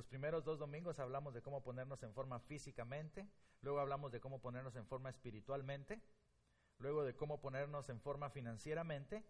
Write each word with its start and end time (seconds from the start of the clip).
Los 0.00 0.06
primeros 0.06 0.46
dos 0.46 0.58
domingos 0.58 0.98
hablamos 0.98 1.34
de 1.34 1.42
cómo 1.42 1.62
ponernos 1.62 2.02
en 2.04 2.14
forma 2.14 2.40
físicamente, 2.40 3.28
luego 3.60 3.80
hablamos 3.80 4.10
de 4.10 4.18
cómo 4.18 4.40
ponernos 4.40 4.74
en 4.76 4.86
forma 4.86 5.10
espiritualmente, 5.10 6.00
luego 6.78 7.04
de 7.04 7.14
cómo 7.14 7.42
ponernos 7.42 7.90
en 7.90 8.00
forma 8.00 8.30
financieramente 8.30 9.22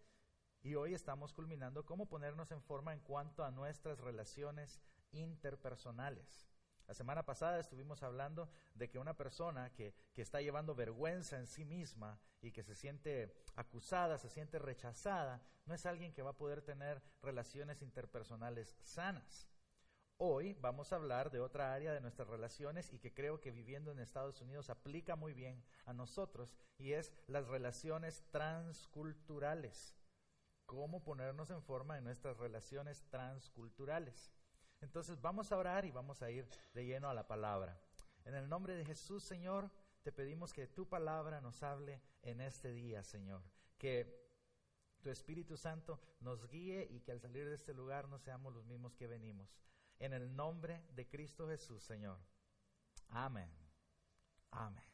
y 0.63 0.77
hoy 0.77 0.95
estamos 0.95 1.33
culminando 1.33 1.85
cómo 1.85 2.07
ponernos 2.07 2.53
en 2.53 2.63
forma 2.63 2.93
en 2.93 3.01
cuanto 3.01 3.43
a 3.43 3.51
nuestras 3.51 3.99
relaciones 3.99 4.81
interpersonales. 5.11 6.47
La 6.87 6.95
semana 6.95 7.25
pasada 7.25 7.59
estuvimos 7.59 8.05
hablando 8.05 8.49
de 8.75 8.89
que 8.89 9.01
una 9.01 9.17
persona 9.17 9.73
que, 9.73 9.93
que, 10.15 10.23
está 10.23 10.41
llevando 10.41 10.77
vergüenza 10.77 11.37
en 11.37 11.49
sí 11.49 11.65
misma 11.65 12.21
y 12.43 12.53
que 12.53 12.63
se 12.63 12.77
siente 12.77 13.35
acusada, 13.57 14.19
se 14.19 14.31
siente 14.31 14.61
rechazada, 14.61 15.43
no 15.67 15.75
es 15.75 15.85
alguien 15.85 16.13
que 16.13 16.23
va 16.23 16.31
a 16.31 16.39
poder 16.39 16.63
tener 16.63 17.03
relaciones 17.23 17.83
interpersonales 17.83 18.77
sanas. 18.85 19.51
Hoy 20.23 20.53
vamos 20.61 20.93
a 20.93 20.97
hablar 20.97 21.31
de 21.31 21.41
otra 21.41 21.73
área 21.73 21.95
de 21.95 22.01
nuestras 22.03 22.29
relaciones 22.29 22.93
y 22.93 22.99
que 22.99 23.15
creo 23.15 23.41
que 23.41 23.51
viviendo 23.51 23.91
en 23.91 24.01
Estados 24.01 24.43
Unidos 24.43 24.69
aplica 24.69 25.17
muy 25.17 25.33
bien 25.33 25.65
a 25.87 25.95
nosotros 25.95 26.55
y 26.77 26.93
es 26.93 27.11
las 27.27 27.49
relaciones 27.49 28.23
transculturales. 28.31 29.97
Cómo 30.67 31.03
ponernos 31.03 31.51
en 31.51 31.63
forma 31.63 31.97
en 31.97 32.05
nuestras 32.05 32.37
relaciones 32.37 33.03
transculturales. 33.09 34.31
Entonces 34.83 35.23
vamos 35.23 35.53
a 35.53 35.57
orar 35.57 35.87
y 35.87 35.91
vamos 35.91 36.21
a 36.21 36.31
ir 36.31 36.47
de 36.75 36.85
lleno 36.85 37.09
a 37.09 37.15
la 37.15 37.27
palabra. 37.27 37.81
En 38.27 38.35
el 38.35 38.47
nombre 38.47 38.75
de 38.75 38.85
Jesús, 38.85 39.25
Señor, 39.25 39.71
te 40.03 40.13
pedimos 40.13 40.53
que 40.53 40.67
tu 40.67 40.87
palabra 40.87 41.41
nos 41.41 41.63
hable 41.63 42.03
en 42.21 42.43
este 42.43 42.75
día, 42.75 43.03
Señor. 43.05 43.41
Que 43.79 44.21
tu 45.01 45.09
Espíritu 45.09 45.57
Santo 45.57 45.99
nos 46.21 46.47
guíe 46.47 46.87
y 46.91 47.01
que 47.01 47.13
al 47.13 47.21
salir 47.23 47.49
de 47.49 47.55
este 47.55 47.73
lugar 47.73 48.07
no 48.07 48.19
seamos 48.19 48.53
los 48.53 48.67
mismos 48.67 48.95
que 48.95 49.07
venimos 49.07 49.59
en 50.01 50.13
el 50.13 50.35
nombre 50.35 50.83
de 50.95 51.09
Cristo 51.09 51.49
Jesús, 51.49 51.83
Señor. 51.83 52.19
Amén. 53.09 53.51
Amén. 54.51 54.85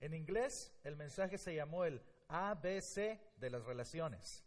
En 0.00 0.14
inglés, 0.14 0.72
el 0.82 0.96
mensaje 0.96 1.36
se 1.36 1.54
llamó 1.54 1.84
el 1.84 2.02
ABC 2.28 3.20
de 3.36 3.50
las 3.50 3.64
relaciones. 3.64 4.46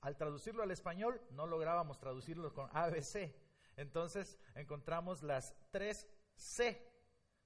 Al 0.00 0.16
traducirlo 0.16 0.62
al 0.62 0.70
español, 0.70 1.20
no 1.30 1.46
lográbamos 1.46 1.98
traducirlo 1.98 2.52
con 2.52 2.68
ABC. 2.72 3.34
Entonces 3.76 4.38
encontramos 4.54 5.22
las 5.22 5.54
tres 5.70 6.08
C 6.34 6.90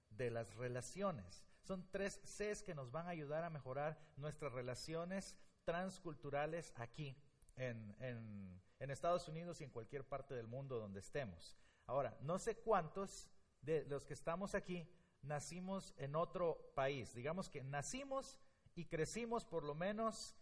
de 0.09 0.31
las 0.31 0.55
relaciones. 0.55 1.45
Son 1.63 1.89
tres 1.91 2.21
Cs 2.25 2.63
que 2.63 2.75
nos 2.75 2.91
van 2.93 3.07
a 3.07 3.11
ayudar 3.11 3.43
a 3.45 3.51
mejorar 3.51 3.99
nuestras 4.17 4.53
relaciones 4.53 5.37
transculturales 5.65 6.73
aquí 6.77 7.17
en, 7.57 7.97
en, 8.01 8.63
en 8.79 8.91
Estados 8.91 9.29
Unidos 9.29 9.61
y 9.61 9.65
en 9.65 9.71
cualquier 9.71 10.05
parte 10.05 10.35
del 10.35 10.47
mundo 10.47 10.79
donde 10.79 11.01
estemos. 11.01 11.57
Ahora, 11.87 12.17
no 12.21 12.39
sé 12.39 12.57
cuántos 12.57 13.31
de 13.61 13.85
los 13.87 14.05
que 14.05 14.15
estamos 14.15 14.55
aquí 14.55 14.89
nacimos 15.23 15.95
en 15.97 16.17
otro 16.17 16.73
país. 16.75 17.15
Digamos 17.15 17.49
que 17.49 17.63
nacimos 17.63 18.39
y 18.75 18.87
crecimos 18.87 19.45
por 19.45 19.65
lo 19.65 19.75
menos 19.75 20.37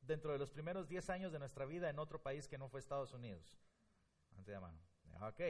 dentro 0.00 0.32
de 0.32 0.38
los 0.38 0.50
primeros 0.50 0.88
10 0.88 1.10
años 1.10 1.32
de 1.32 1.38
nuestra 1.38 1.64
vida 1.64 1.90
en 1.90 1.98
otro 1.98 2.22
país 2.22 2.48
que 2.48 2.58
no 2.58 2.68
fue 2.68 2.80
Estados 2.80 3.12
Unidos. 3.12 3.56
Antes 4.36 4.54
de 4.54 4.60
mano. 4.60 4.78
Ok, 5.22 5.40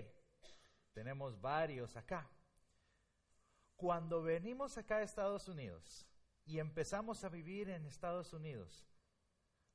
tenemos 0.93 1.41
varios 1.41 1.97
acá. 1.97 2.29
Cuando 3.77 4.23
venimos 4.23 4.77
acá 4.77 4.97
a 4.97 5.03
Estados 5.03 5.49
Unidos 5.49 6.07
y 6.45 6.59
empezamos 6.59 7.25
a 7.25 7.29
vivir 7.29 7.71
en 7.71 7.87
Estados 7.87 8.33
Unidos, 8.33 8.90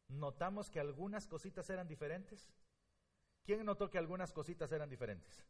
notamos 0.07 0.69
que 0.69 0.79
algunas 0.79 1.27
cositas 1.27 1.69
eran 1.69 1.87
diferentes. 1.87 2.51
¿Quién 3.43 3.63
notó 3.65 3.89
que 3.89 3.97
algunas 3.97 4.33
cositas 4.33 4.71
eran 4.71 4.89
diferentes? 4.89 5.45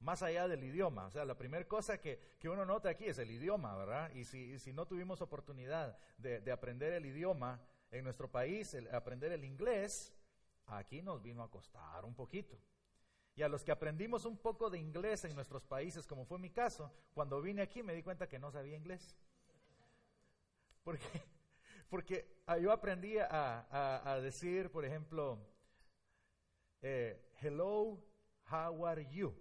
Más 0.00 0.22
allá 0.22 0.46
del 0.46 0.62
idioma. 0.62 1.06
O 1.06 1.10
sea, 1.10 1.24
la 1.24 1.36
primera 1.36 1.66
cosa 1.66 2.00
que, 2.00 2.36
que, 2.38 2.48
uno 2.48 2.64
nota 2.64 2.90
aquí 2.90 3.06
es 3.06 3.18
el 3.18 3.30
idioma, 3.30 3.76
¿verdad? 3.76 4.10
Y 4.14 4.24
si, 4.24 4.58
si 4.58 4.72
no 4.72 4.86
tuvimos 4.86 5.20
oportunidad 5.20 5.98
de, 6.18 6.40
de, 6.40 6.52
aprender 6.52 6.92
el 6.92 7.06
idioma 7.06 7.60
en 7.90 8.04
nuestro 8.04 8.30
país, 8.30 8.76
aprender 8.92 9.32
el 9.32 9.44
inglés, 9.44 10.14
aquí 10.66 11.02
nos 11.02 11.22
vino 11.22 11.42
a 11.42 11.50
costar 11.50 12.04
un 12.04 12.14
poquito. 12.14 12.58
Y 13.36 13.42
a 13.42 13.48
los 13.48 13.64
que 13.64 13.72
aprendimos 13.72 14.24
un 14.26 14.36
poco 14.36 14.70
de 14.70 14.78
inglés 14.78 15.24
en 15.24 15.34
nuestros 15.34 15.64
países, 15.64 16.06
como 16.06 16.24
fue 16.24 16.38
mi 16.38 16.50
caso, 16.50 16.92
cuando 17.14 17.40
vine 17.40 17.62
aquí 17.62 17.82
me 17.82 17.94
di 17.94 18.02
cuenta 18.02 18.28
que 18.28 18.38
no 18.38 18.50
sabía 18.52 18.76
inglés. 18.76 19.16
Porque 20.84 21.22
porque 21.94 22.42
ah, 22.46 22.58
yo 22.58 22.72
aprendí 22.72 23.18
a, 23.20 24.18
decir, 24.20 24.68
por 24.68 24.84
ejemplo, 24.84 25.38
eh, 26.82 27.30
hello, 27.40 28.02
how 28.50 28.84
are 28.84 29.06
you? 29.12 29.32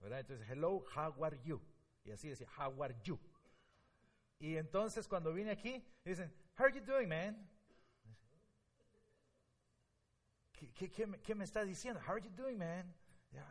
¿Verdad? 0.00 0.20
Entonces, 0.20 0.48
hello, 0.48 0.82
how 0.96 1.22
are 1.22 1.38
you? 1.44 1.60
Y 2.02 2.12
así 2.12 2.30
decía, 2.30 2.48
how 2.58 2.82
are 2.82 2.96
you? 3.02 3.20
Y 4.38 4.56
entonces 4.56 5.06
cuando 5.06 5.34
vine 5.34 5.50
aquí, 5.50 5.86
dicen, 6.02 6.32
how 6.58 6.64
are 6.64 6.72
you 6.72 6.80
doing, 6.82 7.10
man? 7.10 7.46
¿Qué, 10.50 10.72
qué, 10.72 11.20
qué, 11.22 11.34
me 11.34 11.44
está 11.44 11.62
diciendo? 11.62 12.00
How 12.00 12.14
are 12.14 12.22
you 12.22 12.30
doing, 12.30 12.56
man? 12.56 12.90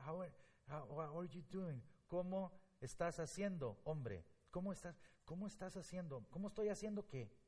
how, 0.08 0.20
are, 0.20 0.34
how, 0.68 1.20
are 1.20 1.30
you 1.30 1.44
doing? 1.52 1.80
¿Cómo 2.08 2.60
estás 2.82 3.20
haciendo, 3.20 3.80
hombre? 3.84 4.26
¿Cómo 4.50 4.74
estás, 4.74 5.00
¿Cómo 5.26 5.46
estás 5.46 5.78
haciendo? 5.78 6.26
¿Cómo 6.32 6.48
estoy 6.48 6.70
haciendo 6.70 7.06
qué? 7.06 7.43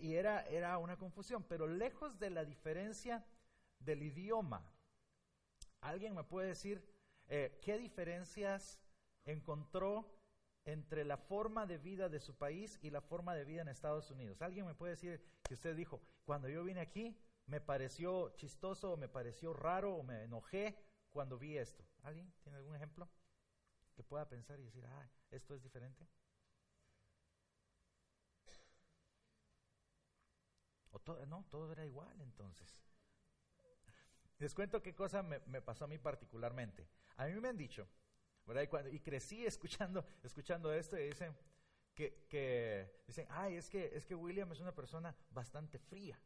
Y 0.00 0.14
era, 0.14 0.46
era 0.46 0.78
una 0.78 0.96
confusión, 0.96 1.44
pero 1.44 1.66
lejos 1.66 2.18
de 2.18 2.30
la 2.30 2.44
diferencia 2.44 3.24
del 3.80 4.02
idioma, 4.02 4.64
¿alguien 5.80 6.14
me 6.14 6.24
puede 6.24 6.48
decir 6.48 6.82
eh, 7.28 7.58
qué 7.62 7.76
diferencias 7.76 8.80
encontró 9.26 10.10
entre 10.64 11.04
la 11.04 11.18
forma 11.18 11.66
de 11.66 11.76
vida 11.76 12.08
de 12.08 12.20
su 12.20 12.34
país 12.34 12.78
y 12.80 12.90
la 12.90 13.02
forma 13.02 13.34
de 13.34 13.44
vida 13.44 13.60
en 13.60 13.68
Estados 13.68 14.10
Unidos? 14.10 14.40
¿Alguien 14.40 14.64
me 14.64 14.74
puede 14.74 14.92
decir 14.92 15.22
que 15.42 15.54
usted 15.54 15.76
dijo, 15.76 16.00
cuando 16.24 16.48
yo 16.48 16.64
vine 16.64 16.80
aquí 16.80 17.18
me 17.46 17.60
pareció 17.60 18.34
chistoso, 18.36 18.96
me 18.96 19.08
pareció 19.08 19.52
raro, 19.52 19.96
o 19.96 20.02
me 20.02 20.24
enojé 20.24 20.78
cuando 21.10 21.38
vi 21.38 21.58
esto? 21.58 21.84
¿Alguien 22.02 22.32
tiene 22.42 22.56
algún 22.56 22.74
ejemplo 22.74 23.06
que 23.94 24.02
pueda 24.02 24.26
pensar 24.28 24.58
y 24.60 24.64
decir, 24.64 24.86
ah, 24.86 25.10
esto 25.30 25.54
es 25.54 25.62
diferente? 25.62 26.08
No, 31.26 31.44
todo 31.50 31.72
era 31.72 31.84
igual 31.84 32.20
entonces. 32.20 32.78
Les 34.38 34.54
cuento 34.54 34.82
qué 34.82 34.94
cosa 34.94 35.22
me, 35.22 35.40
pasó 35.62 35.84
a 35.84 35.88
mí 35.88 35.98
particularmente. 35.98 36.88
A 37.16 37.26
mí 37.26 37.40
me 37.40 37.48
han 37.48 37.56
dicho, 37.56 37.88
¿verdad? 38.46 38.86
Y, 38.90 39.00
crecí 39.00 39.46
escuchando, 39.46 40.04
escuchando 40.22 40.72
esto 40.72 40.98
y 40.98 41.06
dicen 41.08 41.36
que, 41.94 42.26
que, 42.28 43.02
dicen, 43.06 43.26
ay, 43.30 43.56
es 43.56 43.70
que, 43.70 43.90
es 43.94 44.04
que 44.04 44.14
William 44.14 44.50
es 44.52 44.60
una 44.60 44.74
persona 44.74 45.14
bastante 45.30 45.78
fría. 45.78 46.20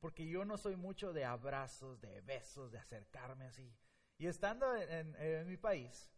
Porque 0.00 0.26
yo 0.26 0.44
no 0.44 0.56
soy 0.58 0.74
mucho 0.74 1.12
de 1.12 1.24
abrazos, 1.24 2.00
de 2.00 2.20
besos, 2.22 2.72
de 2.72 2.78
acercarme 2.78 3.44
así. 3.46 3.72
Y 4.18 4.26
estando 4.26 4.74
en, 4.74 5.14
en 5.16 5.46
mi 5.46 5.56
país, 5.56 6.12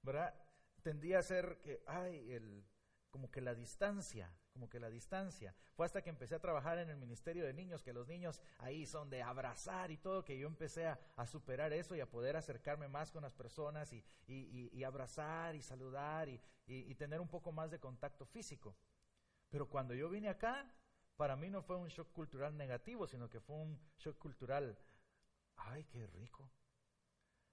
¿verdad? 0.00 0.34
Tendía 0.82 1.18
a 1.18 1.22
ser 1.22 1.58
que, 1.60 1.82
ay, 1.86 2.32
el, 2.32 2.66
como 3.10 3.30
que 3.30 3.42
la 3.42 3.54
distancia, 3.54 4.34
como 4.56 4.70
que 4.70 4.80
la 4.80 4.88
distancia. 4.88 5.54
Fue 5.74 5.84
hasta 5.84 6.00
que 6.00 6.08
empecé 6.08 6.34
a 6.34 6.38
trabajar 6.38 6.78
en 6.78 6.88
el 6.88 6.96
Ministerio 6.96 7.44
de 7.44 7.52
Niños, 7.52 7.82
que 7.82 7.92
los 7.92 8.08
niños 8.08 8.40
ahí 8.56 8.86
son 8.86 9.10
de 9.10 9.22
abrazar 9.22 9.90
y 9.90 9.98
todo, 9.98 10.24
que 10.24 10.38
yo 10.38 10.46
empecé 10.48 10.86
a, 10.86 11.26
superar 11.26 11.74
eso 11.74 11.94
y 11.94 12.00
a 12.00 12.08
poder 12.08 12.36
acercarme 12.36 12.88
más 12.88 13.12
con 13.12 13.22
las 13.22 13.34
personas 13.34 13.92
y, 13.92 14.02
y, 14.26 14.82
abrazar 14.82 15.54
y 15.54 15.60
saludar 15.60 16.30
y, 16.30 16.94
tener 16.94 17.20
un 17.20 17.28
poco 17.28 17.52
más 17.52 17.70
de 17.70 17.78
contacto 17.78 18.24
físico. 18.24 18.74
Pero 19.50 19.68
cuando 19.68 19.92
yo 19.92 20.08
vine 20.08 20.30
acá, 20.30 20.66
para 21.16 21.36
mí 21.36 21.50
no 21.50 21.60
fue 21.60 21.76
un 21.76 21.88
shock 21.88 22.10
cultural 22.12 22.56
negativo, 22.56 23.06
sino 23.06 23.28
que 23.28 23.40
fue 23.40 23.56
un 23.56 23.78
shock 23.98 24.16
cultural, 24.18 24.78
ay, 25.56 25.84
qué 25.84 26.06
rico, 26.06 26.50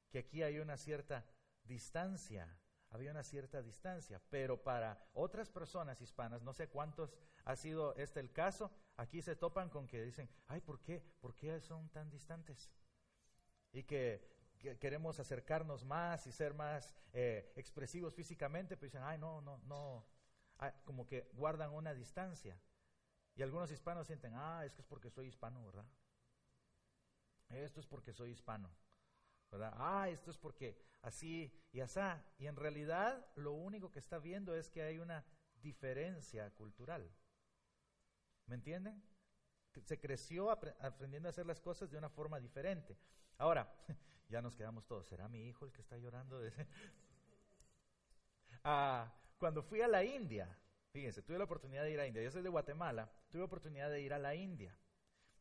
que 0.09 0.19
aquí 0.19 0.41
hay 0.41 0.59
una 0.59 0.77
cierta 0.77 1.25
distancia 1.65 2.47
había 2.93 3.09
una 3.09 3.23
cierta 3.23 3.61
distancia, 3.63 4.21
pero 4.29 4.61
para 4.61 5.03
otras 5.13 5.49
personas 5.49 5.99
hispanas, 5.99 6.43
no 6.43 6.53
sé 6.53 6.69
cuántos 6.69 7.17
ha 7.43 7.55
sido 7.55 7.95
este 7.95 8.19
el 8.19 8.31
caso, 8.31 8.71
aquí 8.97 9.23
se 9.23 9.35
topan 9.35 9.69
con 9.69 9.87
que 9.87 10.03
dicen, 10.03 10.29
ay, 10.47 10.61
¿por 10.61 10.79
qué? 10.79 11.03
¿Por 11.19 11.35
qué 11.35 11.59
son 11.59 11.89
tan 11.89 12.11
distantes? 12.11 12.69
Y 13.71 13.83
que, 13.83 14.31
queremos 14.79 15.19
acercarnos 15.19 15.83
más 15.83 16.25
y 16.27 16.31
ser 16.31 16.53
más 16.53 16.95
eh, 17.11 17.51
expresivos 17.55 18.13
físicamente, 18.13 18.77
pero 18.77 18.85
dicen, 18.85 19.03
ay, 19.03 19.17
no, 19.17 19.41
no, 19.41 19.57
no, 19.65 20.05
ah, 20.59 20.71
como 20.85 21.07
que 21.07 21.31
guardan 21.33 21.73
una 21.73 21.95
distancia. 21.95 22.61
Y 23.35 23.41
algunos 23.41 23.71
hispanos 23.71 24.05
sienten, 24.05 24.35
ah, 24.35 24.63
es 24.65 24.75
que 24.75 24.83
es 24.83 24.87
porque 24.87 25.09
soy 25.09 25.27
hispano, 25.27 25.65
¿verdad? 25.65 25.85
Esto 27.49 27.79
es 27.79 27.87
porque 27.87 28.13
soy 28.13 28.31
hispano. 28.31 28.69
Ah, 29.61 30.07
esto 30.09 30.31
es 30.31 30.37
porque 30.37 30.77
así 31.01 31.51
y 31.71 31.79
asá. 31.79 32.23
Y 32.37 32.47
en 32.47 32.55
realidad 32.55 33.25
lo 33.35 33.53
único 33.53 33.91
que 33.91 33.99
está 33.99 34.19
viendo 34.19 34.55
es 34.55 34.69
que 34.69 34.83
hay 34.83 34.99
una 34.99 35.23
diferencia 35.61 36.49
cultural. 36.51 37.09
¿Me 38.47 38.55
entienden? 38.55 39.01
Se 39.85 39.99
creció 39.99 40.51
aprendiendo 40.51 41.29
a 41.29 41.31
hacer 41.31 41.45
las 41.45 41.59
cosas 41.59 41.89
de 41.89 41.97
una 41.97 42.09
forma 42.09 42.39
diferente. 42.39 42.97
Ahora, 43.37 43.73
ya 44.29 44.41
nos 44.41 44.55
quedamos 44.55 44.85
todos. 44.85 45.07
¿Será 45.07 45.27
mi 45.27 45.47
hijo 45.47 45.65
el 45.65 45.71
que 45.71 45.81
está 45.81 45.97
llorando? 45.97 46.39
ah, 48.63 49.11
cuando 49.37 49.63
fui 49.63 49.81
a 49.81 49.87
la 49.87 50.03
India, 50.03 50.57
fíjense, 50.91 51.23
tuve 51.23 51.37
la 51.37 51.45
oportunidad 51.45 51.83
de 51.83 51.91
ir 51.91 51.99
a 51.99 52.07
India. 52.07 52.21
Yo 52.21 52.31
soy 52.31 52.43
de 52.43 52.49
Guatemala, 52.49 53.11
tuve 53.31 53.43
oportunidad 53.43 53.89
de 53.89 54.01
ir 54.01 54.13
a 54.13 54.19
la 54.19 54.35
India. 54.35 54.77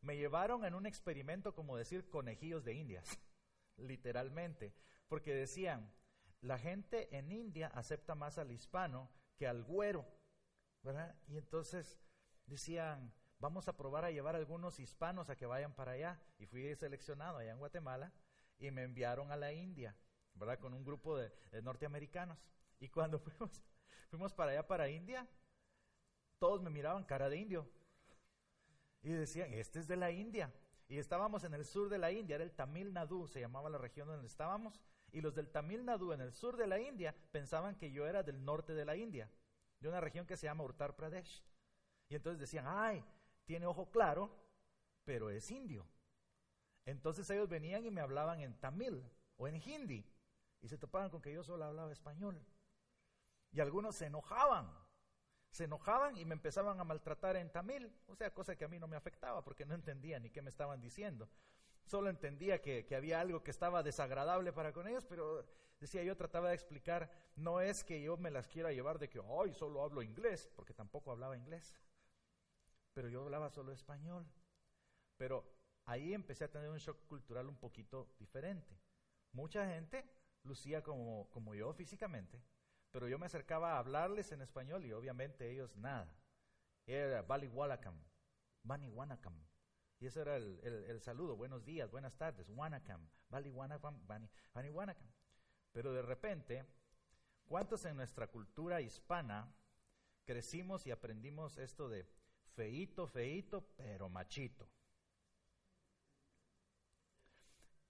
Me 0.01 0.17
llevaron 0.17 0.65
en 0.65 0.73
un 0.73 0.85
experimento 0.85 1.53
como 1.53 1.77
decir 1.77 2.09
conejillos 2.09 2.63
de 2.63 2.73
indias, 2.73 3.07
literalmente, 3.77 4.73
porque 5.07 5.33
decían, 5.33 5.93
la 6.41 6.57
gente 6.59 7.15
en 7.15 7.31
India 7.31 7.67
acepta 7.73 8.15
más 8.15 8.37
al 8.37 8.51
hispano 8.51 9.09
que 9.35 9.47
al 9.47 9.63
güero, 9.63 10.05
¿verdad? 10.81 11.15
Y 11.27 11.37
entonces 11.37 11.99
decían, 12.45 13.13
vamos 13.39 13.67
a 13.67 13.75
probar 13.75 14.05
a 14.05 14.11
llevar 14.11 14.35
a 14.35 14.37
algunos 14.37 14.79
hispanos 14.79 15.29
a 15.29 15.35
que 15.35 15.45
vayan 15.45 15.73
para 15.73 15.93
allá. 15.93 16.21
Y 16.37 16.45
fui 16.45 16.75
seleccionado 16.75 17.37
allá 17.37 17.51
en 17.51 17.59
Guatemala 17.59 18.13
y 18.57 18.71
me 18.71 18.83
enviaron 18.83 19.31
a 19.31 19.35
la 19.35 19.51
India, 19.51 19.95
¿verdad? 20.33 20.59
Con 20.59 20.73
un 20.73 20.83
grupo 20.83 21.17
de, 21.17 21.31
norteamericanos. 21.61 22.37
Y 22.79 22.89
cuando 22.89 23.19
fuimos, 23.19 23.63
fuimos 24.09 24.33
para 24.33 24.51
allá, 24.51 24.67
para 24.67 24.89
India, 24.89 25.27
todos 26.39 26.61
me 26.61 26.69
miraban 26.69 27.03
cara 27.03 27.29
de 27.29 27.37
indio. 27.37 27.69
Y 29.01 29.09
decían, 29.09 29.53
este 29.53 29.79
es 29.79 29.87
de 29.87 29.97
la 29.97 30.11
India. 30.11 30.53
Y 30.93 30.99
estábamos 30.99 31.43
en 31.43 31.55
el 31.55 31.65
sur 31.65 31.89
de 31.89 31.97
la 31.97 32.11
India, 32.11 32.35
era 32.35 32.43
el 32.43 32.51
Tamil 32.51 32.93
Nadu, 32.93 33.27
se 33.27 33.39
llamaba 33.39 33.67
la 33.67 33.79
región 33.79 34.07
donde 34.07 34.27
estábamos. 34.27 34.79
Y 35.11 35.21
los 35.21 35.33
del 35.33 35.49
Tamil 35.49 35.83
Nadu 35.83 36.13
en 36.13 36.21
el 36.21 36.31
sur 36.31 36.55
de 36.55 36.67
la 36.67 36.79
India 36.79 37.15
pensaban 37.31 37.75
que 37.75 37.91
yo 37.91 38.05
era 38.05 38.21
del 38.21 38.45
norte 38.45 38.75
de 38.75 38.85
la 38.85 38.95
India, 38.95 39.27
de 39.79 39.89
una 39.89 39.99
región 39.99 40.27
que 40.27 40.37
se 40.37 40.45
llama 40.45 40.63
Uttar 40.65 40.95
Pradesh. 40.95 41.43
Y 42.09 42.15
entonces 42.15 42.39
decían, 42.39 42.65
ay, 42.67 43.03
tiene 43.43 43.65
ojo 43.65 43.89
claro, 43.89 44.29
pero 45.03 45.31
es 45.31 45.49
indio. 45.49 45.83
Entonces 46.85 47.27
ellos 47.31 47.49
venían 47.49 47.83
y 47.83 47.89
me 47.89 48.01
hablaban 48.01 48.41
en 48.41 48.53
tamil 48.59 49.03
o 49.37 49.47
en 49.47 49.55
hindi 49.55 50.05
y 50.61 50.67
se 50.67 50.77
topaban 50.77 51.09
con 51.09 51.23
que 51.23 51.33
yo 51.33 51.41
solo 51.41 51.65
hablaba 51.65 51.91
español. 51.91 52.39
Y 53.51 53.61
algunos 53.61 53.95
se 53.95 54.05
enojaban, 54.05 54.71
se 55.53 55.65
enojaban 55.65 56.17
y 56.17 56.25
me 56.25 56.33
empezaban 56.33 56.79
a 56.79 56.83
maltratar 56.83 57.35
en 57.37 57.51
tamil, 57.51 57.95
o 58.07 58.15
sea, 58.15 58.33
cosa 58.33 58.55
que 58.55 58.65
a 58.65 58.67
mí 58.67 58.79
no 58.79 58.87
me 58.87 58.95
afectaba 58.95 59.43
porque 59.43 59.67
no 59.67 59.75
entendía 59.75 60.19
ni 60.19 60.31
qué 60.31 60.41
me 60.41 60.49
estaban 60.49 60.81
diciendo. 60.81 61.29
Solo 61.85 62.09
entendía 62.09 62.59
que, 62.59 62.87
que 62.87 62.95
había 62.95 63.21
algo 63.21 63.43
que 63.43 63.51
estaba 63.51 63.83
desagradable 63.83 64.51
para 64.51 64.73
con 64.73 64.87
ellos, 64.87 65.05
pero 65.05 65.45
decía 65.79 66.01
yo, 66.01 66.17
trataba 66.17 66.49
de 66.49 66.55
explicar, 66.55 67.11
no 67.35 67.61
es 67.61 67.83
que 67.83 68.01
yo 68.01 68.17
me 68.17 68.31
las 68.31 68.47
quiera 68.47 68.71
llevar 68.71 68.97
de 68.97 69.11
que, 69.11 69.21
ay, 69.43 69.53
solo 69.53 69.83
hablo 69.83 70.01
inglés, 70.01 70.49
porque 70.55 70.73
tampoco 70.73 71.11
hablaba 71.11 71.37
inglés, 71.37 71.75
pero 72.95 73.07
yo 73.07 73.21
hablaba 73.21 73.51
solo 73.51 73.73
español. 73.73 74.25
Pero 75.17 75.45
ahí 75.85 76.15
empecé 76.15 76.45
a 76.45 76.51
tener 76.51 76.71
un 76.71 76.79
shock 76.79 77.05
cultural 77.05 77.47
un 77.47 77.57
poquito 77.57 78.15
diferente. 78.17 78.75
Mucha 79.33 79.67
gente 79.67 80.03
lucía 80.45 80.81
como, 80.81 81.29
como 81.29 81.53
yo 81.53 81.71
físicamente, 81.73 82.41
pero 82.93 83.07
yo 83.07 83.17
me 83.17 83.25
acercaba 83.25 83.73
a 83.73 83.79
hablarles 83.79 84.31
en 84.31 84.41
español 84.41 84.85
y 84.85 84.93
obviamente 84.93 85.51
ellos 85.51 85.75
nada. 85.75 86.15
Era 86.85 87.23
Bali 87.23 87.47
Walakam, 87.47 87.99
Bani 88.61 88.87
Wanakam. 88.87 89.33
Y 89.99 90.05
ese 90.05 90.21
era 90.21 90.37
el, 90.37 91.01
saludo, 91.01 91.35
buenos 91.35 91.65
días, 91.65 91.89
buenas 91.89 92.15
tardes, 92.15 92.47
Wanakam, 92.49 93.09
Bali 93.29 93.49
Wanakam, 93.49 94.05
Bani, 94.05 94.29
Bani 94.53 94.69
Wanakam. 94.69 95.11
Pero 95.71 95.91
de 95.91 96.03
repente, 96.03 96.65
¿cuántos 97.47 97.83
en 97.85 97.95
nuestra 97.95 98.27
cultura 98.27 98.79
hispana 98.79 99.51
crecimos 100.25 100.85
y 100.85 100.91
aprendimos 100.91 101.57
esto 101.57 101.89
de 101.89 102.05
feito, 102.55 103.07
feito, 103.07 103.65
pero 103.75 104.07
machito? 104.07 104.69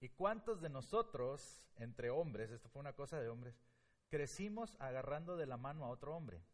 ¿Y 0.00 0.08
cuántos 0.08 0.62
de 0.62 0.70
nosotros, 0.70 1.62
entre 1.76 2.08
hombres, 2.08 2.50
esto 2.50 2.70
fue 2.70 2.80
una 2.80 2.94
cosa 2.94 3.20
de 3.20 3.28
hombres, 3.28 3.60
crecimos 4.08 4.76
agarrando 4.80 5.36
de 5.36 5.46
la 5.46 5.56
mano 5.56 5.84
a 5.84 5.88
otro 5.88 6.16
hombre? 6.16 6.44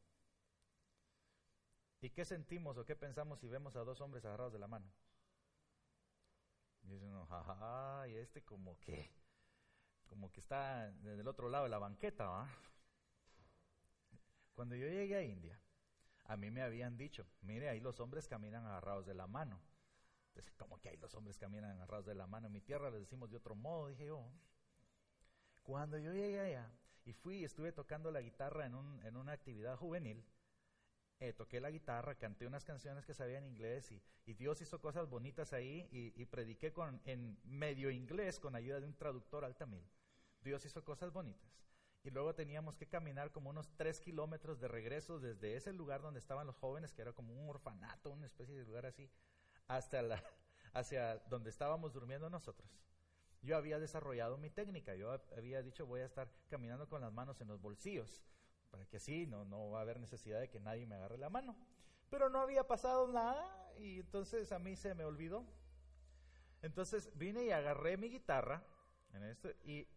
¿Y 2.01 2.11
qué 2.11 2.25
sentimos 2.25 2.79
o 2.79 2.85
qué 2.85 2.97
pensamos 2.97 3.41
si 3.41 3.47
vemos 3.47 3.77
a 3.77 3.85
dos 3.85 4.01
hombres 4.01 4.25
agarrados 4.25 4.53
de 4.53 4.59
la 4.59 4.67
mano? 4.67 4.91
Y 6.83 6.89
dicen, 6.89 7.13
jaja, 7.27 8.09
y 8.09 8.15
este 8.15 8.43
como 8.43 8.79
que, 8.81 9.11
como 10.07 10.33
que 10.33 10.41
está 10.41 10.89
en 10.89 11.21
el 11.21 11.29
otro 11.29 11.51
lado 11.51 11.65
de 11.65 11.71
la 11.71 11.79
banqueta. 11.79 12.49
Cuando 14.55 14.75
yo 14.77 14.89
llegué 14.89 15.17
a 15.17 15.23
India, 15.23 15.61
a 16.25 16.37
mí 16.37 16.51
me 16.51 16.63
habían 16.63 16.97
dicho, 16.97 17.27
mire, 17.43 17.69
ahí 17.69 17.81
los 17.81 18.01
hombres 18.01 18.29
caminan 18.29 18.65
agarrados 18.65 19.05
de 19.05 19.15
la 19.15 19.27
mano. 19.27 19.61
Entonces, 20.29 20.55
como 20.57 20.81
que 20.81 20.89
ahí 20.89 20.97
los 20.97 21.15
hombres 21.15 21.39
caminan 21.39 21.73
agarrados 21.73 22.07
de 22.07 22.15
la 22.15 22.27
mano. 22.27 22.47
En 22.47 22.53
mi 22.53 22.63
tierra 22.63 22.91
les 22.91 23.01
decimos 23.01 23.31
de 23.31 23.37
otro 23.37 23.55
modo, 23.55 23.89
dije 23.89 24.07
yo. 24.07 24.25
Cuando 25.63 25.99
yo 25.99 26.13
llegué 26.13 26.41
allá 26.41 26.71
y 27.05 27.13
fui 27.13 27.39
y 27.39 27.45
estuve 27.45 27.73
tocando 27.73 28.11
la 28.11 28.21
guitarra 28.21 28.67
en, 28.67 28.75
un, 28.75 29.01
en 29.05 29.17
una 29.17 29.33
actividad 29.33 29.77
juvenil, 29.77 30.25
eh, 31.21 31.33
toqué 31.33 31.61
la 31.61 31.71
guitarra, 31.71 32.15
canté 32.15 32.47
unas 32.47 32.65
canciones 32.65 33.05
que 33.05 33.13
sabía 33.13 33.39
en 33.39 33.47
inglés 33.47 33.93
y, 33.93 34.03
y 34.25 34.35
Dios 34.35 34.63
hizo 34.63 34.81
cosas 34.81 35.09
bonitas 35.09 35.53
ahí 35.53 35.87
y, 35.93 36.15
y, 36.21 36.25
prediqué 36.25 36.73
con, 36.73 37.01
en 37.05 37.39
medio 37.45 37.91
inglés 37.91 38.41
con 38.41 38.57
ayuda 38.57 38.81
de 38.81 38.87
un 38.87 38.97
traductor 38.97 39.45
al 39.45 39.57
tamil. 39.57 39.85
Dios 40.41 40.65
hizo 40.65 40.83
cosas 40.83 41.13
bonitas. 41.13 41.61
Y 42.03 42.11
luego 42.11 42.35
teníamos 42.35 42.77
que 42.77 42.89
caminar 42.89 43.31
como 43.31 43.51
unos 43.51 43.71
tres 43.77 44.01
kilómetros 44.01 44.59
de 44.59 44.69
regreso 44.69 45.21
desde 45.21 45.57
ese 45.57 45.75
lugar 45.75 46.01
donde 46.01 46.21
estaban 46.21 46.47
los 46.47 46.57
jóvenes, 46.57 46.95
que 46.95 47.03
era 47.03 47.13
como 47.13 47.35
un 47.35 47.51
orfanato, 47.51 48.11
una 48.11 48.25
especie 48.25 48.55
de 48.55 48.65
lugar 48.65 48.87
así, 48.87 49.11
hasta 49.69 50.01
la, 50.01 50.23
hacia 50.73 51.19
donde 51.29 51.51
estábamos 51.51 51.93
durmiendo 51.93 52.31
nosotros. 52.31 52.71
Yo 53.43 53.57
había 53.57 53.79
desarrollado 53.79 54.37
mi 54.37 54.51
técnica, 54.51 54.95
yo 54.95 55.19
había 55.37 55.63
dicho 55.63 55.87
voy 55.87 56.01
a 56.01 56.07
estar 56.07 56.31
caminando 56.49 56.89
con 56.89 57.01
las 57.01 57.13
manos 57.13 57.41
en 57.41 57.49
los 57.49 57.61
bolsillos, 57.61 58.23
para 58.71 58.85
que 58.87 58.99
así 58.99 59.27
no, 59.27 59.45
no 59.45 59.71
va 59.71 59.79
a 59.79 59.83
haber 59.83 59.99
necesidad 59.99 60.41
de 60.41 60.51
que 60.51 60.61
nadie 60.61 60.87
me 60.87 60.97
agarre 60.97 61.17
la 61.17 61.31
mano. 61.31 61.57
Pero 62.11 62.29
no 62.29 62.41
había 62.41 62.67
pasado 62.67 63.09
nada 63.09 63.73
y 63.79 64.01
entonces 64.01 64.53
a 64.53 64.59
mí 64.59 64.77
se 64.77 64.95
me 64.95 65.05
olvidó. 65.05 65.47
Entonces 66.61 67.11
vine 67.15 67.45
y 67.45 67.51
agarré 67.51 67.97
mi 67.97 68.11
guitarra 68.11 68.63
en 69.15 69.25
esto, 69.25 69.51
y, 69.65 69.89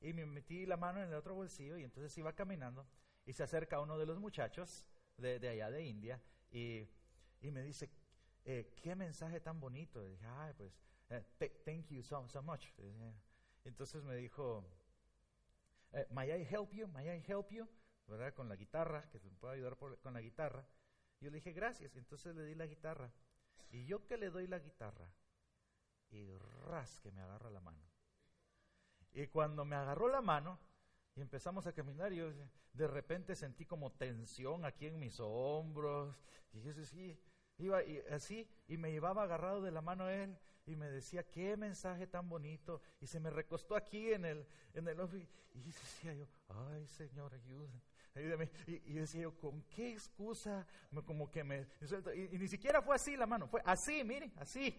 y 0.00 0.12
me 0.14 0.24
metí 0.26 0.66
la 0.66 0.76
mano 0.76 1.00
en 1.00 1.08
el 1.08 1.14
otro 1.14 1.34
bolsillo 1.34 1.76
y 1.76 1.84
entonces 1.84 2.16
iba 2.18 2.32
caminando 2.32 2.86
y 3.24 3.32
se 3.32 3.42
acerca 3.42 3.80
uno 3.80 3.98
de 3.98 4.06
los 4.06 4.18
muchachos 4.18 4.86
de, 5.16 5.38
de 5.38 5.48
allá 5.48 5.70
de 5.70 5.84
India 5.84 6.20
y, 6.50 6.88
y 7.40 7.50
me 7.50 7.62
dice, 7.62 7.90
eh, 8.44 8.74
qué 8.82 8.96
mensaje 8.96 9.40
tan 9.40 9.60
bonito. 9.60 10.04
dije, 10.04 10.26
ay, 10.26 10.54
pues, 10.56 10.72
thank 11.64 11.90
you 11.90 12.02
so, 12.02 12.24
so 12.28 12.42
much. 12.42 12.72
Entonces 13.64 14.02
me 14.04 14.16
dijo, 14.16 14.64
eh, 15.92 16.06
may 16.10 16.30
I 16.40 16.44
help 16.44 16.72
you? 16.72 16.88
May 16.88 17.08
I 17.16 17.22
help 17.26 17.50
you? 17.52 17.68
¿Verdad? 18.06 18.34
Con 18.34 18.48
la 18.48 18.56
guitarra, 18.56 19.08
que 19.10 19.18
te 19.18 19.30
puedo 19.30 19.54
ayudar 19.54 19.76
con 19.76 20.12
la 20.12 20.20
guitarra. 20.20 20.66
Y 21.20 21.24
yo 21.24 21.30
le 21.30 21.36
dije, 21.36 21.52
gracias. 21.52 21.96
Entonces 21.96 22.34
le 22.34 22.44
di 22.44 22.54
la 22.54 22.66
guitarra. 22.66 23.12
Y 23.70 23.86
yo 23.86 24.06
que 24.06 24.16
le 24.16 24.30
doy 24.30 24.46
la 24.46 24.58
guitarra, 24.58 25.08
y 26.10 26.36
ras 26.66 27.00
que 27.00 27.10
me 27.10 27.22
agarra 27.22 27.50
la 27.50 27.60
mano. 27.60 27.80
Y 29.14 29.26
cuando 29.28 29.64
me 29.64 29.76
agarró 29.76 30.08
la 30.08 30.20
mano 30.20 30.58
y 31.14 31.22
empezamos 31.22 31.66
a 31.66 31.72
caminar, 31.72 32.12
yo 32.12 32.30
de 32.72 32.86
repente 32.86 33.34
sentí 33.34 33.64
como 33.64 33.92
tensión 33.92 34.64
aquí 34.66 34.86
en 34.86 34.98
mis 34.98 35.18
hombros. 35.20 36.18
Y 36.52 36.60
yo 36.60 36.72
sí, 36.84 37.18
Iba 37.58 37.82
y, 37.84 37.98
así 38.10 38.48
y 38.66 38.76
me 38.76 38.90
llevaba 38.90 39.22
agarrado 39.22 39.62
de 39.62 39.70
la 39.70 39.82
mano 39.82 40.08
él 40.08 40.36
y 40.66 40.76
me 40.76 40.90
decía, 40.90 41.24
qué 41.24 41.56
mensaje 41.56 42.06
tan 42.06 42.28
bonito. 42.28 42.80
Y 43.00 43.06
se 43.06 43.20
me 43.20 43.30
recostó 43.30 43.76
aquí 43.76 44.12
en 44.12 44.24
el, 44.24 44.46
en 44.74 44.88
el 44.88 44.98
y 45.54 45.62
decía 45.62 46.14
yo, 46.14 46.26
ay 46.48 46.86
Señor, 46.88 47.34
ayúdame. 47.34 47.82
Y, 48.66 48.92
decía 48.92 49.22
yo, 49.22 49.38
¿con 49.38 49.62
qué 49.62 49.92
excusa? 49.92 50.66
como 51.06 51.30
que 51.30 51.42
me 51.42 51.66
y, 52.14 52.38
ni 52.38 52.46
siquiera 52.46 52.82
fue 52.82 52.94
así 52.94 53.16
la 53.16 53.26
mano, 53.26 53.48
fue 53.48 53.62
así, 53.64 54.04
miren, 54.04 54.32
así. 54.36 54.78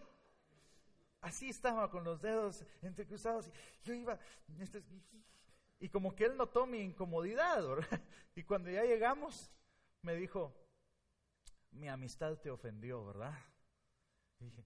Así 1.20 1.50
estaba 1.50 1.90
con 1.90 2.04
los 2.04 2.22
dedos 2.22 2.66
entrecruzados. 2.82 3.50
Y 3.82 3.88
yo 3.88 3.94
iba, 3.94 4.20
este, 4.60 4.84
y 5.80 5.90
como 5.90 6.13
que 6.16 6.25
él 6.25 6.38
notó 6.38 6.66
mi 6.66 6.80
incomodidad, 6.80 7.63
Y 8.36 8.44
cuando 8.44 8.70
ya 8.70 8.84
llegamos, 8.84 9.52
me 10.02 10.16
dijo, 10.16 10.54
mi 11.72 11.88
amistad 11.88 12.38
te 12.38 12.50
ofendió, 12.50 13.06
¿verdad? 13.06 13.34
dije, 14.40 14.66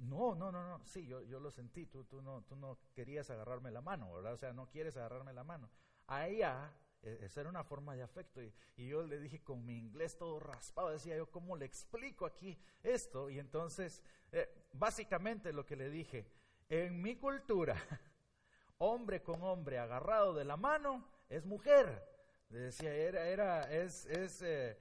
no, 0.00 0.34
no, 0.34 0.50
no, 0.50 0.66
no, 0.66 0.84
sí, 0.86 1.06
yo, 1.06 1.22
yo 1.22 1.40
lo 1.40 1.50
sentí, 1.50 1.86
tú, 1.86 2.04
tú, 2.04 2.22
no, 2.22 2.42
tú 2.42 2.56
no 2.56 2.78
querías 2.94 3.28
agarrarme 3.30 3.70
la 3.70 3.80
mano, 3.80 4.12
¿verdad? 4.12 4.32
O 4.32 4.36
sea, 4.36 4.52
no 4.52 4.68
quieres 4.70 4.96
agarrarme 4.96 5.32
la 5.32 5.44
mano. 5.44 5.70
A 6.06 6.26
ella, 6.26 6.72
esa 7.02 7.40
era 7.40 7.50
una 7.50 7.64
forma 7.64 7.94
de 7.94 8.02
afecto. 8.02 8.40
Y, 8.42 8.52
yo 8.76 9.02
le 9.02 9.18
dije 9.18 9.42
con 9.42 9.64
mi 9.64 9.76
inglés 9.76 10.16
todo 10.16 10.40
raspado, 10.40 10.90
decía 10.90 11.16
yo, 11.16 11.30
¿cómo 11.30 11.56
le 11.56 11.66
explico 11.66 12.26
aquí 12.26 12.58
esto? 12.82 13.30
Y 13.30 13.38
entonces, 13.38 14.02
eh, 14.32 14.68
básicamente 14.72 15.52
lo 15.52 15.64
que 15.66 15.76
le 15.76 15.90
dije, 15.90 16.26
en 16.68 17.00
mi 17.00 17.16
cultura, 17.16 17.76
hombre 18.78 19.22
con 19.22 19.42
hombre 19.42 19.78
agarrado 19.78 20.34
de 20.34 20.44
la 20.44 20.56
mano 20.56 21.06
es 21.28 21.44
mujer. 21.44 22.08
Le 22.48 22.58
decía, 22.58 22.94
era, 22.94 23.28
era, 23.28 23.72
es, 23.72 24.06
es, 24.06 24.42
eh, 24.42 24.78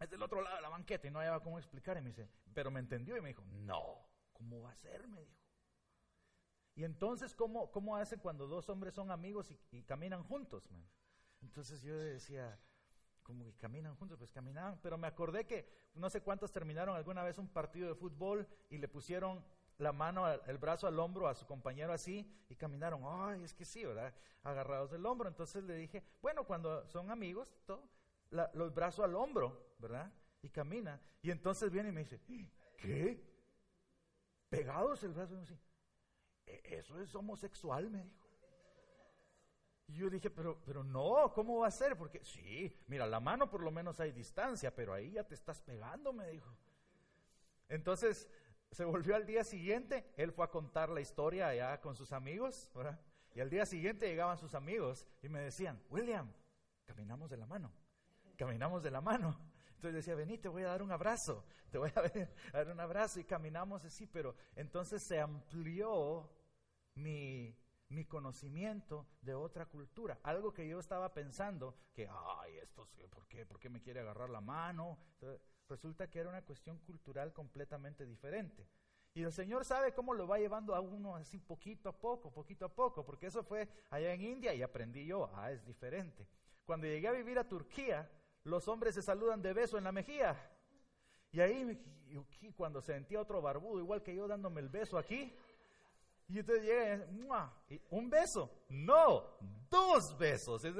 es 0.00 0.10
del 0.10 0.22
otro 0.22 0.42
lado 0.42 0.56
de 0.56 0.62
la 0.62 0.68
banqueta 0.68 1.06
y 1.06 1.10
no 1.10 1.20
había 1.20 1.38
cómo 1.40 1.58
explicar. 1.58 1.96
Y 1.96 2.02
me 2.02 2.08
dice, 2.08 2.28
pero 2.54 2.70
me 2.70 2.80
entendió 2.80 3.16
y 3.16 3.20
me 3.20 3.28
dijo, 3.28 3.44
no, 3.50 4.08
¿cómo 4.32 4.62
va 4.62 4.70
a 4.70 4.76
ser? 4.76 5.06
Me 5.08 5.20
dijo. 5.20 5.44
Y 6.76 6.84
entonces, 6.84 7.34
¿cómo, 7.34 7.70
cómo 7.70 7.96
hacen 7.96 8.18
cuando 8.18 8.46
dos 8.46 8.68
hombres 8.68 8.94
son 8.94 9.10
amigos 9.10 9.52
y, 9.70 9.82
caminan 9.82 10.24
juntos? 10.24 10.68
Entonces 11.40 11.82
yo 11.82 11.96
decía, 11.96 12.58
como 13.22 13.44
que 13.44 13.54
caminan 13.54 13.94
juntos, 13.96 14.18
pues 14.18 14.32
caminaban. 14.32 14.80
Pero 14.82 14.98
me 14.98 15.06
acordé 15.06 15.46
que 15.46 15.68
no 15.94 16.10
sé 16.10 16.20
cuántos 16.20 16.52
terminaron 16.52 16.96
alguna 16.96 17.22
vez 17.22 17.38
un 17.38 17.48
partido 17.48 17.88
de 17.88 17.94
fútbol 17.94 18.48
y 18.70 18.78
le 18.78 18.88
pusieron 18.88 19.44
la 19.78 19.92
mano, 19.92 20.28
el 20.28 20.58
brazo 20.58 20.86
al 20.86 20.98
hombro 20.98 21.28
a 21.28 21.34
su 21.34 21.46
compañero 21.46 21.92
así 21.92 22.28
y 22.48 22.56
caminaron. 22.56 23.02
Ay, 23.04 23.44
es 23.44 23.54
que 23.54 23.64
sí, 23.64 23.84
¿verdad? 23.84 24.12
Agarrados 24.42 24.90
del 24.90 25.06
hombro. 25.06 25.28
Entonces 25.28 25.62
le 25.62 25.76
dije, 25.76 26.02
bueno, 26.22 26.44
cuando 26.44 26.88
son 26.88 27.10
amigos, 27.10 27.54
todo, 27.66 27.88
los 28.30 28.74
brazos 28.74 29.04
al 29.04 29.14
hombro, 29.14 29.74
¿verdad? 29.78 30.12
Y 30.44 30.50
camina. 30.50 31.00
Y 31.22 31.30
entonces 31.30 31.70
viene 31.70 31.88
y 31.88 31.92
me 31.92 32.00
dice, 32.02 32.20
¿qué? 32.76 33.18
Pegados 34.50 35.02
el 35.02 35.14
brazo 35.14 35.38
así. 35.38 35.58
E, 36.44 36.60
eso 36.66 37.00
es 37.00 37.14
homosexual, 37.14 37.88
me 37.88 38.04
dijo. 38.04 38.28
Y 39.86 39.94
yo 39.94 40.10
dije, 40.10 40.28
pero, 40.28 40.62
pero 40.66 40.84
no, 40.84 41.32
¿cómo 41.34 41.60
va 41.60 41.68
a 41.68 41.70
ser? 41.70 41.96
Porque 41.96 42.22
sí, 42.22 42.78
mira, 42.88 43.06
la 43.06 43.20
mano 43.20 43.48
por 43.48 43.62
lo 43.62 43.70
menos 43.70 44.00
hay 44.00 44.12
distancia, 44.12 44.74
pero 44.74 44.92
ahí 44.92 45.12
ya 45.12 45.24
te 45.24 45.34
estás 45.34 45.62
pegando, 45.62 46.12
me 46.12 46.28
dijo. 46.28 46.54
Entonces 47.70 48.28
se 48.70 48.84
volvió 48.84 49.16
al 49.16 49.24
día 49.24 49.44
siguiente, 49.44 50.12
él 50.18 50.30
fue 50.30 50.44
a 50.44 50.50
contar 50.50 50.90
la 50.90 51.00
historia 51.00 51.48
allá 51.48 51.80
con 51.80 51.94
sus 51.94 52.12
amigos. 52.12 52.70
Y 53.34 53.40
al 53.40 53.48
día 53.48 53.64
siguiente 53.64 54.08
llegaban 54.08 54.36
sus 54.36 54.54
amigos 54.54 55.08
y 55.22 55.30
me 55.30 55.40
decían, 55.40 55.82
William, 55.88 56.30
caminamos 56.84 57.30
de 57.30 57.38
la 57.38 57.46
mano, 57.46 57.72
caminamos 58.36 58.82
de 58.82 58.90
la 58.90 59.00
mano. 59.00 59.53
Entonces 59.84 60.06
decía, 60.06 60.14
vení, 60.14 60.38
te 60.38 60.48
voy 60.48 60.62
a 60.62 60.68
dar 60.68 60.82
un 60.82 60.90
abrazo, 60.92 61.44
te 61.70 61.76
voy 61.76 61.90
a, 61.94 62.00
a 62.00 62.02
dar 62.64 62.70
un 62.70 62.80
abrazo 62.80 63.20
y 63.20 63.24
caminamos 63.24 63.84
así, 63.84 64.06
pero 64.06 64.34
entonces 64.56 65.02
se 65.02 65.20
amplió 65.20 66.30
mi, 66.94 67.54
mi 67.90 68.06
conocimiento 68.06 69.06
de 69.20 69.34
otra 69.34 69.66
cultura. 69.66 70.18
Algo 70.22 70.54
que 70.54 70.66
yo 70.66 70.78
estaba 70.80 71.12
pensando, 71.12 71.76
que, 71.92 72.08
ay, 72.08 72.56
esto, 72.62 72.88
¿por 73.10 73.26
qué? 73.26 73.44
¿Por 73.44 73.60
qué 73.60 73.68
me 73.68 73.82
quiere 73.82 74.00
agarrar 74.00 74.30
la 74.30 74.40
mano? 74.40 74.98
resulta 75.68 76.08
que 76.08 76.20
era 76.20 76.28
una 76.28 76.42
cuestión 76.42 76.78
cultural 76.78 77.32
completamente 77.32 78.06
diferente. 78.06 78.66
Y 79.14 79.22
el 79.22 79.32
Señor 79.32 79.64
sabe 79.64 79.92
cómo 79.92 80.12
lo 80.12 80.26
va 80.26 80.38
llevando 80.38 80.74
a 80.74 80.80
uno 80.80 81.16
así 81.16 81.38
poquito 81.38 81.88
a 81.88 81.98
poco, 81.98 82.32
poquito 82.32 82.66
a 82.66 82.68
poco, 82.68 83.04
porque 83.04 83.26
eso 83.26 83.42
fue 83.42 83.68
allá 83.90 84.12
en 84.12 84.22
India 84.22 84.54
y 84.54 84.62
aprendí 84.62 85.06
yo, 85.06 85.30
ah, 85.34 85.52
es 85.52 85.64
diferente. 85.64 86.26
Cuando 86.64 86.86
llegué 86.86 87.08
a 87.08 87.12
vivir 87.12 87.38
a 87.38 87.48
Turquía, 87.48 88.10
los 88.44 88.68
hombres 88.68 88.94
se 88.94 89.02
saludan 89.02 89.42
de 89.42 89.52
beso 89.52 89.76
en 89.78 89.84
la 89.84 89.92
mejilla. 89.92 90.36
Y 91.32 91.40
ahí, 91.40 91.80
cuando 92.56 92.80
sentía 92.80 93.20
otro 93.20 93.42
barbudo, 93.42 93.80
igual 93.80 94.02
que 94.02 94.14
yo 94.14 94.28
dándome 94.28 94.60
el 94.60 94.68
beso 94.68 94.96
aquí, 94.96 95.34
y 96.28 96.38
entonces 96.38 96.64
llega 96.64 97.06
y 97.68 97.80
un 97.90 98.08
beso. 98.08 98.50
No, 98.68 99.36
dos 99.68 100.16
besos. 100.16 100.64
Es 100.64 100.74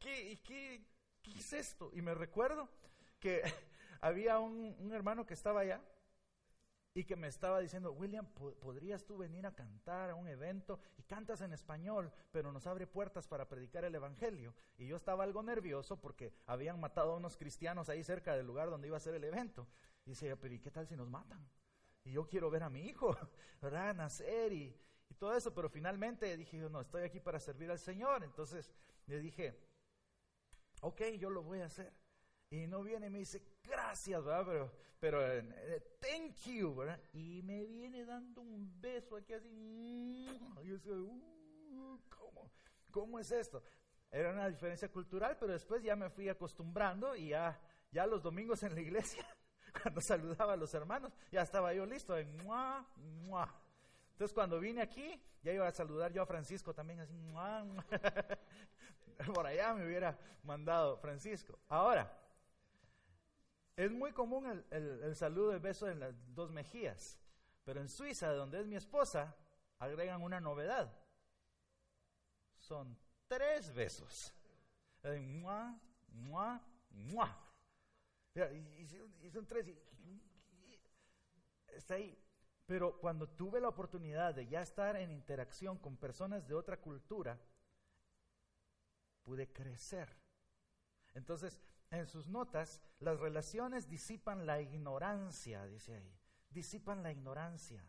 ¿Qué, 0.00 0.40
qué, 0.44 0.84
es 1.36 1.52
esto? 1.52 1.90
Y 1.94 2.02
me 2.02 2.14
recuerdo 2.14 2.68
que 3.20 3.42
había 4.00 4.38
un, 4.38 4.92
hermano 4.92 5.26
que 5.26 5.34
estaba 5.34 5.60
allá 5.60 5.80
y 6.98 7.04
que 7.04 7.14
me 7.14 7.28
estaba 7.28 7.60
diciendo, 7.60 7.92
William, 7.92 8.26
¿podrías 8.26 9.04
tú 9.04 9.18
venir 9.18 9.46
a 9.46 9.54
cantar 9.54 10.10
a 10.10 10.16
un 10.16 10.26
evento? 10.26 10.80
Y 10.96 11.04
cantas 11.04 11.40
en 11.42 11.52
español, 11.52 12.12
pero 12.32 12.50
nos 12.50 12.66
abre 12.66 12.88
puertas 12.88 13.28
para 13.28 13.48
predicar 13.48 13.84
el 13.84 13.94
Evangelio. 13.94 14.52
Y 14.76 14.88
yo 14.88 14.96
estaba 14.96 15.22
algo 15.22 15.40
nervioso 15.44 16.00
porque 16.00 16.32
habían 16.44 16.80
matado 16.80 17.12
a 17.12 17.16
unos 17.16 17.36
cristianos 17.36 17.88
ahí 17.88 18.02
cerca 18.02 18.34
del 18.36 18.48
lugar 18.48 18.68
donde 18.68 18.88
iba 18.88 18.96
a 18.96 19.00
ser 19.00 19.14
el 19.14 19.22
evento. 19.22 19.68
Y 20.06 20.10
decía, 20.10 20.34
pero 20.34 20.54
¿y 20.54 20.58
qué 20.58 20.72
tal 20.72 20.88
si 20.88 20.96
nos 20.96 21.08
matan? 21.08 21.48
Y 22.02 22.10
yo 22.14 22.26
quiero 22.26 22.50
ver 22.50 22.64
a 22.64 22.68
mi 22.68 22.80
hijo, 22.80 23.16
¿verdad? 23.62 23.94
Nacer 23.94 24.52
y, 24.52 24.76
y 25.08 25.14
todo 25.14 25.36
eso. 25.36 25.54
Pero 25.54 25.68
finalmente 25.68 26.36
dije, 26.36 26.58
no, 26.68 26.80
estoy 26.80 27.04
aquí 27.04 27.20
para 27.20 27.38
servir 27.38 27.70
al 27.70 27.78
Señor. 27.78 28.24
Entonces 28.24 28.72
le 29.06 29.20
dije, 29.20 29.56
ok, 30.80 31.00
yo 31.16 31.30
lo 31.30 31.44
voy 31.44 31.60
a 31.60 31.66
hacer. 31.66 31.92
Y 32.50 32.66
no 32.66 32.82
viene 32.82 33.08
y 33.08 33.10
me 33.10 33.18
dice, 33.18 33.42
gracias, 33.62 34.24
¿verdad? 34.24 34.44
Pero, 34.46 34.72
pero 34.98 35.32
eh, 35.32 35.96
thank 36.00 36.34
you, 36.46 36.74
¿verdad? 36.74 36.98
Y 37.12 37.42
me 37.42 37.64
viene 37.64 38.04
dando 38.04 38.40
un 38.40 38.80
beso 38.80 39.16
aquí 39.16 39.34
así. 39.34 40.40
Y 40.62 40.66
yo 40.66 40.96
uh, 40.96 42.00
¿cómo? 42.08 42.50
¿Cómo 42.90 43.18
es 43.18 43.30
esto? 43.30 43.62
Era 44.10 44.30
una 44.30 44.48
diferencia 44.48 44.90
cultural, 44.90 45.36
pero 45.38 45.52
después 45.52 45.82
ya 45.82 45.94
me 45.94 46.08
fui 46.08 46.28
acostumbrando 46.28 47.14
y 47.14 47.28
ya, 47.28 47.60
ya 47.90 48.06
los 48.06 48.22
domingos 48.22 48.62
en 48.62 48.74
la 48.74 48.80
iglesia 48.80 49.26
cuando 49.82 50.00
saludaba 50.00 50.54
a 50.54 50.56
los 50.56 50.72
hermanos, 50.72 51.12
ya 51.30 51.42
estaba 51.42 51.74
yo 51.74 51.84
listo, 51.84 52.14
de 52.14 52.24
¡mua, 52.24 52.86
Entonces 54.12 54.32
cuando 54.32 54.58
vine 54.58 54.80
aquí, 54.80 55.22
ya 55.42 55.52
iba 55.52 55.68
a 55.68 55.72
saludar 55.72 56.12
yo 56.12 56.22
a 56.22 56.26
Francisco 56.26 56.74
también, 56.74 57.00
así, 57.00 57.14
por 59.34 59.46
allá 59.46 59.74
me 59.74 59.86
hubiera 59.86 60.18
mandado 60.42 60.96
Francisco. 60.98 61.58
Ahora, 61.68 62.17
es 63.78 63.92
muy 63.92 64.10
común 64.10 64.44
el, 64.70 65.02
el, 65.04 65.14
saludo, 65.14 65.52
el 65.52 65.60
beso 65.60 65.88
en 65.88 66.00
las 66.00 66.34
dos 66.34 66.50
mejillas, 66.50 67.16
pero 67.64 67.80
en 67.80 67.88
Suiza, 67.88 68.32
donde 68.32 68.58
es 68.60 68.66
mi 68.66 68.74
esposa, 68.74 69.36
agregan 69.78 70.20
una 70.20 70.40
novedad. 70.40 70.92
Son 72.58 72.98
tres 73.28 73.72
besos. 73.72 74.34
¡Mua, 75.20 75.78
mua, 76.08 76.60
mua! 76.90 77.38
Y, 78.34 79.30
son 79.30 79.46
tres. 79.46 79.66
está 81.68 81.94
ahí. 81.94 82.20
Pero 82.66 82.98
cuando 82.98 83.28
tuve 83.28 83.60
la 83.60 83.68
oportunidad 83.68 84.34
de 84.34 84.48
ya 84.48 84.60
estar 84.60 84.96
en 84.96 85.12
interacción 85.12 85.78
con 85.78 85.96
personas 85.96 86.48
de 86.48 86.54
otra 86.54 86.80
cultura, 86.80 87.40
pude 89.22 89.52
crecer. 89.52 90.08
Entonces, 91.14 91.60
en 91.90 92.06
sus 92.06 92.28
notas, 92.28 92.82
las 93.00 93.18
relaciones 93.18 93.88
disipan 93.88 94.46
la 94.46 94.60
ignorancia, 94.60 95.64
dice 95.66 95.94
ahí. 95.94 96.18
Disipan 96.50 97.02
la 97.02 97.12
ignorancia. 97.12 97.84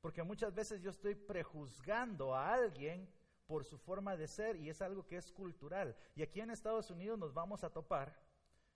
Porque 0.00 0.22
muchas 0.22 0.54
veces 0.54 0.82
yo 0.82 0.90
estoy 0.90 1.14
prejuzgando 1.14 2.34
a 2.34 2.54
alguien 2.54 3.08
por 3.46 3.64
su 3.64 3.78
forma 3.78 4.16
de 4.16 4.28
ser 4.28 4.56
y 4.56 4.70
es 4.70 4.82
algo 4.82 5.06
que 5.06 5.16
es 5.16 5.32
cultural. 5.32 5.96
Y 6.14 6.22
aquí 6.22 6.40
en 6.40 6.50
Estados 6.50 6.90
Unidos 6.90 7.18
nos 7.18 7.32
vamos 7.32 7.64
a 7.64 7.70
topar 7.70 8.16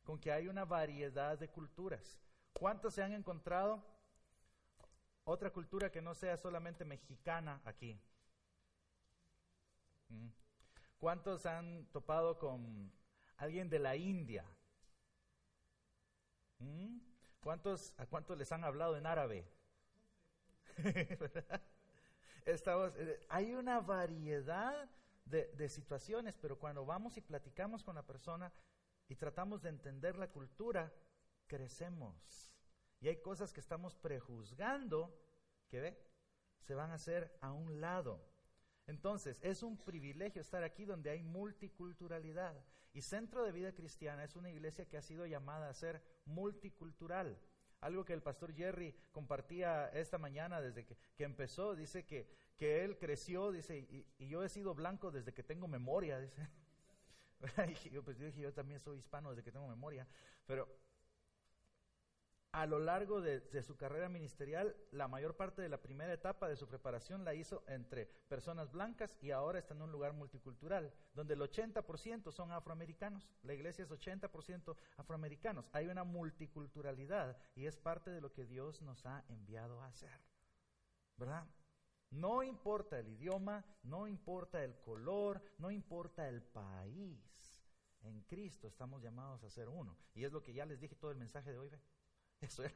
con 0.02 0.19
que 0.19 0.33
hay 0.33 0.49
una 0.49 0.64
variedad 0.64 1.38
de 1.38 1.49
culturas. 1.49 2.19
¿Cuántos 2.52 2.95
se 2.95 3.02
han 3.02 3.12
encontrado 3.12 3.85
otra 5.25 5.50
cultura 5.52 5.90
que 5.90 6.02
no 6.02 6.14
sea 6.14 6.37
solamente 6.37 6.85
mexicana 6.85 7.61
aquí? 7.64 8.00
¿Mm? 10.09 10.28
¿Cuántos 10.99 11.47
han 11.47 11.87
topado 11.92 12.38
con 12.38 12.92
alguien 13.41 13.69
de 13.69 13.79
la 13.79 13.97
India? 13.97 14.45
¿Mm? 16.59 16.99
¿Cuántos, 17.41 17.95
¿A 17.97 18.07
cuántos 18.07 18.37
les 18.39 18.53
han 18.53 18.65
hablado 18.65 18.97
en 18.97 19.07
árabe? 19.07 19.51
Estamos, 22.45 22.93
eh, 22.97 23.19
hay 23.29 23.55
una 23.55 23.81
variedad 23.81 24.89
de, 25.25 25.69
situaciones, 25.69 26.37
pero 26.37 26.59
cuando 26.59 26.85
vamos 26.85 27.17
y 27.17 27.21
platicamos 27.21 27.85
con 27.85 27.95
la 27.95 28.03
persona, 28.03 28.53
y 29.09 29.17
tratamos 29.17 29.63
de 29.63 29.71
entender 29.71 30.17
la 30.17 30.29
cultura, 30.29 30.93
crecemos. 31.47 32.53
Y 33.01 33.09
hay 33.09 33.21
cosas 33.23 33.53
que 33.53 33.61
estamos 33.61 33.95
prejuzgando 33.95 35.17
que 35.69 35.97
se 36.61 36.75
van 36.75 36.91
a 36.91 36.95
hacer 36.95 37.37
a 37.41 37.53
un 37.53 37.81
lado. 37.81 38.30
Entonces, 38.91 39.39
es 39.43 39.63
un 39.63 39.79
privilegio 39.79 40.43
estar 40.43 40.65
aquí 40.65 40.85
donde 40.85 41.11
hay 41.11 41.23
multiculturalidad. 41.23 42.61
Y 42.93 43.03
Centro 43.03 43.45
de 43.45 43.53
Vida 43.53 43.73
Cristiana 43.73 44.25
es 44.25 44.35
una 44.35 44.51
iglesia 44.51 44.89
que 44.89 44.97
ha 44.97 45.03
sido 45.03 45.27
llamada 45.27 45.69
a 45.69 45.75
ser 45.75 46.03
multicultural. 46.25 47.39
Algo 47.83 48.05
que 48.05 48.15
el 48.15 48.21
pastor 48.21 48.53
Jerry 48.53 48.93
compartía 49.13 49.89
esta 49.91 50.19
mañana 50.19 50.61
desde 50.61 50.85
que, 50.85 50.97
empezó, 51.19 51.77
dice 51.77 52.05
que, 52.05 52.29
que 52.57 52.85
él 52.85 52.99
creció, 52.99 53.53
dice, 53.53 53.79
y, 53.79 54.27
yo 54.27 54.43
he 54.43 54.49
sido 54.49 54.75
blanco 54.75 55.13
desde 55.13 55.33
que 55.33 55.45
tengo 55.45 55.69
memoria, 55.69 56.19
dice. 56.19 56.51
yo, 57.93 58.03
pues 58.03 58.19
dije, 58.19 58.41
yo 58.41 58.53
también 58.53 58.81
soy 58.81 58.99
hispano 58.99 59.31
desde 59.31 59.45
que 59.45 59.53
tengo 59.53 59.69
memoria, 59.69 60.05
pero 60.47 60.69
a 62.52 62.66
lo 62.66 62.80
largo 62.80 63.21
de, 63.21 63.62
su 63.62 63.76
carrera 63.76 64.09
ministerial, 64.09 64.76
la 64.90 65.07
mayor 65.07 65.37
parte 65.37 65.62
de 65.62 65.69
la 65.69 65.80
primera 65.80 66.12
etapa 66.12 66.49
de 66.49 66.57
su 66.57 66.66
preparación 66.66 67.25
la 67.25 67.35
hizo 67.35 67.62
entre 67.69 68.07
personas 68.28 68.73
blancas 68.73 69.16
y 69.21 69.30
ahora 69.30 69.61
está 69.61 69.75
en 69.75 69.83
un 69.83 69.92
lugar 69.92 70.14
multicultural, 70.14 70.92
donde 71.14 71.35
el 71.35 71.40
80% 71.40 72.33
son 72.33 72.50
afroamericanos. 72.50 73.28
La 73.42 73.54
iglesia 73.54 73.85
es 73.85 73.90
80% 73.90 74.76
afroamericanos. 74.97 75.69
Hay 75.73 75.87
una 75.87 76.02
multiculturalidad 76.02 77.37
y 77.54 77.66
es 77.66 77.76
parte 77.76 78.11
de 78.11 78.21
lo 78.21 78.33
que 78.33 78.47
Dios 78.47 78.83
nos 78.83 79.07
ha 79.07 79.25
enviado 79.28 79.80
a 79.80 79.87
hacer. 79.87 80.21
¿Verdad? 81.16 81.47
No 82.11 82.42
importa 82.42 82.99
el 82.99 83.09
idioma, 83.09 83.64
no 83.85 84.09
importa 84.09 84.64
el 84.64 84.76
color, 84.80 85.40
no 85.59 85.71
importa 85.71 86.28
el 86.28 86.42
país. 86.42 87.62
En 88.02 88.23
Cristo 88.23 88.66
estamos 88.66 89.02
llamados 89.02 89.45
a 89.45 89.50
ser 89.50 89.69
uno. 89.69 89.97
Y 90.14 90.25
es 90.25 90.33
lo 90.33 90.42
que 90.42 90.52
ya 90.52 90.66
les 90.66 90.80
dije 90.80 90.97
todo 90.97 91.12
el 91.12 91.19
mensaje 91.19 91.52
de 91.52 91.59
hoy. 91.59 91.71
Eso 92.47 92.65
era. 92.65 92.75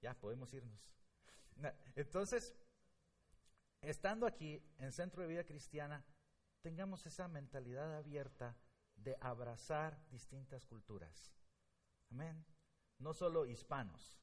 ya 0.00 0.14
podemos 0.14 0.52
irnos. 0.52 0.80
Entonces, 1.94 2.54
estando 3.80 4.26
aquí 4.26 4.62
en 4.78 4.92
Centro 4.92 5.22
de 5.22 5.28
Vida 5.28 5.44
Cristiana, 5.44 6.04
tengamos 6.60 7.06
esa 7.06 7.28
mentalidad 7.28 7.96
abierta 7.96 8.56
de 8.96 9.16
abrazar 9.20 9.98
distintas 10.10 10.66
culturas. 10.66 11.32
Amén. 12.10 12.44
No 12.98 13.14
solo 13.14 13.46
hispanos, 13.46 14.18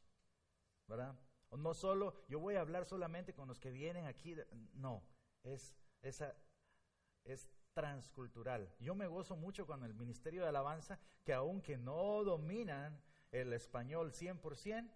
¿verdad? 0.87 1.17
O 1.49 1.57
no 1.57 1.73
solo, 1.73 2.25
yo 2.27 2.39
voy 2.39 2.55
a 2.55 2.61
hablar 2.61 2.85
solamente 2.85 3.33
con 3.33 3.47
los 3.47 3.59
que 3.59 3.71
vienen 3.71 4.05
aquí. 4.05 4.35
No, 4.73 5.03
es, 5.43 5.75
esa, 6.01 6.35
es 7.23 7.47
transcultural. 7.73 8.73
Yo 8.79 8.95
me 8.95 9.07
gozo 9.07 9.35
mucho 9.35 9.65
con 9.65 9.83
el 9.83 9.93
Ministerio 9.93 10.43
de 10.43 10.49
Alabanza, 10.49 10.99
que 11.23 11.33
aunque 11.33 11.77
no 11.77 12.23
dominan 12.23 13.01
el 13.33 13.51
español 13.51 14.13
100%, 14.13 14.89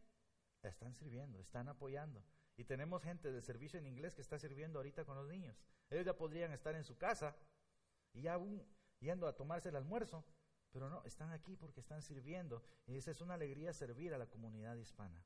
están 0.63 0.93
sirviendo, 0.93 1.39
están 1.39 1.67
apoyando. 1.69 2.23
Y 2.55 2.63
tenemos 2.63 3.03
gente 3.03 3.31
de 3.31 3.41
servicio 3.41 3.79
en 3.79 3.87
inglés 3.87 4.15
que 4.15 4.21
está 4.21 4.39
sirviendo 4.39 4.79
ahorita 4.79 5.05
con 5.05 5.17
los 5.17 5.27
niños. 5.27 5.59
Ellos 5.89 6.05
ya 6.05 6.17
podrían 6.17 6.51
estar 6.51 6.75
en 6.75 6.83
su 6.83 6.97
casa 6.97 7.35
y 8.13 8.21
ya 8.23 8.33
aún 8.33 8.65
yendo 8.99 9.27
a 9.27 9.35
tomarse 9.35 9.69
el 9.69 9.75
almuerzo, 9.75 10.23
pero 10.71 10.89
no, 10.89 11.03
están 11.03 11.31
aquí 11.31 11.55
porque 11.55 11.79
están 11.79 12.01
sirviendo. 12.01 12.63
Y 12.85 12.97
esa 12.97 13.11
es 13.11 13.21
una 13.21 13.33
alegría 13.33 13.73
servir 13.73 14.13
a 14.13 14.17
la 14.17 14.27
comunidad 14.27 14.75
hispana. 14.75 15.23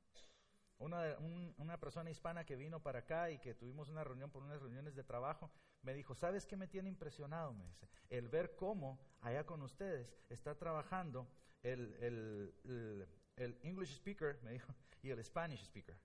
Una, 0.78 1.16
una 1.58 1.78
persona 1.78 2.10
hispana 2.10 2.44
que 2.44 2.56
vino 2.56 2.82
para 2.82 3.00
acá 3.00 3.30
y 3.30 3.38
que 3.38 3.54
tuvimos 3.54 3.88
una 3.88 4.04
reunión 4.04 4.30
por 4.30 4.42
unas 4.42 4.60
reuniones 4.60 4.94
de 4.94 5.04
trabajo, 5.04 5.50
me 5.82 5.94
dijo, 5.94 6.14
¿sabes 6.14 6.46
qué 6.46 6.56
me 6.56 6.66
tiene 6.66 6.88
impresionado? 6.88 7.52
Me 7.52 7.66
dice, 7.66 7.88
el 8.10 8.28
ver 8.28 8.56
cómo 8.56 8.98
allá 9.20 9.46
con 9.46 9.62
ustedes 9.62 10.16
está 10.28 10.56
trabajando 10.56 11.28
el, 11.62 11.94
el, 12.00 13.08
el 13.36 13.58
English 13.62 13.94
speaker, 13.94 14.38
me 14.42 14.52
dijo, 14.52 14.74
y 15.02 15.10
el 15.10 15.24
Spanish 15.24 15.62
speaker. 15.62 15.96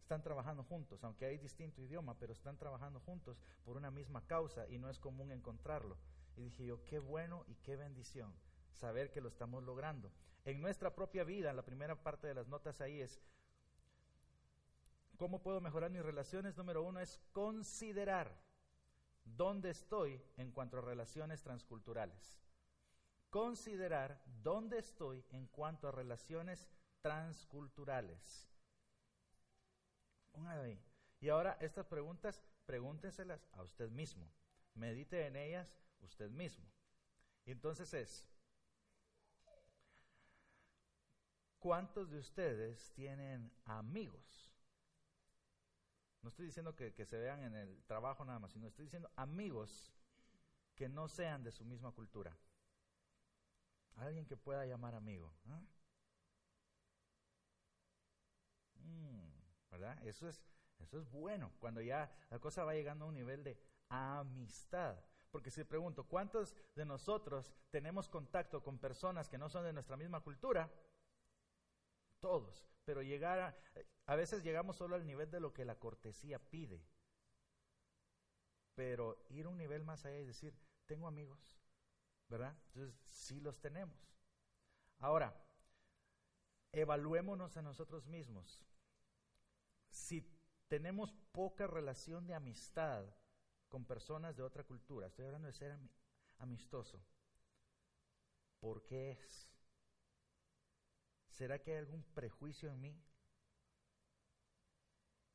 Están 0.00 0.22
trabajando 0.22 0.62
juntos, 0.62 1.02
aunque 1.02 1.26
hay 1.26 1.38
distinto 1.38 1.82
idioma, 1.82 2.16
pero 2.18 2.32
están 2.32 2.56
trabajando 2.56 3.00
juntos 3.00 3.40
por 3.64 3.76
una 3.76 3.90
misma 3.90 4.24
causa 4.26 4.68
y 4.68 4.78
no 4.78 4.88
es 4.88 5.00
común 5.00 5.32
encontrarlo. 5.32 5.98
Y 6.36 6.42
dije 6.42 6.64
yo, 6.66 6.84
qué 6.84 6.98
bueno 6.98 7.44
y 7.48 7.56
qué 7.56 7.76
bendición 7.76 8.32
saber 8.72 9.10
que 9.10 9.20
lo 9.20 9.28
estamos 9.28 9.64
logrando. 9.64 10.12
En 10.44 10.60
nuestra 10.60 10.94
propia 10.94 11.24
vida, 11.24 11.52
la 11.52 11.64
primera 11.64 11.96
parte 12.02 12.28
de 12.28 12.34
las 12.34 12.46
notas 12.46 12.80
ahí 12.80 13.00
es, 13.00 13.20
¿cómo 15.16 15.42
puedo 15.42 15.60
mejorar 15.60 15.90
mis 15.90 16.04
relaciones? 16.04 16.56
Número 16.56 16.82
uno 16.82 17.00
es 17.00 17.18
considerar 17.32 18.40
dónde 19.24 19.70
estoy 19.70 20.22
en 20.36 20.52
cuanto 20.52 20.78
a 20.78 20.82
relaciones 20.82 21.42
transculturales. 21.42 22.38
Considerar 23.36 24.18
dónde 24.42 24.78
estoy 24.78 25.22
en 25.28 25.46
cuanto 25.48 25.86
a 25.86 25.92
relaciones 25.92 26.66
transculturales. 27.02 28.48
Y 31.20 31.28
ahora 31.28 31.58
estas 31.60 31.84
preguntas, 31.84 32.42
pregúntenselas 32.64 33.46
a 33.52 33.62
usted 33.62 33.90
mismo. 33.90 34.26
Medite 34.72 35.26
en 35.26 35.36
ellas 35.36 35.84
usted 36.00 36.30
mismo. 36.30 36.64
Entonces 37.44 37.92
es, 37.92 38.26
¿cuántos 41.58 42.08
de 42.08 42.20
ustedes 42.20 42.90
tienen 42.92 43.52
amigos? 43.66 44.50
No 46.22 46.30
estoy 46.30 46.46
diciendo 46.46 46.74
que, 46.74 47.04
se 47.04 47.18
vean 47.18 47.42
en 47.42 47.54
el 47.54 47.84
trabajo 47.84 48.24
nada 48.24 48.38
más, 48.38 48.52
sino 48.52 48.66
estoy 48.66 48.86
diciendo 48.86 49.10
amigos 49.14 49.92
que 50.74 50.88
no 50.88 51.06
sean 51.06 51.44
de 51.44 51.52
su 51.52 51.66
misma 51.66 51.92
cultura. 51.92 52.34
Alguien 53.96 54.26
que 54.26 54.36
pueda 54.36 54.64
llamar 54.66 54.94
amigo. 54.94 55.32
Mm, 58.74 59.28
¿Verdad? 59.70 60.06
Eso 60.06 60.28
es, 60.28 60.42
eso 60.78 60.98
es 60.98 61.10
bueno, 61.10 61.52
cuando 61.58 61.80
ya 61.80 62.10
la 62.30 62.38
cosa 62.38 62.64
va 62.64 62.74
llegando 62.74 63.04
a 63.04 63.08
un 63.08 63.14
nivel 63.14 63.42
de 63.44 63.58
amistad. 63.88 64.98
Porque 65.30 65.50
si 65.50 65.64
pregunto, 65.64 66.04
¿cuántos 66.04 66.54
de 66.74 66.84
nosotros 66.84 67.52
tenemos 67.70 68.08
contacto 68.08 68.62
con 68.62 68.78
personas 68.78 69.28
que 69.28 69.38
no 69.38 69.48
son 69.48 69.64
de 69.64 69.72
nuestra 69.72 69.96
misma 69.96 70.20
cultura? 70.20 70.70
Todos. 72.20 72.66
Pero 72.84 73.02
llegar 73.02 73.40
a, 73.40 73.56
a 74.06 74.16
veces 74.16 74.42
llegamos 74.42 74.76
solo 74.76 74.94
al 74.94 75.06
nivel 75.06 75.30
de 75.30 75.40
lo 75.40 75.52
que 75.52 75.64
la 75.64 75.78
cortesía 75.78 76.38
pide. 76.38 76.86
Pero 78.74 79.26
ir 79.30 79.46
un 79.46 79.56
nivel 79.58 79.82
más 79.82 80.04
allá 80.04 80.18
y 80.18 80.26
decir, 80.26 80.54
tengo 80.86 81.06
amigos, 81.06 81.58
¿verdad? 82.28 82.56
Entonces, 82.68 82.94
sí 83.04 83.40
los 83.40 83.60
tenemos. 83.60 83.96
Ahora, 84.98 85.34
evaluémonos 86.72 87.56
a 87.56 87.62
nosotros 87.62 88.06
mismos. 88.06 88.62
Si 89.88 90.22
tenemos 90.68 91.12
poca 91.32 91.66
relación 91.66 92.26
de 92.26 92.34
amistad 92.34 93.04
con 93.68 93.84
personas 93.84 94.36
de 94.36 94.42
otra 94.42 94.64
cultura, 94.64 95.06
estoy 95.06 95.26
hablando 95.26 95.46
de 95.46 95.54
ser 95.54 95.78
amistoso, 96.38 97.02
¿por 98.60 98.84
qué 98.84 99.12
es? 99.12 99.48
¿Será 101.30 101.62
que 101.62 101.72
hay 101.72 101.78
algún 101.78 102.02
prejuicio 102.14 102.70
en 102.70 102.80
mí? 102.80 103.02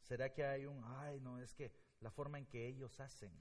¿Será 0.01 0.33
que 0.33 0.43
hay 0.43 0.65
un, 0.65 0.83
ay, 0.83 1.19
no, 1.21 1.39
es 1.39 1.53
que 1.53 1.71
la 1.99 2.11
forma 2.11 2.39
en 2.39 2.47
que 2.47 2.67
ellos 2.67 2.99
hacen? 2.99 3.31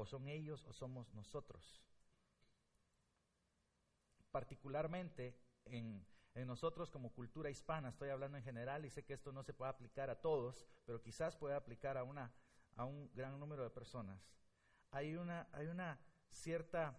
O 0.00 0.06
son 0.06 0.28
ellos 0.28 0.64
o 0.66 0.72
somos 0.72 1.12
nosotros. 1.12 1.84
Particularmente 4.30 5.38
en, 5.66 6.06
nosotros 6.46 6.90
como 6.90 7.12
cultura 7.12 7.50
hispana, 7.50 7.90
estoy 7.90 8.08
hablando 8.08 8.38
en 8.38 8.44
general 8.44 8.86
y 8.86 8.90
sé 8.90 9.04
que 9.04 9.12
esto 9.12 9.30
no 9.30 9.42
se 9.42 9.52
puede 9.52 9.70
aplicar 9.70 10.08
a 10.08 10.18
todos, 10.18 10.66
pero 10.86 11.02
quizás 11.02 11.36
puede 11.36 11.54
aplicar 11.54 11.98
a, 11.98 12.02
una, 12.02 12.32
a 12.76 12.86
un 12.86 13.10
gran 13.12 13.38
número 13.38 13.62
de 13.62 13.68
personas. 13.68 14.32
Hay 14.90 15.16
una, 15.16 15.46
hay 15.52 15.66
una 15.66 16.00
cierta 16.30 16.98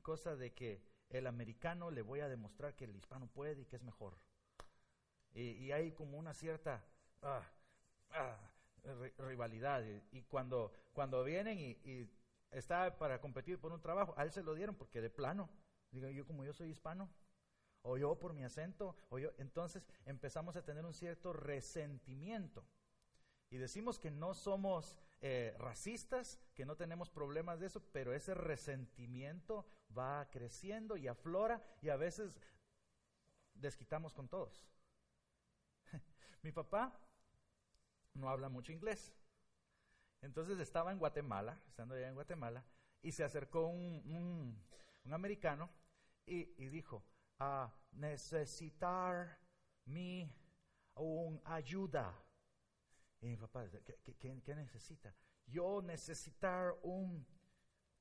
cosa 0.00 0.36
de 0.36 0.54
que 0.54 0.86
el 1.08 1.26
americano 1.26 1.90
le 1.90 2.02
voy 2.02 2.20
a 2.20 2.28
demostrar 2.28 2.76
que 2.76 2.84
el 2.84 2.94
hispano 2.94 3.26
puede 3.26 3.62
y 3.62 3.66
que 3.66 3.74
es 3.74 3.82
mejor. 3.82 4.16
Y, 5.32 5.72
hay 5.72 5.90
como 5.90 6.16
una 6.16 6.32
cierta 6.32 6.86
ah, 7.22 7.42
ah, 8.10 8.38
rivalidad. 9.18 9.84
Y, 10.12 10.22
cuando, 10.22 10.72
cuando 10.92 11.24
vienen 11.24 11.58
y, 11.58 12.10
está 12.50 12.96
para 12.98 13.20
competir 13.20 13.58
por 13.58 13.72
un 13.72 13.80
trabajo, 13.80 14.14
a 14.16 14.22
él 14.22 14.30
se 14.30 14.42
lo 14.42 14.54
dieron 14.54 14.76
porque 14.76 15.00
de 15.00 15.10
plano, 15.10 15.50
digo 15.90 16.08
yo 16.08 16.26
como 16.26 16.44
yo 16.44 16.52
soy 16.52 16.70
hispano, 16.70 17.10
o 17.82 17.98
yo 17.98 18.18
por 18.18 18.32
mi 18.32 18.44
acento, 18.44 18.96
o 19.10 19.18
yo, 19.18 19.30
entonces 19.38 19.86
empezamos 20.06 20.56
a 20.56 20.64
tener 20.64 20.84
un 20.84 20.94
cierto 20.94 21.32
resentimiento. 21.32 22.64
Y 23.50 23.58
decimos 23.58 23.98
que 23.98 24.10
no 24.10 24.34
somos 24.34 24.98
eh, 25.20 25.54
racistas, 25.58 26.40
que 26.54 26.64
no 26.64 26.76
tenemos 26.76 27.10
problemas 27.10 27.60
de 27.60 27.66
eso, 27.66 27.82
pero 27.92 28.12
ese 28.12 28.34
resentimiento 28.34 29.66
va 29.96 30.28
creciendo 30.30 30.96
y 30.96 31.08
aflora 31.08 31.62
y 31.80 31.88
a 31.88 31.96
veces 31.96 32.40
desquitamos 33.54 34.12
con 34.12 34.28
todos. 34.28 34.66
Mi 36.42 36.52
papá 36.52 36.98
no 38.14 38.28
habla 38.28 38.48
mucho 38.48 38.72
inglés. 38.72 39.12
Entonces 40.22 40.58
estaba 40.58 40.90
en 40.92 40.98
Guatemala, 40.98 41.60
estando 41.66 41.94
allá 41.94 42.08
en 42.08 42.14
Guatemala, 42.14 42.64
y 43.02 43.12
se 43.12 43.24
acercó 43.24 43.66
un, 43.66 44.58
americano 45.10 45.70
y, 46.24 46.44
dijo, 46.68 47.04
a 47.38 47.70
necesitar 47.92 49.38
mi 49.84 50.32
un 50.96 51.40
ayuda. 51.44 52.18
Y 53.20 53.26
mi 53.26 53.36
papá, 53.36 53.66
¿qué, 54.18 54.54
necesita? 54.54 55.14
Yo 55.46 55.82
necesitar 55.82 56.74
un, 56.82 57.26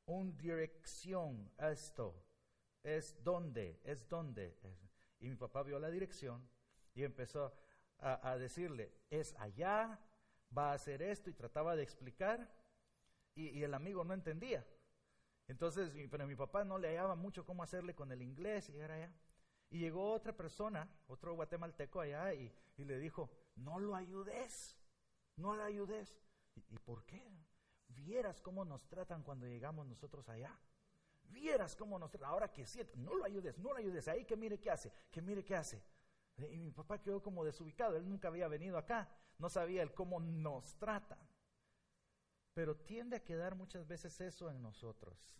un 0.05 0.37
dirección, 0.37 1.51
esto, 1.57 2.23
es 2.83 3.21
dónde, 3.21 3.81
es 3.83 4.07
dónde. 4.07 4.57
Y 5.19 5.29
mi 5.29 5.35
papá 5.35 5.63
vio 5.63 5.79
la 5.79 5.89
dirección 5.89 6.47
y 6.93 7.03
empezó 7.03 7.53
a, 8.03 8.37
decirle, 8.37 8.91
es 9.09 9.33
allá, 9.39 9.99
va 10.55 10.71
a 10.71 10.73
hacer 10.73 11.01
esto, 11.01 11.29
y 11.29 11.33
trataba 11.33 11.75
de 11.75 11.83
explicar, 11.83 12.49
y, 13.35 13.63
el 13.63 13.73
amigo 13.73 14.03
no 14.03 14.13
entendía. 14.13 14.65
Entonces, 15.47 15.91
pero 16.11 16.27
mi 16.27 16.35
papá 16.35 16.63
no 16.63 16.77
le 16.77 16.89
hallaba 16.89 17.15
mucho 17.15 17.45
cómo 17.45 17.63
hacerle 17.63 17.95
con 17.95 18.11
el 18.11 18.21
inglés 18.21 18.69
y 18.69 18.77
era 18.77 18.95
allá. 18.95 19.13
Y 19.69 19.79
llegó 19.79 20.11
otra 20.11 20.33
persona, 20.35 20.87
otro 21.07 21.33
guatemalteco 21.33 22.01
allá, 22.01 22.33
y, 22.33 22.53
le 22.77 22.99
dijo, 22.99 23.29
no 23.55 23.79
lo 23.79 23.95
ayudes, 23.95 24.77
no 25.37 25.55
lo 25.55 25.63
ayudes. 25.63 26.15
¿Y, 26.55 26.77
por 26.79 27.05
qué? 27.05 27.21
Vieras 27.87 28.41
cómo 28.41 28.65
nos 28.65 28.87
tratan 28.87 29.23
cuando 29.23 29.47
llegamos 29.47 29.85
nosotros 29.87 30.27
allá. 30.29 30.57
Vieras 31.29 31.75
cómo 31.75 31.97
nos 31.97 32.11
tratan. 32.11 32.29
Ahora 32.29 32.51
que 32.51 32.65
siento, 32.65 32.97
no 32.97 33.15
lo 33.15 33.23
ayudes, 33.23 33.57
no 33.57 33.71
lo 33.71 33.77
ayudes. 33.77 34.07
Ahí 34.07 34.25
que 34.25 34.35
mire 34.35 34.59
qué 34.59 34.69
hace, 34.69 34.91
que 35.09 35.21
mire 35.21 35.43
qué 35.43 35.55
hace. 35.55 35.81
Y 36.37 36.57
mi 36.57 36.71
papá 36.71 37.01
quedó 37.01 37.21
como 37.21 37.45
desubicado, 37.45 37.95
él 37.95 38.07
nunca 38.07 38.27
había 38.27 38.47
venido 38.47 38.77
acá, 38.77 39.09
no 39.37 39.49
sabía 39.49 39.83
el 39.83 39.93
cómo 39.93 40.19
nos 40.19 40.77
tratan. 40.77 41.19
Pero 42.53 42.75
tiende 42.75 43.17
a 43.17 43.23
quedar 43.23 43.55
muchas 43.55 43.87
veces 43.87 44.19
eso 44.21 44.49
en 44.49 44.61
nosotros. 44.61 45.35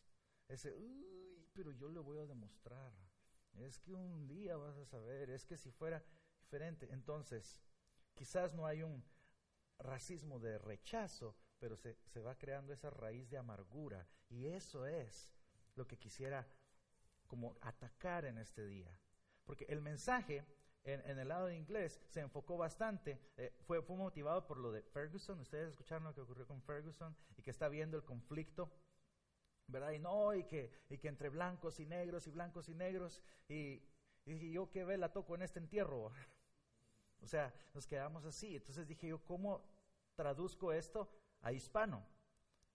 Ese, 0.47 0.73
uy, 0.73 1.47
pero 1.53 1.71
yo 1.71 1.89
le 1.89 1.99
voy 1.99 2.19
a 2.19 2.25
demostrar. 2.25 2.93
Es 3.59 3.79
que 3.79 3.93
un 3.93 4.27
día 4.27 4.57
vas 4.57 4.77
a 4.77 4.85
saber, 4.85 5.29
es 5.29 5.45
que 5.45 5.57
si 5.57 5.71
fuera, 5.71 6.03
diferente. 6.41 6.87
Entonces, 6.91 7.61
quizás 8.13 8.53
no 8.53 8.65
hay 8.65 8.83
un 8.83 9.03
racismo 9.77 10.39
de 10.39 10.57
rechazo, 10.57 11.35
pero 11.59 11.75
se, 11.75 11.97
se 12.05 12.19
va 12.19 12.37
creando 12.37 12.73
esa 12.73 12.89
raíz 12.89 13.29
de 13.29 13.37
amargura. 13.37 14.07
Y 14.29 14.47
eso 14.47 14.85
es 14.85 15.33
lo 15.75 15.87
que 15.87 15.97
quisiera 15.97 16.47
como 17.27 17.55
atacar 17.61 18.25
en 18.25 18.37
este 18.37 18.65
día. 18.65 18.99
Porque 19.45 19.65
el 19.65 19.81
mensaje 19.81 20.45
en, 20.85 21.17
el 21.17 21.27
lado 21.27 21.47
de 21.47 21.55
inglés 21.55 22.01
se 22.09 22.19
enfocó 22.19 22.57
bastante, 22.57 23.19
eh, 23.37 23.53
fue, 23.61 23.81
fue 23.81 23.95
motivado 23.95 24.45
por 24.45 24.57
lo 24.57 24.71
de 24.71 24.81
Ferguson, 24.81 25.39
ustedes 25.39 25.69
escucharon 25.69 26.03
lo 26.03 26.13
que 26.13 26.21
ocurrió 26.21 26.45
con 26.45 26.61
Ferguson 26.61 27.15
y 27.37 27.41
que 27.41 27.51
está 27.51 27.69
viendo 27.69 27.95
el 27.95 28.03
conflicto, 28.03 28.69
¿verdad? 29.67 29.91
Y 29.91 29.99
no, 29.99 30.33
y 30.33 30.43
que, 30.43 30.71
y 30.89 30.97
que 30.97 31.07
entre 31.07 31.29
blancos 31.29 31.79
y 31.79 31.85
negros 31.85 32.27
y 32.27 32.31
blancos 32.31 32.67
y 32.67 32.75
negros, 32.75 33.23
y, 33.47 33.81
y 34.25 34.51
yo 34.51 34.69
qué 34.69 34.83
vela 34.83 35.11
toco 35.11 35.35
en 35.35 35.43
este 35.43 35.59
entierro. 35.59 36.11
O 37.21 37.25
sea, 37.25 37.53
nos 37.73 37.87
quedamos 37.87 38.25
así. 38.25 38.57
Entonces 38.57 38.85
dije 38.85 39.07
yo, 39.07 39.23
¿cómo 39.23 39.63
traduzco 40.13 40.73
esto 40.73 41.09
a 41.39 41.53
hispano? 41.53 42.05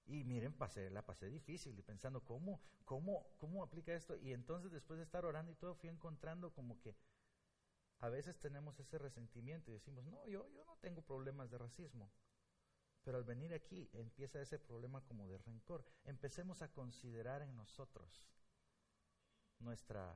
Y 0.07 0.25
miren, 0.25 0.55
pasé, 0.55 0.88
la 0.88 1.05
pasé 1.05 1.29
difícil 1.29 1.79
y 1.79 1.83
pensando, 1.83 2.25
¿cómo, 2.25 2.59
cómo, 2.87 3.27
¿cómo 3.37 3.62
aplica 3.62 3.92
esto? 3.92 4.16
Y 4.16 4.33
entonces 4.33 4.73
después 4.73 4.97
de 4.97 5.05
estar 5.05 5.27
orando 5.27 5.53
y 5.53 5.57
todo, 5.57 5.75
fui 5.75 5.90
encontrando 5.90 6.51
como 6.55 6.81
que 6.81 6.97
a 8.01 8.09
veces 8.09 8.39
tenemos 8.39 8.79
ese 8.79 8.99
resentimiento 8.99 9.71
y 9.71 9.75
decimos, 9.75 10.05
no, 10.05 10.27
yo, 10.27 10.49
yo 10.49 10.65
no 10.65 10.77
tengo 10.77 11.03
problemas 11.03 11.51
de 11.51 11.59
racismo. 11.59 12.11
Pero 13.03 13.19
al 13.19 13.25
venir 13.25 13.55
aquí 13.55 13.89
empieza 13.93 14.41
ese 14.41 14.59
problema 14.59 15.01
como 15.03 15.27
de 15.27 15.39
rencor. 15.39 15.85
Empecemos 16.05 16.63
a 16.63 16.71
considerar 16.71 17.43
en 17.43 17.57
nosotros 17.57 18.29
nuestra, 19.59 20.15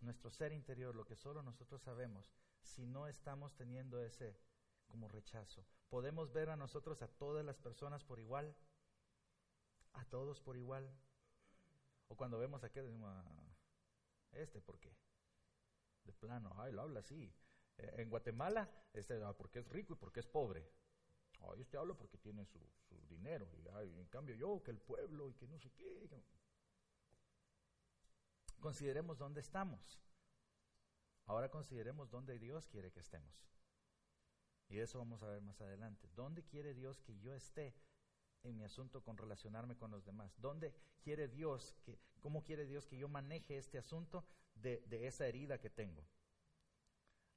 nuestro 0.00 0.30
ser 0.30 0.52
interior, 0.52 0.94
lo 0.94 1.06
que 1.06 1.16
solo 1.16 1.42
nosotros 1.42 1.82
sabemos, 1.82 2.32
si 2.60 2.86
no 2.86 3.06
estamos 3.06 3.54
teniendo 3.54 4.02
ese 4.02 4.36
como 4.86 5.08
rechazo. 5.08 5.64
Podemos 5.88 6.32
ver 6.32 6.50
a 6.50 6.56
nosotros 6.56 7.00
a 7.02 7.08
todas 7.08 7.44
las 7.44 7.58
personas 7.58 8.04
por 8.04 8.18
igual, 8.18 8.54
a 9.94 10.04
todos 10.06 10.40
por 10.40 10.56
igual. 10.56 10.90
O 12.08 12.16
cuando 12.16 12.38
vemos 12.38 12.62
a 12.62 12.66
aquel, 12.66 12.84
decimos, 12.86 13.10
ah, 13.10 13.56
este, 14.32 14.60
¿por 14.60 14.78
qué? 14.78 14.94
De 16.04 16.12
plano, 16.12 16.52
ay, 16.58 16.72
lo 16.72 16.82
habla 16.82 17.00
así. 17.00 17.32
Eh, 17.78 17.94
en 17.98 18.10
Guatemala, 18.10 18.70
este, 18.92 19.22
ah, 19.22 19.32
porque 19.32 19.60
es 19.60 19.68
rico 19.68 19.94
y 19.94 19.96
porque 19.96 20.20
es 20.20 20.26
pobre. 20.26 20.68
Ay, 21.40 21.60
este 21.60 21.76
habla 21.76 21.94
porque 21.94 22.18
tiene 22.18 22.44
su, 22.46 22.60
dinero. 23.08 23.48
Y 23.84 24.00
en 24.00 24.06
cambio 24.08 24.34
yo, 24.34 24.62
que 24.62 24.70
el 24.70 24.78
pueblo 24.78 25.30
y 25.30 25.34
que 25.34 25.46
no 25.46 25.58
sé 25.58 25.70
qué. 25.72 26.08
Consideremos 28.60 29.18
dónde 29.18 29.40
estamos. 29.40 29.98
Ahora 31.26 31.50
consideremos 31.50 32.10
dónde 32.10 32.38
Dios 32.38 32.68
quiere 32.68 32.92
que 32.92 33.00
estemos. 33.00 33.48
Y 34.68 34.78
eso 34.78 34.98
vamos 34.98 35.22
a 35.22 35.28
ver 35.28 35.42
más 35.42 35.60
adelante. 35.60 36.08
¿Dónde 36.14 36.44
quiere 36.44 36.74
Dios 36.74 37.00
que 37.02 37.18
yo 37.18 37.34
esté 37.34 37.74
en 38.42 38.56
mi 38.56 38.64
asunto 38.64 39.02
con 39.02 39.18
relacionarme 39.18 39.76
con 39.76 39.90
los 39.90 40.04
demás? 40.04 40.32
¿Dónde 40.40 40.74
quiere 41.02 41.28
Dios 41.28 41.74
que, 41.84 41.98
cómo 42.20 42.42
quiere 42.42 42.66
Dios 42.66 42.86
que 42.86 42.96
yo 42.96 43.08
maneje 43.08 43.58
este 43.58 43.78
asunto 43.78 44.24
de, 44.62 45.06
esa 45.06 45.26
herida 45.26 45.58
que 45.58 45.70
tengo? 45.70 46.06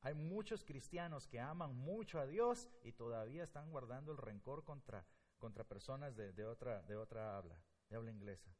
Hay 0.02 0.14
muchos 0.14 0.64
cristianos 0.64 1.28
que 1.28 1.40
aman 1.40 1.76
mucho 1.76 2.20
a 2.20 2.28
Dios 2.28 2.70
y 2.84 2.92
todavía 2.92 3.44
están 3.44 3.72
guardando 3.72 4.12
el 4.12 4.18
rencor 4.18 4.64
contra, 4.64 5.06
contra 5.40 5.64
personas 5.64 6.16
de, 6.16 6.46
otra, 6.46 6.84
de 6.84 6.96
otra 6.96 7.38
habla, 7.38 7.60
de 7.90 7.96
habla 7.96 8.12
inglesa. 8.12 8.56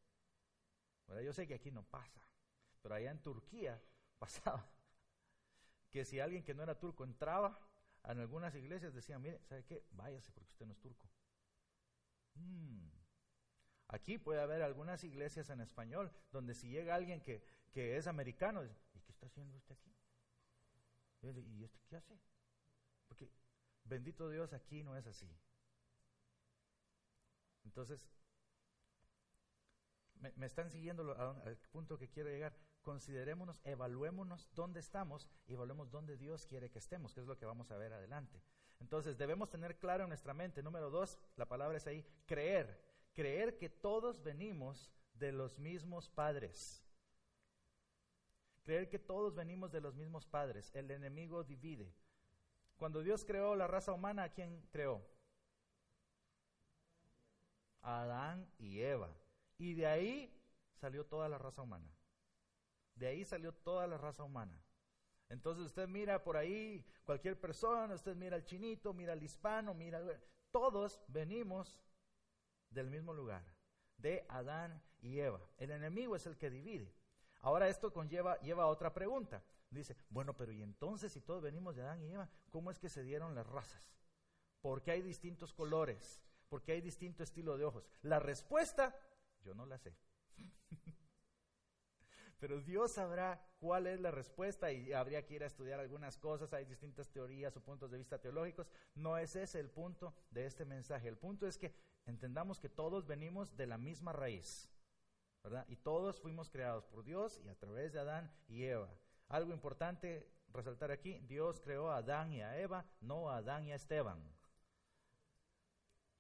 Yo 1.24 1.34
sé 1.34 1.48
que 1.48 1.54
aquí 1.54 1.72
no 1.72 1.84
pasa, 1.84 2.28
pero 2.82 2.96
allá 2.96 3.12
en 3.12 3.22
Turquía 3.22 3.80
pasaba 4.18 4.68
que 5.92 6.04
si 6.04 6.20
alguien 6.20 6.44
que 6.44 6.54
no 6.54 6.64
era 6.64 6.78
turco 6.78 7.04
entraba 7.04 7.60
en 8.04 8.20
algunas 8.20 8.54
iglesias, 8.56 8.94
decían, 8.94 9.22
mire, 9.22 9.40
¿sabe 9.46 9.64
qué? 9.64 9.86
Váyase 9.92 10.32
porque 10.32 10.52
usted 10.52 10.66
no 10.66 10.74
es 10.74 10.80
turco. 10.80 11.08
Mm. 12.36 12.90
Aquí 13.88 14.18
puede 14.18 14.42
haber 14.42 14.62
algunas 14.62 15.04
iglesias 15.04 15.50
en 15.50 15.62
español 15.62 16.12
donde 16.32 16.54
si 16.54 16.70
llega 16.70 16.96
alguien 16.96 17.22
que, 17.22 17.46
que 17.72 17.98
es 17.98 18.08
americano, 18.08 18.64
¿y 18.64 19.00
qué 19.02 19.12
está 19.12 19.26
haciendo 19.28 19.58
usted 19.58 19.76
aquí? 19.76 19.96
¿Y 21.22 21.64
este 21.64 21.80
qué 21.88 21.96
hace? 21.96 22.20
Porque 23.08 23.32
bendito 23.84 24.30
Dios 24.30 24.54
aquí 24.54 24.84
no 24.84 24.96
es 24.96 25.08
así. 25.08 25.30
Entonces, 27.64 28.08
me, 30.36 30.46
están 30.46 30.70
siguiendo 30.70 31.16
al 31.16 31.58
punto 31.72 31.98
que 31.98 32.10
quiero 32.10 32.30
llegar. 32.30 32.56
Considerémonos, 32.82 33.60
evaluémonos 33.64 34.48
dónde 34.54 34.80
estamos 34.80 35.28
y 35.48 35.54
evaluemos 35.54 35.90
dónde 35.90 36.18
Dios 36.18 36.46
quiere 36.46 36.70
que 36.70 36.78
estemos, 36.78 37.14
que 37.14 37.22
es 37.22 37.26
lo 37.26 37.38
que 37.38 37.46
vamos 37.46 37.72
a 37.72 37.78
ver 37.78 37.94
adelante. 37.94 38.44
Entonces 38.80 39.18
debemos 39.18 39.50
tener 39.50 39.80
claro 39.80 40.04
en 40.04 40.10
nuestra 40.10 40.34
mente, 40.34 40.62
número 40.62 40.92
dos, 40.92 41.18
la 41.36 41.48
palabra 41.48 41.78
es 41.78 41.88
ahí, 41.88 42.06
creer. 42.28 42.84
Creer 43.14 43.58
que 43.58 43.70
todos 43.70 44.22
venimos 44.22 44.92
de 45.14 45.32
los 45.32 45.58
mismos 45.58 46.10
padres. 46.10 46.85
Creer 48.66 48.90
que 48.90 48.98
todos 48.98 49.36
venimos 49.36 49.72
de 49.72 49.80
los 49.80 49.94
mismos 49.94 50.26
padres. 50.26 50.72
El 50.74 50.90
enemigo 50.90 51.44
divide. 51.44 51.94
Cuando 52.78 53.04
Dios 53.04 53.24
creó 53.24 53.56
la 53.56 53.68
raza 53.68 53.94
humana, 53.94 54.24
¿a 54.24 54.30
quién 54.30 54.68
creó? 54.72 55.06
Adán 57.82 58.52
y 58.58 58.82
Eva. 58.82 59.16
Y 59.60 59.76
de 59.76 59.86
ahí 59.86 60.36
salió 60.74 61.06
toda 61.06 61.30
la 61.30 61.38
raza 61.38 61.62
humana. 61.62 61.88
De 62.96 63.06
ahí 63.06 63.24
salió 63.24 63.54
toda 63.54 63.86
la 63.86 64.00
raza 64.00 64.24
humana. 64.24 64.60
Entonces 65.30 65.66
usted 65.66 65.88
mira 65.88 66.24
por 66.24 66.36
ahí 66.36 66.84
cualquier 67.04 67.40
persona, 67.40 67.94
usted 67.94 68.16
mira 68.16 68.36
al 68.36 68.46
chinito, 68.46 68.94
mira 68.94 69.14
al 69.14 69.22
hispano, 69.22 69.76
mira, 69.76 70.02
todos 70.52 71.04
venimos 71.08 71.84
del 72.70 72.90
mismo 72.90 73.14
lugar, 73.14 73.44
de 73.98 74.26
Adán 74.28 74.82
y 75.02 75.20
Eva. 75.20 75.42
El 75.58 75.72
enemigo 75.72 76.16
es 76.16 76.26
el 76.26 76.38
que 76.38 76.50
divide. 76.50 76.92
Ahora 77.46 77.70
esto 77.70 77.94
conlleva 77.94 78.40
lleva 78.42 78.64
a 78.64 78.68
otra 78.68 78.92
pregunta. 78.92 79.44
Dice, 79.70 79.96
bueno, 80.10 80.36
pero 80.36 80.52
y 80.52 80.64
entonces 80.64 81.14
si 81.14 81.22
todos 81.22 81.44
venimos 81.44 81.76
de 81.76 81.84
Adán 81.84 82.02
y 82.02 82.12
Eva, 82.12 82.28
¿cómo 82.50 82.72
es 82.72 82.80
que 82.80 82.90
se 82.90 83.04
dieron 83.04 83.36
las 83.36 83.46
razas? 83.46 83.84
¿Por 84.62 84.82
qué 84.82 84.92
hay 84.92 85.04
distintos 85.04 85.54
colores? 85.54 86.24
¿Por 86.50 86.64
qué 86.64 86.72
hay 86.72 86.82
distinto 86.82 87.22
estilo 87.22 87.56
de 87.56 87.66
ojos? 87.66 87.88
La 88.02 88.18
respuesta, 88.18 88.96
yo 89.44 89.54
no 89.54 89.68
la 89.68 89.78
sé. 89.78 89.96
pero 92.40 92.60
Dios 92.62 92.94
sabrá 92.94 93.40
cuál 93.60 93.86
es 93.86 94.00
la 94.00 94.10
respuesta 94.10 94.72
y 94.72 94.92
habría 94.92 95.24
que 95.24 95.36
ir 95.36 95.44
a 95.44 95.48
estudiar 95.48 95.80
algunas 95.80 96.18
cosas, 96.18 96.52
hay 96.52 96.66
distintas 96.66 97.12
teorías 97.12 97.56
o 97.58 97.62
puntos 97.62 97.92
de 97.92 98.00
vista 98.00 98.18
teológicos. 98.18 98.72
No 98.96 99.20
es 99.20 99.36
ese 99.36 99.60
el 99.60 99.70
punto 99.70 100.16
de 100.32 100.48
este 100.48 100.66
mensaje. 100.66 101.08
El 101.08 101.20
punto 101.20 101.46
es 101.46 101.60
que 101.60 101.76
entendamos 102.08 102.60
que 102.60 102.70
todos 102.70 103.06
venimos 103.06 103.56
de 103.56 103.68
la 103.68 103.78
misma 103.78 104.14
raíz, 104.14 104.72
Y 105.68 105.76
todos 105.76 106.20
fuimos 106.20 106.50
creados 106.50 106.86
por 106.86 107.04
Dios 107.04 107.40
y 107.44 107.50
a 107.50 107.56
través 107.56 107.94
de 107.94 108.00
Adán 108.00 108.32
y 108.48 108.64
Eva. 108.64 108.90
Algo 109.30 109.54
importante 109.54 110.28
resaltar 110.54 110.92
aquí, 110.92 111.20
Dios 111.28 111.60
creó 111.60 111.92
a 111.92 111.98
Adán 111.98 112.32
y 112.32 112.42
a 112.42 112.58
Eva, 112.60 112.86
no 113.02 113.30
a 113.30 113.38
Adán 113.38 113.66
y 113.66 113.72
a 113.72 113.76
Esteban. 113.76 114.20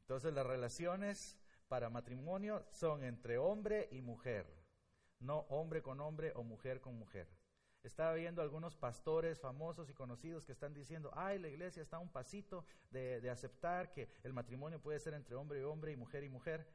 Entonces 0.01 0.33
las 0.33 0.45
relaciones 0.45 1.37
para 1.67 1.89
matrimonio 1.89 2.65
son 2.69 3.03
entre 3.03 3.37
hombre 3.37 3.89
y 3.91 4.01
mujer 4.01 4.65
no 5.19 5.39
hombre 5.49 5.81
con 5.81 5.99
hombre 5.99 6.31
o 6.35 6.43
mujer 6.43 6.81
con 6.81 6.97
mujer. 6.97 7.27
Estaba 7.83 8.13
viendo 8.13 8.41
algunos 8.41 8.75
pastores 8.75 9.39
famosos 9.39 9.89
y 9.89 9.93
conocidos 9.93 10.43
que 10.43 10.51
están 10.51 10.73
diciendo, 10.73 11.11
ay, 11.13 11.37
la 11.37 11.49
iglesia 11.49 11.83
está 11.83 11.97
a 11.97 11.99
un 11.99 12.09
pasito 12.09 12.65
de, 12.89 13.29
aceptar 13.29 13.91
que 13.91 14.09
el 14.23 14.33
matrimonio 14.33 14.81
puede 14.81 14.99
ser 14.99 15.13
entre 15.13 15.35
hombre 15.35 15.59
y 15.59 15.63
hombre 15.63 15.91
y 15.91 15.95
mujer 15.95 16.23
y 16.23 16.29
mujer. 16.29 16.67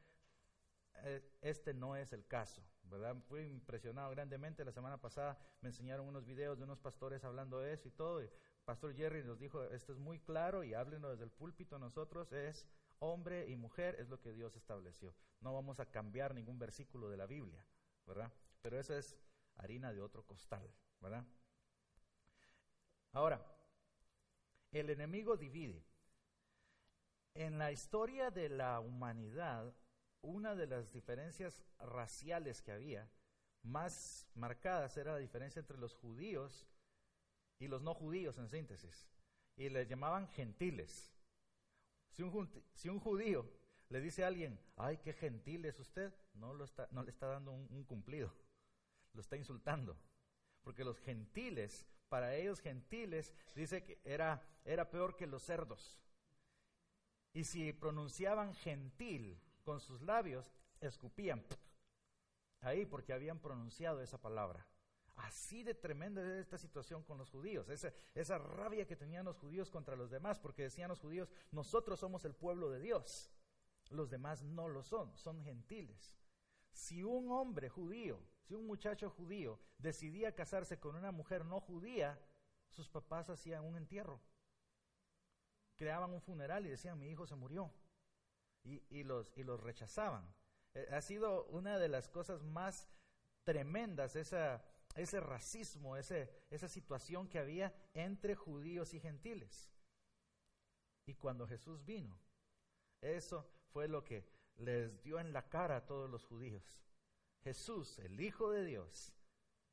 Eh, 1.04 1.22
este 1.40 1.74
no 1.74 1.96
es 1.96 2.12
el 2.12 2.26
caso, 2.26 2.62
¿verdad? 2.84 3.16
Fui 3.28 3.42
impresionado 3.42 4.10
grandemente. 4.10 4.64
La 4.64 4.72
semana 4.72 5.00
pasada 5.00 5.38
me 5.60 5.68
enseñaron 5.68 6.06
unos 6.06 6.24
videos 6.24 6.58
de 6.58 6.64
unos 6.64 6.78
pastores 6.78 7.24
hablando 7.24 7.58
de 7.58 7.72
eso 7.72 7.88
y 7.88 7.92
todo. 7.92 8.20
Pastor 8.64 8.94
Jerry 8.94 9.24
nos 9.24 9.38
dijo, 9.38 9.62
esto 9.64 9.92
es 9.92 9.98
muy 9.98 10.20
claro 10.20 10.62
y 10.64 10.74
háblenos 10.74 11.12
desde 11.12 11.24
el 11.24 11.30
púlpito 11.30 11.78
nosotros, 11.78 12.32
es 12.32 12.66
hombre 12.98 13.48
y 13.48 13.56
mujer, 13.56 13.96
es 13.98 14.08
lo 14.08 14.20
que 14.20 14.32
Dios 14.32 14.54
estableció. 14.56 15.14
No 15.40 15.54
vamos 15.54 15.80
a 15.80 15.86
cambiar 15.90 16.34
ningún 16.34 16.58
versículo 16.58 17.08
de 17.08 17.16
la 17.16 17.26
Biblia. 17.26 17.64
¿verdad? 18.10 18.32
Pero 18.60 18.78
esa 18.78 18.98
es 18.98 19.16
harina 19.56 19.92
de 19.92 20.00
otro 20.00 20.24
costal, 20.24 20.68
¿verdad? 21.00 21.24
Ahora, 23.12 23.40
el 24.72 24.90
enemigo 24.90 25.36
divide. 25.36 25.84
En 27.34 27.58
la 27.58 27.70
historia 27.70 28.30
de 28.30 28.48
la 28.48 28.80
humanidad, 28.80 29.72
una 30.22 30.54
de 30.54 30.66
las 30.66 30.92
diferencias 30.92 31.64
raciales 31.78 32.62
que 32.62 32.72
había 32.72 33.11
más 33.62 34.26
marcadas 34.35 34.96
era 34.96 35.12
la 35.12 35.18
diferencia 35.18 35.61
entre 35.61 35.78
los 35.78 35.94
judíos 35.94 36.66
y 37.59 37.68
los 37.68 37.83
no 37.83 37.94
judíos, 37.94 38.38
en 38.38 38.48
síntesis. 38.48 39.09
Y 39.56 39.68
les 39.68 39.88
llamaban 39.88 40.28
gentiles. 40.28 41.12
Si 42.11 42.22
un, 42.22 42.50
un 42.85 43.00
judío 43.00 43.46
le 43.88 44.00
dice 44.00 44.24
a 44.24 44.28
alguien, 44.28 44.59
ay, 44.76 44.98
qué 44.98 45.12
gentil 45.12 45.64
es 45.64 45.78
usted, 45.78 46.12
no, 46.35 46.54
lo 46.54 46.64
está, 46.64 46.88
no 46.92 47.02
le 47.02 47.11
está 47.11 47.26
dando 47.26 47.52
un, 47.52 47.85
cumplido, 47.85 48.33
lo 49.12 49.20
está 49.20 49.37
insultando. 49.37 49.96
Porque 50.62 50.85
los 50.85 50.98
gentiles 51.00 51.87
para 52.11 52.35
ellos 52.35 52.61
gentiles, 52.61 53.33
dice 53.54 53.85
que 53.85 54.00
era, 54.04 54.42
era 54.64 54.90
peor 54.90 55.16
que 55.16 55.28
los 55.28 55.44
cerdos. 55.44 55.96
Y 57.33 57.44
si 57.44 57.72
pronunciaban 57.72 58.52
gentil 58.52 59.40
con 59.70 59.78
sus 59.78 60.02
labios, 60.02 60.52
escupían 60.80 61.46
ahí 62.61 62.85
porque 62.87 63.12
habían 63.12 63.38
pronunciado 63.38 64.02
esa 64.02 64.20
palabra. 64.20 64.66
Así 65.14 65.62
de 65.62 65.76
tremenda 65.76 66.22
es 66.22 66.40
esta 66.40 66.59
situación 66.59 67.04
con 67.04 67.18
los 67.18 67.30
judíos, 67.30 67.68
esa, 67.68 67.92
esa 68.12 68.37
rabia 68.38 68.85
que 68.85 68.96
tenían 68.96 69.26
los 69.26 69.38
judíos 69.38 69.70
contra 69.70 69.94
los 69.94 70.11
demás, 70.11 70.40
porque 70.40 70.64
decían 70.64 70.88
los 70.88 70.98
judíos, 70.98 71.30
nosotros 71.52 72.00
somos 72.00 72.24
el 72.24 72.35
pueblo 72.35 72.68
de 72.68 72.80
Dios, 72.80 73.30
los 73.90 74.11
demás 74.11 74.42
no 74.42 74.66
lo 74.66 74.83
son, 74.83 75.16
son 75.16 75.40
gentiles. 75.44 76.18
Si 76.72 77.04
un 77.04 77.30
hombre 77.30 77.68
judío, 77.68 78.18
si 78.40 78.54
un 78.54 78.66
muchacho 78.66 79.09
judío 79.09 79.61
decidía 79.78 80.35
casarse 80.35 80.80
con 80.80 80.96
una 80.96 81.12
mujer 81.12 81.44
no 81.44 81.61
judía, 81.61 82.18
sus 82.70 82.88
papás 82.88 83.30
hacían 83.30 83.64
un 83.64 83.76
entierro, 83.76 84.20
creaban 85.76 86.11
un 86.12 86.20
funeral 86.20 86.66
y 86.66 86.70
decían, 86.70 86.98
mi 86.98 87.09
hijo 87.09 87.24
se 87.24 87.37
murió, 87.37 87.72
y, 88.64 89.03
los, 89.05 89.61
rechazaban. 89.61 90.35
Eh, 90.75 90.88
ha 90.92 91.01
sido 91.01 91.46
una 91.46 91.79
de 91.79 91.88
las 91.88 92.09
cosas 92.09 92.42
más 92.42 92.88
tremendas 93.44 94.16
ese 94.16 95.20
racismo, 95.20 95.96
esa 95.96 96.68
situación 96.68 97.29
que 97.29 97.38
había 97.38 97.75
entre 97.94 98.35
judíos 98.35 98.94
y 98.94 99.01
gentiles. 99.01 99.73
Y 101.07 101.14
cuando 101.14 101.46
Jesús 101.46 101.85
vino, 101.85 102.20
eso 103.01 103.51
fue 103.73 103.88
lo 103.88 104.05
que 104.05 104.29
les 104.57 105.03
dio 105.03 105.18
en 105.18 105.33
la 105.33 105.49
cara 105.49 105.77
a 105.77 105.87
todos 105.87 106.11
los 106.11 106.25
judíos. 106.25 106.79
Jesús, 107.42 107.99
el 108.01 108.20
Hijo 108.20 108.51
de 108.51 108.64
Dios, 108.64 109.14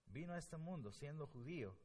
vino 0.06 0.34
a 0.34 0.38
este 0.38 0.58
mundo 0.58 0.92
siendo 0.92 1.28
judío 1.28 1.78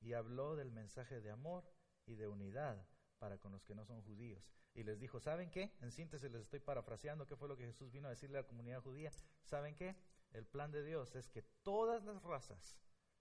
y 0.00 0.12
habló 0.12 0.54
del 0.54 0.70
mensaje 0.70 1.20
de 1.20 1.30
amor 1.30 1.64
y 2.06 2.14
de 2.14 2.28
unidad 2.28 2.86
para 3.18 3.38
con 3.38 3.52
los 3.52 3.64
que 3.64 3.74
no 3.74 3.84
son 3.84 4.02
judíos. 4.02 4.50
Y 4.74 4.84
les 4.84 4.98
dijo, 4.98 5.20
¿saben 5.20 5.50
qué? 5.50 5.72
En 5.80 5.90
síntesis 5.90 6.30
les 6.30 6.42
estoy 6.42 6.60
parafraseando 6.60 7.26
qué 7.26 7.36
fue 7.36 7.48
lo 7.48 7.56
que 7.56 7.66
Jesús 7.66 7.90
vino 7.90 8.06
a 8.08 8.10
decirle 8.10 8.38
a 8.38 8.42
la 8.42 8.46
comunidad 8.46 8.82
judía. 8.82 9.10
¿Saben 9.44 9.74
qué? 9.74 9.96
el 10.32 10.46
plan 10.46 10.70
de 10.70 10.84
Dios 10.84 11.14
es 11.14 11.28
que 11.28 11.42
todas 11.62 12.04
las 12.04 12.22
razas 12.22 12.80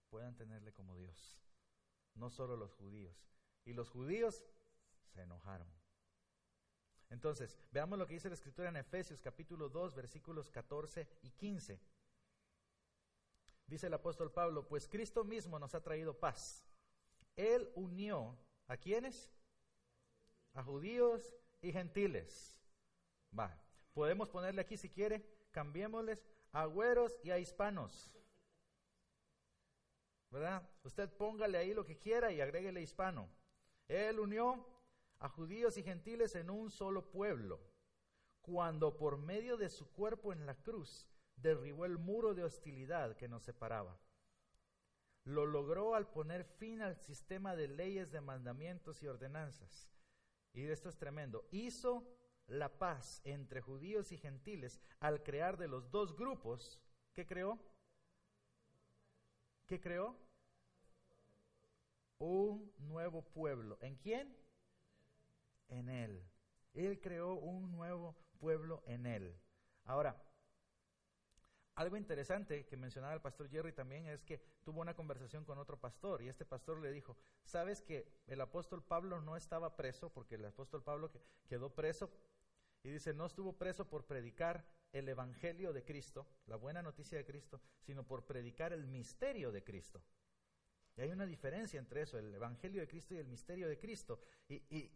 puedan 0.09 0.35
tenerle 0.35 0.73
como 0.73 0.95
Dios, 0.97 1.39
no 2.15 2.29
solo 2.29 2.57
los 2.57 2.73
judíos. 2.73 3.29
Y 3.65 3.73
los 3.73 3.89
judíos 3.89 4.45
se 5.13 5.21
enojaron. 5.21 5.67
Entonces, 7.09 7.57
veamos 7.71 7.97
lo 7.97 8.07
que 8.07 8.15
dice 8.15 8.29
la 8.29 8.35
escritura 8.35 8.69
en 8.69 8.77
Efesios 8.77 9.21
capítulo 9.21 9.69
2, 9.69 9.95
versículos 9.95 10.49
14 10.49 11.07
y 11.21 11.31
15. 11.31 11.79
Dice 13.65 13.87
el 13.87 13.93
apóstol 13.93 14.31
Pablo, 14.31 14.67
pues 14.67 14.87
Cristo 14.87 15.23
mismo 15.23 15.59
nos 15.59 15.75
ha 15.75 15.83
traído 15.83 16.17
paz. 16.17 16.65
Él 17.35 17.69
unió 17.75 18.37
a 18.67 18.77
quienes? 18.77 19.31
A 20.57 20.63
judíos 20.63 21.35
y 21.61 21.71
gentiles. 21.71 22.59
Va, 23.37 23.55
podemos 23.93 24.27
ponerle 24.27 24.61
aquí 24.61 24.75
si 24.75 24.89
quiere, 24.89 25.23
cambiémosles 25.51 26.25
agüeros 26.51 27.19
y 27.23 27.29
a 27.29 27.37
hispanos. 27.37 28.11
¿Verdad? 30.31 30.67
Usted 30.83 31.11
póngale 31.15 31.59
ahí 31.59 31.75
lo 31.75 31.85
que 31.85 31.99
quiera 31.99 32.31
y 32.31 32.41
agréguele 32.41 32.81
hispano. 32.81 33.29
Él 33.87 34.19
unió 34.19 34.65
a 35.19 35.29
judíos 35.29 35.77
y 35.77 35.83
gentiles 35.83 36.33
en 36.33 36.49
un 36.49 36.71
solo 36.71 37.11
pueblo, 37.11 37.59
cuando 38.41 38.97
por 38.97 39.19
medio 39.19 39.57
de 39.57 39.69
su 39.69 39.91
cuerpo 39.91 40.33
en 40.33 40.47
la 40.47 40.55
cruz 40.55 41.07
derribó 41.35 41.85
el 41.85 41.99
muro 41.99 42.33
de 42.33 42.43
hostilidad 42.43 43.15
que 43.15 43.27
nos 43.27 43.43
separaba. 43.43 43.95
Lo 45.23 45.45
logró 45.45 45.93
al 45.93 46.09
poner 46.09 46.45
fin 46.45 46.81
al 46.81 46.95
sistema 46.95 47.55
de 47.55 47.67
leyes, 47.67 48.11
de 48.11 48.21
mandamientos 48.21 49.03
y 49.03 49.07
ordenanzas. 49.07 49.93
Y 50.53 50.63
esto 50.65 50.89
es 50.89 50.97
tremendo. 50.97 51.47
Hizo 51.51 52.07
la 52.47 52.69
paz 52.77 53.21
entre 53.25 53.61
judíos 53.61 54.11
y 54.11 54.17
gentiles 54.17 54.79
al 54.99 55.21
crear 55.23 55.57
de 55.57 55.67
los 55.67 55.91
dos 55.91 56.15
grupos, 56.15 56.79
¿qué 57.13 57.25
creó? 57.25 57.59
¿Qué 59.67 59.79
creó? 59.79 60.15
Un 62.19 62.71
nuevo 62.79 63.21
pueblo. 63.21 63.77
¿En 63.81 63.95
quién? 63.97 64.35
En 65.67 65.89
Él. 65.89 66.23
Él 66.73 66.99
creó 67.01 67.33
un 67.33 67.71
nuevo 67.71 68.15
pueblo 68.39 68.81
en 68.85 69.05
Él. 69.05 69.35
Ahora, 69.83 70.15
algo 71.77 71.95
interesante 71.95 72.65
que 72.65 72.75
mencionaba 72.75 73.13
el 73.13 73.21
pastor 73.21 73.49
Jerry 73.49 73.71
también 73.71 74.07
es 74.07 74.23
que 74.23 74.41
tuvo 74.63 74.81
una 74.81 74.95
conversación 74.95 75.45
con 75.45 75.59
otro 75.59 75.79
pastor 75.79 76.23
y 76.23 76.27
este 76.27 76.43
pastor 76.43 76.81
le 76.81 76.91
dijo, 76.91 77.15
¿sabes 77.43 77.81
que 77.81 78.07
el 78.25 78.41
apóstol 78.41 78.83
Pablo 78.83 79.21
no 79.21 79.37
estaba 79.37 79.75
preso 79.75 80.09
porque 80.11 80.35
el 80.35 80.45
apóstol 80.45 80.83
Pablo 80.83 81.11
quedó 81.47 81.69
preso 81.75 82.09
y 82.81 82.89
dice, 82.89 83.13
no 83.13 83.27
estuvo 83.27 83.53
preso 83.53 83.87
por 83.87 84.05
predicar 84.05 84.65
el 84.91 85.07
Evangelio 85.07 85.71
de 85.71 85.83
Cristo, 85.83 86.25
la 86.47 86.55
buena 86.55 86.81
noticia 86.81 87.19
de 87.19 87.25
Cristo, 87.25 87.61
sino 87.79 88.03
por 88.03 88.25
predicar 88.25 88.73
el 88.73 88.87
misterio 88.87 89.51
de 89.51 89.63
Cristo. 89.63 90.01
Y 90.95 91.01
hay 91.01 91.11
una 91.11 91.27
diferencia 91.27 91.79
entre 91.79 92.01
eso, 92.01 92.17
el 92.17 92.33
Evangelio 92.33 92.81
de 92.81 92.87
Cristo 92.87 93.13
y 93.13 93.19
el 93.19 93.27
misterio 93.27 93.67
de 93.67 93.77
Cristo. 93.77 94.19
Y, 94.47 94.89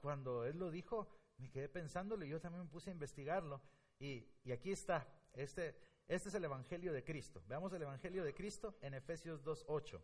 cuando 0.00 0.44
él 0.44 0.58
lo 0.58 0.70
dijo, 0.70 1.08
me 1.38 1.50
quedé 1.50 1.68
pensándolo 1.68 2.26
y 2.26 2.28
yo 2.28 2.40
también 2.40 2.64
me 2.64 2.70
puse 2.70 2.90
a 2.90 2.92
investigarlo. 2.92 3.62
Y, 3.98 4.26
y 4.44 4.52
aquí 4.52 4.70
está, 4.70 5.06
este, 5.32 5.74
este 6.06 6.28
es 6.28 6.34
el 6.34 6.44
Evangelio 6.44 6.92
de 6.92 7.04
Cristo. 7.04 7.42
Veamos 7.46 7.72
el 7.72 7.82
Evangelio 7.82 8.24
de 8.24 8.34
Cristo 8.34 8.76
en 8.82 8.94
Efesios 8.94 9.44
2.8. 9.44 10.00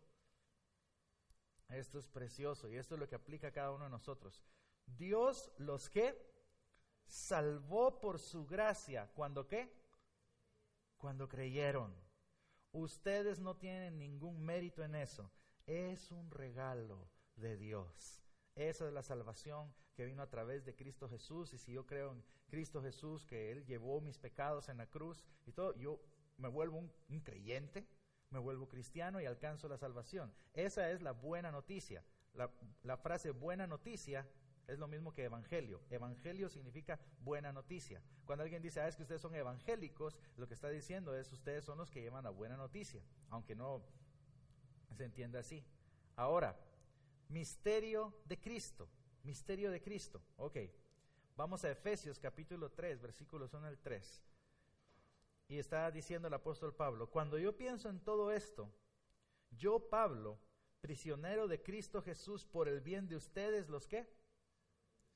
Esto 1.69 1.99
es 1.99 2.07
precioso 2.07 2.67
y 2.69 2.75
esto 2.75 2.95
es 2.95 2.99
lo 2.99 3.07
que 3.07 3.15
aplica 3.15 3.47
a 3.47 3.51
cada 3.51 3.71
uno 3.71 3.85
de 3.85 3.91
nosotros. 3.91 4.43
Dios 4.85 5.51
los 5.57 5.89
que 5.89 6.31
salvó 7.05 7.99
por 7.99 8.19
su 8.19 8.45
gracia. 8.45 9.09
¿Cuándo 9.13 9.47
qué? 9.47 9.71
Cuando 10.97 11.27
creyeron. 11.29 11.95
Ustedes 12.71 13.39
no 13.39 13.57
tienen 13.57 13.99
ningún 13.99 14.43
mérito 14.43 14.83
en 14.83 14.95
eso. 14.95 15.31
Es 15.65 16.11
un 16.11 16.31
regalo 16.31 17.09
de 17.35 17.57
Dios. 17.57 18.21
Esa 18.55 18.87
es 18.87 18.93
la 18.93 19.03
salvación 19.03 19.73
que 19.93 20.05
vino 20.05 20.21
a 20.21 20.29
través 20.29 20.65
de 20.65 20.75
Cristo 20.75 21.09
Jesús. 21.09 21.53
Y 21.53 21.57
si 21.57 21.73
yo 21.73 21.85
creo 21.85 22.11
en 22.11 22.23
Cristo 22.49 22.81
Jesús, 22.81 23.25
que 23.25 23.51
Él 23.51 23.65
llevó 23.65 24.01
mis 24.01 24.17
pecados 24.17 24.69
en 24.69 24.77
la 24.77 24.87
cruz 24.87 25.23
y 25.45 25.51
todo, 25.51 25.75
yo 25.75 25.99
me 26.37 26.47
vuelvo 26.47 26.77
un, 26.77 27.19
creyente, 27.21 27.87
me 28.29 28.39
vuelvo 28.39 28.67
cristiano 28.67 29.21
y 29.21 29.25
alcanzo 29.25 29.67
la 29.67 29.77
salvación. 29.77 30.33
Esa 30.53 30.89
es 30.91 31.01
la 31.01 31.11
buena 31.11 31.51
noticia. 31.51 32.03
La, 32.33 32.49
la 32.83 32.97
frase 32.97 33.31
buena 33.31 33.67
noticia 33.67 34.27
es 34.67 34.79
lo 34.79 34.87
mismo 34.87 35.13
que 35.13 35.25
evangelio. 35.25 35.81
Evangelio 35.89 36.49
significa 36.49 36.99
buena 37.19 37.51
noticia. 37.51 38.01
Cuando 38.25 38.43
alguien 38.43 38.61
dice, 38.61 38.79
ah, 38.79 38.87
es 38.87 38.95
que 38.95 39.03
ustedes 39.03 39.21
son 39.21 39.35
evangélicos, 39.35 40.17
lo 40.37 40.47
que 40.47 40.53
está 40.53 40.69
diciendo 40.69 41.15
es, 41.15 41.31
ustedes 41.31 41.65
son 41.65 41.77
los 41.77 41.91
que 41.91 42.01
llevan 42.01 42.23
la 42.23 42.29
buena 42.29 42.57
noticia, 42.57 43.01
aunque 43.29 43.55
no 43.55 43.83
se 44.95 45.03
entienda 45.03 45.39
así. 45.39 45.65
Ahora, 46.15 46.57
misterio 47.31 48.13
de 48.25 48.39
Cristo. 48.39 48.87
Misterio 49.23 49.71
de 49.71 49.81
Cristo. 49.81 50.21
Ok. 50.37 50.57
Vamos 51.35 51.63
a 51.63 51.71
Efesios 51.71 52.19
capítulo 52.19 52.71
3, 52.71 53.01
versículos 53.01 53.53
1 53.53 53.65
al 53.65 53.79
3. 53.79 54.23
Y 55.47 55.57
está 55.57 55.89
diciendo 55.91 56.27
el 56.27 56.33
apóstol 56.33 56.75
Pablo, 56.75 57.09
cuando 57.09 57.37
yo 57.37 57.57
pienso 57.57 57.89
en 57.89 57.99
todo 57.99 58.31
esto, 58.31 58.71
yo 59.51 59.89
Pablo, 59.89 60.39
prisionero 60.81 61.47
de 61.47 61.61
Cristo 61.61 62.01
Jesús 62.01 62.45
por 62.45 62.67
el 62.67 62.81
bien 62.81 63.07
de 63.07 63.15
ustedes, 63.15 63.69
los 63.69 63.87
que 63.87 64.07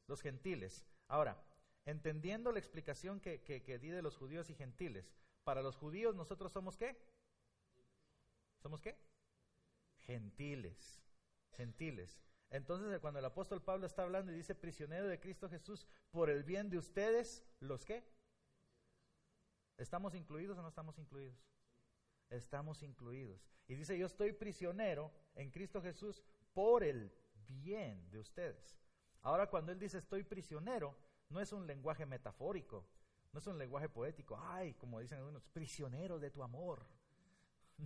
los 0.08 0.21
gentiles. 0.21 0.86
Ahora, 1.08 1.41
entendiendo 1.86 2.51
la 2.51 2.60
explicación 2.60 3.19
que, 3.19 3.41
que, 3.41 3.80
di 3.80 3.89
de 3.89 4.01
los 4.01 4.17
judíos 4.17 4.49
y 4.49 4.56
gentiles, 4.56 5.12
para 5.43 5.62
los 5.62 5.78
judíos 5.78 6.15
nosotros 6.15 6.51
somos 6.51 6.78
qué? 6.78 6.97
¿Somos 8.62 8.82
qué? 8.82 8.97
Gentiles, 10.06 11.05
gentiles. 11.56 12.20
Entonces, 12.50 13.00
cuando 13.00 13.20
el 13.20 13.26
apóstol 13.26 13.62
Pablo 13.62 13.86
está 13.86 14.04
hablando 14.04 14.32
y 14.32 14.36
dice 14.36 14.56
prisionero 14.56 15.08
de 15.08 15.20
Cristo 15.20 15.50
Jesús 15.50 15.88
por 16.12 16.30
el 16.30 16.44
bien 16.44 16.70
de 16.70 16.78
ustedes, 16.78 17.44
¿los 17.60 17.86
qué? 17.86 18.08
¿Estamos 19.78 20.15
incluidos 20.15 20.58
o 20.58 20.62
no 20.62 20.70
estamos 20.70 20.98
incluidos? 21.00 21.38
Estamos 22.30 22.82
incluidos. 22.84 23.46
Y 23.68 23.76
dice, 23.76 23.98
yo 23.98 24.06
estoy 24.06 24.32
prisionero 24.34 25.12
en 25.36 25.52
Cristo 25.52 25.82
Jesús 25.82 26.24
por 26.54 26.84
el 26.84 27.12
bien 27.48 28.10
de 28.10 28.20
ustedes. 28.20 28.80
Ahora 29.22 29.50
cuando 29.50 29.72
él 29.72 29.80
dice 29.80 29.98
estoy 29.98 30.24
prisionero, 30.24 30.96
no 31.30 31.39
es 31.39 31.52
un 31.52 31.65
lenguaje 31.65 32.06
metafórico, 32.06 32.88
no 33.34 33.39
es 33.39 33.48
un 33.48 33.58
lenguaje 33.58 33.89
poético, 33.89 34.39
ay, 34.39 34.76
como 34.76 35.00
dicen 35.00 35.18
algunos, 35.18 35.46
prisionero 35.48 36.20
de 36.20 36.32
tu 36.32 36.44
amor. 36.44 36.86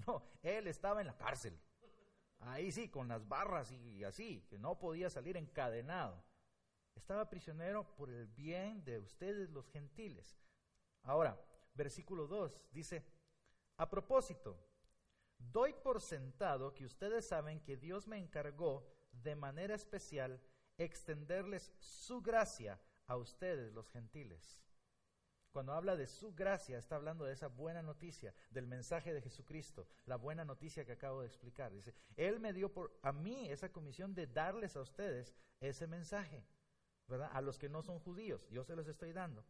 No, 0.05 0.21
él 0.43 0.67
estaba 0.67 1.01
en 1.01 1.07
la 1.07 1.17
cárcel, 1.17 1.59
ahí 2.39 2.71
sí, 2.71 2.89
con 2.89 3.07
las 3.07 3.27
barras 3.27 3.71
y 3.71 4.03
así, 4.03 4.45
que 4.49 4.57
no 4.57 4.79
podía 4.79 5.09
salir 5.09 5.37
encadenado. 5.37 6.23
Estaba 6.95 7.29
prisionero 7.29 7.95
por 7.95 8.09
el 8.09 8.27
bien 8.27 8.83
de 8.83 8.99
ustedes 8.99 9.49
los 9.49 9.69
gentiles. 9.69 10.37
Ahora, 11.03 11.39
versículo 11.73 12.27
2 12.27 12.61
dice, 12.71 13.05
a 13.77 13.89
propósito, 13.89 14.69
Doy 15.39 15.73
por 15.73 16.01
sentado 16.01 16.73
que 16.75 16.85
ustedes 16.85 17.27
saben 17.27 17.61
que 17.61 17.77
Dios 17.77 18.07
me 18.07 18.17
encargó 18.17 18.85
de 19.11 19.35
manera 19.35 19.73
especial 19.73 20.41
extenderles 20.77 21.73
su 21.79 22.21
gracia 22.21 22.79
a 23.07 23.15
ustedes, 23.15 23.73
los 23.73 23.89
gentiles. 23.89 24.59
Cuando 25.51 25.73
habla 25.73 25.95
de 25.95 26.05
su 26.05 26.33
gracia, 26.33 26.77
está 26.77 26.95
hablando 26.95 27.25
de 27.25 27.33
esa 27.33 27.47
buena 27.47 27.81
noticia, 27.81 28.33
del 28.51 28.67
mensaje 28.67 29.13
de 29.13 29.21
Jesucristo, 29.21 29.87
la 30.05 30.15
buena 30.15 30.45
noticia 30.45 30.85
que 30.85 30.91
acabo 30.91 31.21
de 31.21 31.27
explicar. 31.27 31.71
Dice, 31.71 31.95
Él 32.15 32.39
me 32.39 32.53
dio 32.53 32.71
por, 32.71 32.99
a 33.01 33.11
mí 33.11 33.49
esa 33.49 33.71
comisión 33.71 34.13
de 34.13 34.27
darles 34.27 34.75
a 34.75 34.81
ustedes 34.81 35.35
ese 35.59 35.87
mensaje, 35.87 36.45
¿verdad? 37.07 37.31
A 37.33 37.41
los 37.41 37.57
que 37.57 37.67
no 37.67 37.81
son 37.81 37.99
judíos, 37.99 38.47
yo 38.49 38.63
se 38.63 38.75
los 38.75 38.87
estoy 38.87 39.11
dando. 39.11 39.43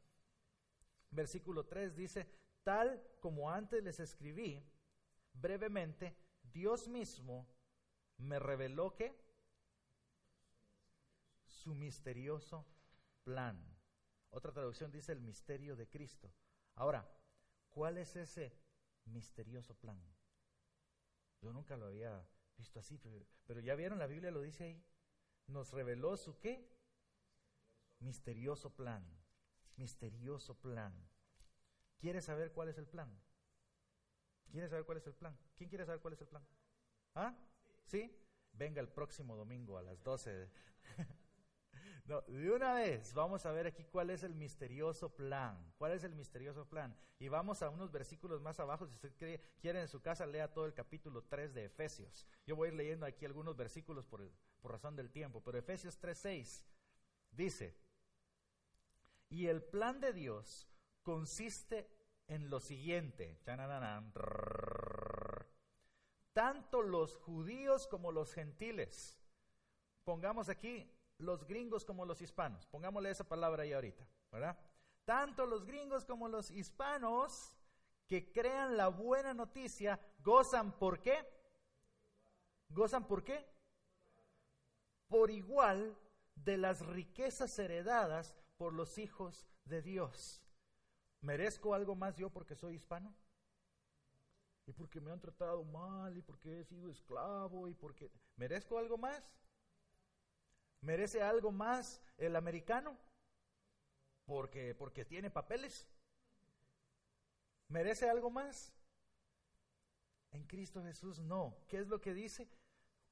Versículo 1.11 1.65
3 1.65 1.95
dice, 1.95 2.27
tal 2.63 3.03
como 3.19 3.51
antes 3.51 3.83
les 3.83 3.99
escribí, 3.99 4.63
brevemente, 5.33 6.15
Dios 6.43 6.87
mismo 6.87 7.47
me 8.17 8.39
reveló 8.39 8.95
que 8.95 9.19
su 11.43 11.75
misterioso 11.75 12.65
plan. 13.23 13.78
Otra 14.31 14.51
traducción 14.51 14.91
dice 14.91 15.11
el 15.11 15.21
misterio 15.21 15.75
de 15.75 15.87
Cristo. 15.87 16.33
Ahora, 16.75 17.09
¿cuál 17.69 17.97
es 17.97 18.15
ese 18.15 18.53
misterioso 19.05 19.75
plan? 19.75 19.99
Yo 21.41 21.51
nunca 21.51 21.77
lo 21.77 21.87
había 21.87 22.27
visto 22.57 22.79
así, 22.79 22.99
pero, 23.45 23.61
ya 23.61 23.75
vieron, 23.75 23.97
la 23.97 24.07
Biblia 24.07 24.31
lo 24.31 24.41
dice 24.41 24.65
ahí. 24.65 24.85
Nos 25.47 25.71
reveló 25.71 26.15
su 26.17 26.37
qué? 26.39 26.69
Misterioso 27.99 28.75
plan. 28.75 29.03
Misterioso 29.77 30.59
plan. 30.59 30.93
¿Quiere 31.97 32.21
saber 32.21 32.51
cuál 32.51 32.69
es 32.69 32.77
el 32.77 32.87
plan? 32.87 33.09
¿Quiere 34.51 34.67
saber 34.67 34.85
cuál 34.85 34.97
es 34.97 35.07
el 35.07 35.13
plan? 35.13 35.37
¿Quién 35.55 35.69
quiere 35.69 35.85
saber 35.85 36.01
cuál 36.01 36.13
es 36.13 36.21
el 36.21 36.27
plan? 36.27 36.45
¿Ah? 37.15 37.35
¿Sí? 37.85 38.15
Venga 38.53 38.81
el 38.81 38.89
próximo 38.89 39.35
domingo 39.35 39.77
a 39.77 39.83
las 39.83 40.03
12. 40.03 40.49
De 42.09 42.51
una 42.51 42.73
vez 42.73 43.13
vamos 43.13 43.45
a 43.45 43.51
ver 43.51 43.67
aquí 43.67 43.83
cuál 43.83 44.09
es 44.09 44.23
el 44.23 44.33
misterioso 44.33 45.13
plan. 45.15 45.71
¿Cuál 45.77 45.91
es 45.91 46.03
el 46.03 46.15
misterioso 46.15 46.65
plan? 46.65 46.97
Y 47.19 47.29
vamos 47.29 47.61
a 47.61 47.69
unos 47.69 47.91
versículos 47.91 48.41
más 48.41 48.59
abajo. 48.59 48.87
Si 48.87 48.95
usted 48.95 49.13
quiere 49.61 49.79
en 49.79 49.87
su 49.87 50.01
casa, 50.01 50.25
lea 50.25 50.51
todo 50.51 50.65
el 50.65 50.73
capítulo 50.73 51.23
3 51.25 51.53
de 51.53 51.65
Efesios. 51.65 52.25
Yo 52.47 52.55
voy 52.55 52.69
a 52.69 52.71
ir 52.71 52.77
leyendo 52.77 53.05
aquí 53.05 53.25
algunos 53.25 53.55
versículos 53.55 54.07
por, 54.07 54.27
por 54.59 54.71
razón 54.71 54.95
del 54.95 55.11
tiempo. 55.11 55.43
Pero 55.43 55.59
Efesios 55.59 56.01
3:6 56.01 56.65
dice: 57.29 57.77
Y 59.29 59.45
el 59.45 59.61
plan 59.61 59.99
de 59.99 60.11
Dios 60.11 60.67
consiste 61.03 61.87
en 62.27 62.49
lo 62.49 62.59
siguiente. 62.59 63.39
Tanto 66.33 66.81
los 66.81 67.17
judíos 67.17 67.85
como 67.85 68.11
los 68.11 68.33
gentiles. 68.33 69.19
Pongamos 70.05 70.49
aquí 70.49 70.91
los 71.19 71.45
gringos 71.45 71.85
como 71.85 72.05
los 72.05 72.21
hispanos. 72.21 72.65
Pongámosle 72.67 73.11
esa 73.11 73.27
palabra 73.27 73.63
ahí 73.63 73.73
ahorita, 73.73 74.07
¿verdad? 74.31 74.57
Tanto 75.05 75.45
los 75.45 75.65
gringos 75.65 76.05
como 76.05 76.27
los 76.27 76.49
hispanos 76.51 77.55
que 78.07 78.31
crean 78.31 78.75
la 78.75 78.87
buena 78.87 79.33
noticia 79.33 79.99
gozan 80.23 80.71
por 80.77 81.01
qué? 81.01 81.17
¿Gozan 82.69 83.05
por 83.07 83.23
qué? 83.23 83.45
Por 85.07 85.29
igual 85.29 85.97
de 86.35 86.57
las 86.57 86.85
riquezas 86.85 87.57
heredadas 87.59 88.35
por 88.57 88.73
los 88.73 88.97
hijos 88.97 89.47
de 89.65 89.81
Dios. 89.81 90.41
¿Merezco 91.21 91.73
algo 91.73 91.95
más 91.95 92.15
yo 92.15 92.29
porque 92.29 92.55
soy 92.55 92.75
hispano? 92.75 93.13
¿Y 94.65 94.71
porque 94.71 95.01
me 95.01 95.11
han 95.11 95.19
tratado 95.19 95.63
mal? 95.63 96.15
¿Y 96.15 96.21
porque 96.21 96.59
he 96.59 96.63
sido 96.63 96.91
esclavo? 96.91 97.67
¿Y 97.67 97.73
porque 97.73 98.11
merezco 98.35 98.77
algo 98.77 98.97
más? 98.97 99.35
¿Merece 100.81 101.21
algo 101.21 101.51
más 101.51 102.01
el 102.17 102.35
americano? 102.35 102.97
Porque, 104.25 104.75
porque 104.75 105.05
tiene 105.05 105.29
papeles. 105.29 105.87
¿Merece 107.67 108.09
algo 108.09 108.29
más? 108.29 108.73
En 110.31 110.45
Cristo 110.45 110.83
Jesús 110.83 111.19
no. 111.19 111.57
¿Qué 111.67 111.79
es 111.79 111.87
lo 111.87 111.99
que 111.99 112.13
dice? 112.13 112.49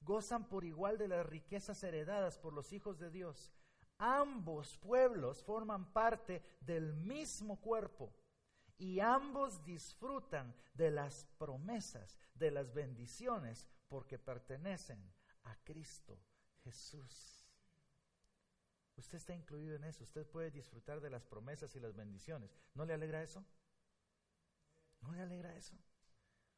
Gozan 0.02 0.48
por 0.48 0.64
igual 0.64 0.98
de 0.98 1.08
las 1.08 1.26
riquezas 1.26 1.84
heredadas 1.84 2.38
por 2.38 2.54
los 2.54 2.72
hijos 2.74 3.00
de 3.00 3.10
Dios. 3.10 3.52
Ambos 3.98 4.78
pueblos 4.78 5.44
forman 5.44 5.92
parte 5.92 6.44
del 6.62 6.94
mismo 6.94 7.60
cuerpo 7.60 8.14
y 8.78 9.00
ambos 9.00 9.64
disfrutan 9.64 10.56
de 10.74 10.92
las 10.92 11.26
promesas, 11.40 12.20
de 12.36 12.52
las 12.52 12.74
bendiciones, 12.74 13.68
porque 13.88 14.20
pertenecen 14.20 15.02
a 15.44 15.56
Cristo 15.64 16.20
Jesús. 16.64 17.37
Usted 18.98 19.18
está 19.18 19.34
incluido 19.34 19.76
en 19.76 19.84
eso, 19.84 20.04
usted 20.04 20.26
puede 20.26 20.52
disfrutar 20.52 21.00
de 21.02 21.10
las 21.10 21.26
promesas 21.26 21.76
y 21.76 21.80
las 21.80 21.96
bendiciones. 21.96 22.52
¿No 22.74 22.86
le 22.86 22.94
alegra 22.94 23.22
eso? 23.22 23.46
¿No 25.02 25.12
le 25.12 25.22
alegra 25.22 25.56
eso? 25.56 25.78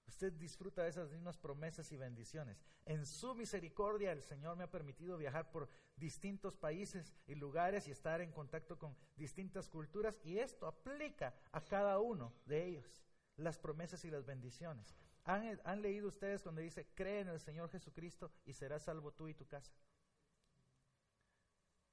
Usted 0.07 0.33
disfruta 0.33 0.81
de 0.81 0.89
esas 0.89 1.11
mismas 1.11 1.37
promesas 1.37 1.91
y 1.91 1.97
bendiciones. 1.97 2.63
En 2.85 3.05
su 3.05 3.35
misericordia 3.35 4.11
el 4.11 4.23
Señor 4.23 4.57
me 4.57 4.63
ha 4.63 4.71
permitido 4.71 5.17
viajar 5.17 5.51
por 5.51 5.69
distintos 5.95 6.57
países 6.57 7.13
y 7.27 7.35
lugares 7.35 7.87
y 7.87 7.91
estar 7.91 8.19
en 8.21 8.31
contacto 8.31 8.79
con 8.79 8.95
distintas 9.15 9.69
culturas 9.69 10.19
y 10.23 10.39
esto 10.39 10.65
aplica 10.65 11.35
a 11.51 11.63
cada 11.63 11.99
uno 11.99 12.33
de 12.45 12.65
ellos, 12.65 13.03
las 13.35 13.59
promesas 13.59 14.03
y 14.03 14.09
las 14.09 14.25
bendiciones. 14.25 14.95
¿Han, 15.25 15.81
leído 15.83 16.07
ustedes 16.07 16.43
donde 16.43 16.63
dice, 16.63 16.87
cree 16.95 17.19
en 17.19 17.27
el 17.27 17.39
Señor 17.39 17.69
Jesucristo 17.69 18.31
y 18.45 18.53
serás 18.53 18.83
salvo 18.83 19.11
tú 19.11 19.27
y 19.27 19.35
tu 19.35 19.45
casa? 19.45 19.71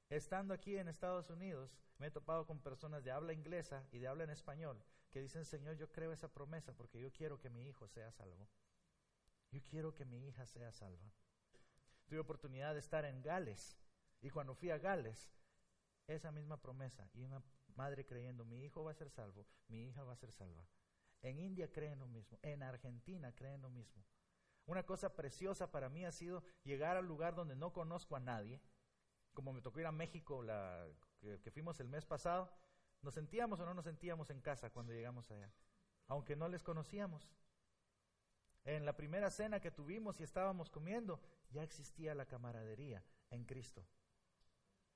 Estando 0.09 0.55
aquí 0.55 0.77
en 0.77 0.87
Estados 0.87 1.31
Unidos, 1.31 1.77
me 1.99 2.07
he 2.07 2.11
topado 2.11 2.47
con 2.47 2.61
personas 2.61 3.03
de 3.03 3.11
habla 3.11 3.33
inglesa 3.33 3.85
y 3.91 3.99
de 3.99 4.07
habla 4.07 4.25
en 4.25 4.31
español 4.31 4.81
que 5.11 5.21
dicen, 5.21 5.45
Señor, 5.45 5.77
yo 5.77 5.91
creo 5.91 6.13
esa 6.13 6.33
promesa 6.33 6.73
porque 6.73 7.01
yo 7.01 7.13
quiero 7.13 7.41
que 7.41 7.51
mi 7.51 7.67
hijo 7.67 7.89
sea 7.89 8.13
salvo. 8.13 8.49
Yo 9.51 9.61
quiero 9.65 9.95
que 9.95 10.05
mi 10.05 10.27
hija 10.29 10.47
sea 10.47 10.71
salva. 10.73 11.11
Tuve 12.07 12.21
oportunidad 12.21 12.75
de 12.75 12.81
estar 12.81 13.05
en 13.05 13.23
Gales 13.23 13.77
y 14.21 14.31
cuando 14.31 14.55
fui 14.55 14.71
a 14.71 14.79
Gales, 14.79 15.29
esa 16.07 16.31
misma 16.31 16.61
promesa 16.61 17.09
y 17.15 17.23
una 17.23 17.43
madre 17.75 18.07
creyendo, 18.07 18.45
mi 18.45 18.65
hijo 18.65 18.85
va 18.85 18.93
a 18.93 18.95
ser 18.95 19.11
salvo, 19.11 19.47
mi 19.67 19.89
hija 19.89 20.05
va 20.05 20.13
a 20.13 20.17
ser 20.17 20.31
salva. 20.31 20.69
En 21.23 21.41
India 21.41 21.73
creen 21.73 21.99
lo 21.99 22.07
mismo, 22.07 22.39
en 22.43 22.63
Argentina 22.63 23.35
creen 23.35 23.63
lo 23.63 23.71
mismo. 23.71 24.05
Una 24.67 24.85
cosa 24.85 25.17
preciosa 25.17 25.71
para 25.71 25.89
mí 25.89 26.05
ha 26.05 26.13
sido 26.13 26.45
llegar 26.63 26.97
al 26.97 27.07
lugar 27.07 27.35
donde 27.35 27.57
no 27.57 27.73
conozco 27.73 28.15
a 28.17 28.21
nadie, 28.21 28.61
como 29.37 29.53
me 29.53 29.61
tocó 29.61 29.79
ir 29.81 29.87
a 29.87 29.93
México, 29.93 30.43
que, 31.21 31.51
fuimos 31.51 31.79
el 31.79 31.89
mes 31.89 32.07
pasado, 32.07 32.51
¿nos 33.03 33.13
sentíamos 33.13 33.61
o 33.61 33.67
no 33.67 33.75
nos 33.75 33.85
sentíamos 33.85 34.31
en 34.31 34.41
casa 34.41 34.71
cuando 34.71 34.95
llegamos 34.95 35.31
allá? 35.31 35.53
Aunque 36.09 36.35
no 36.35 36.49
les 36.49 36.63
conocíamos. 36.63 37.31
En 38.65 38.87
la 38.87 38.97
primera 38.97 39.31
cena 39.31 39.61
que 39.61 39.71
tuvimos 39.71 40.19
y 40.21 40.23
estábamos 40.23 40.71
comiendo, 40.71 41.21
ya 41.51 41.63
existía 41.63 42.15
la 42.15 42.25
camaradería 42.25 43.05
en 43.31 43.45
Cristo. 43.45 43.87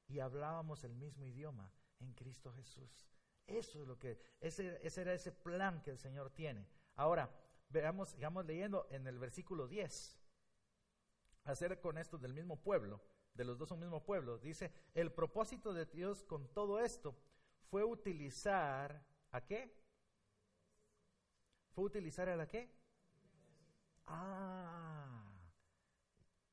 Y 0.08 0.20
hablábamos 0.20 0.84
el 0.84 0.94
mismo 0.94 1.26
idioma 1.26 1.70
en 2.00 2.14
Cristo 2.14 2.50
Jesús. 2.54 3.10
Eso 3.46 3.82
es 3.82 3.86
lo 3.86 3.98
que, 3.98 4.18
ese, 4.40 4.80
ese 4.82 5.02
era 5.02 5.12
ese 5.12 5.32
plan 5.32 5.82
que 5.82 5.90
el 5.90 5.98
Señor 5.98 6.30
tiene. 6.30 6.66
Ahora, 6.96 7.30
veamos, 7.68 8.08
sigamos 8.08 8.46
leyendo 8.46 8.88
en 8.90 9.06
el 9.06 9.18
versículo 9.18 9.68
10. 9.68 10.18
Hacer 11.44 11.78
con 11.78 11.98
esto 11.98 12.16
del 12.16 12.32
mismo 12.32 12.62
pueblo 12.62 13.02
de 13.34 13.44
los 13.44 13.58
dos 13.58 13.70
un 13.70 13.80
mismo 13.80 14.04
pueblo. 14.04 14.38
Dice, 14.38 14.72
el 14.94 15.12
propósito 15.12 15.72
de 15.72 15.86
Dios 15.86 16.22
con 16.24 16.48
todo 16.48 16.80
esto 16.80 17.16
fue 17.70 17.84
utilizar 17.84 19.04
a 19.30 19.40
qué? 19.44 19.74
¿Fue 21.72 21.84
utilizar 21.84 22.28
a 22.28 22.36
la 22.36 22.48
qué? 22.48 22.70
Ah, 24.06 25.32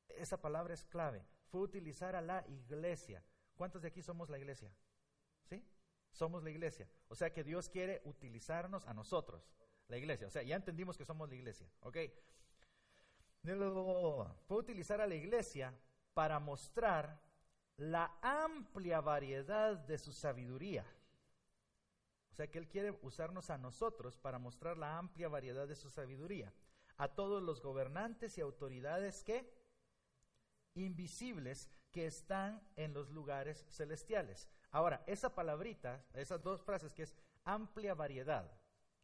esa 0.10 0.40
palabra 0.40 0.74
es 0.74 0.84
clave. 0.86 1.26
Fue 1.50 1.62
utilizar 1.62 2.16
a 2.16 2.22
la 2.22 2.46
iglesia. 2.48 3.24
¿Cuántos 3.56 3.82
de 3.82 3.88
aquí 3.88 4.02
somos 4.02 4.30
la 4.30 4.38
iglesia? 4.38 4.72
¿Sí? 5.50 5.66
Somos 6.12 6.44
la 6.44 6.52
iglesia. 6.52 6.88
O 7.08 7.16
sea 7.16 7.34
que 7.34 7.44
Dios 7.44 7.70
quiere 7.70 8.02
utilizarnos 8.06 8.86
a 8.86 8.94
nosotros, 8.94 9.52
la 9.88 9.98
iglesia. 9.98 10.28
O 10.28 10.30
sea, 10.30 10.44
ya 10.44 10.56
entendimos 10.56 10.98
que 10.98 11.06
somos 11.06 11.30
la 11.30 11.36
iglesia. 11.36 11.68
¿Ok? 11.82 11.98
Fue 14.48 14.58
utilizar 14.58 15.00
a 15.02 15.08
la 15.08 15.16
iglesia 15.16 15.74
para 16.18 16.40
mostrar 16.40 17.22
la 17.78 18.18
amplia 18.24 19.02
variedad 19.02 19.78
de 19.78 20.00
su 20.00 20.12
sabiduría. 20.12 20.84
O 22.32 22.34
sea 22.34 22.50
que 22.50 22.58
Él 22.58 22.68
quiere 22.68 22.98
usarnos 23.04 23.52
a 23.52 23.60
nosotros 23.60 24.18
para 24.18 24.40
mostrar 24.40 24.80
la 24.80 24.98
amplia 24.98 25.30
variedad 25.30 25.68
de 25.68 25.76
su 25.76 25.92
sabiduría. 25.92 26.52
A 26.98 27.08
todos 27.08 27.44
los 27.44 27.62
gobernantes 27.62 28.36
y 28.40 28.42
autoridades 28.42 29.24
que 29.24 29.48
invisibles 30.74 31.70
que 31.92 32.08
están 32.08 32.68
en 32.78 32.96
los 32.96 33.12
lugares 33.12 33.64
celestiales. 33.70 34.50
Ahora, 34.72 35.04
esa 35.06 35.36
palabrita, 35.36 36.04
esas 36.16 36.42
dos 36.42 36.64
frases 36.64 36.96
que 36.96 37.04
es 37.04 37.16
amplia 37.44 37.94
variedad, 37.94 38.60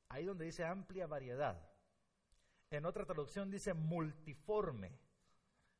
ahí 0.09 0.25
donde 0.25 0.45
dice 0.45 0.65
amplia 0.65 1.05
variedad, 1.05 1.61
En 2.71 2.87
otra 2.87 3.05
traducción 3.05 3.51
dice 3.51 3.75
multiforme. 3.75 5.02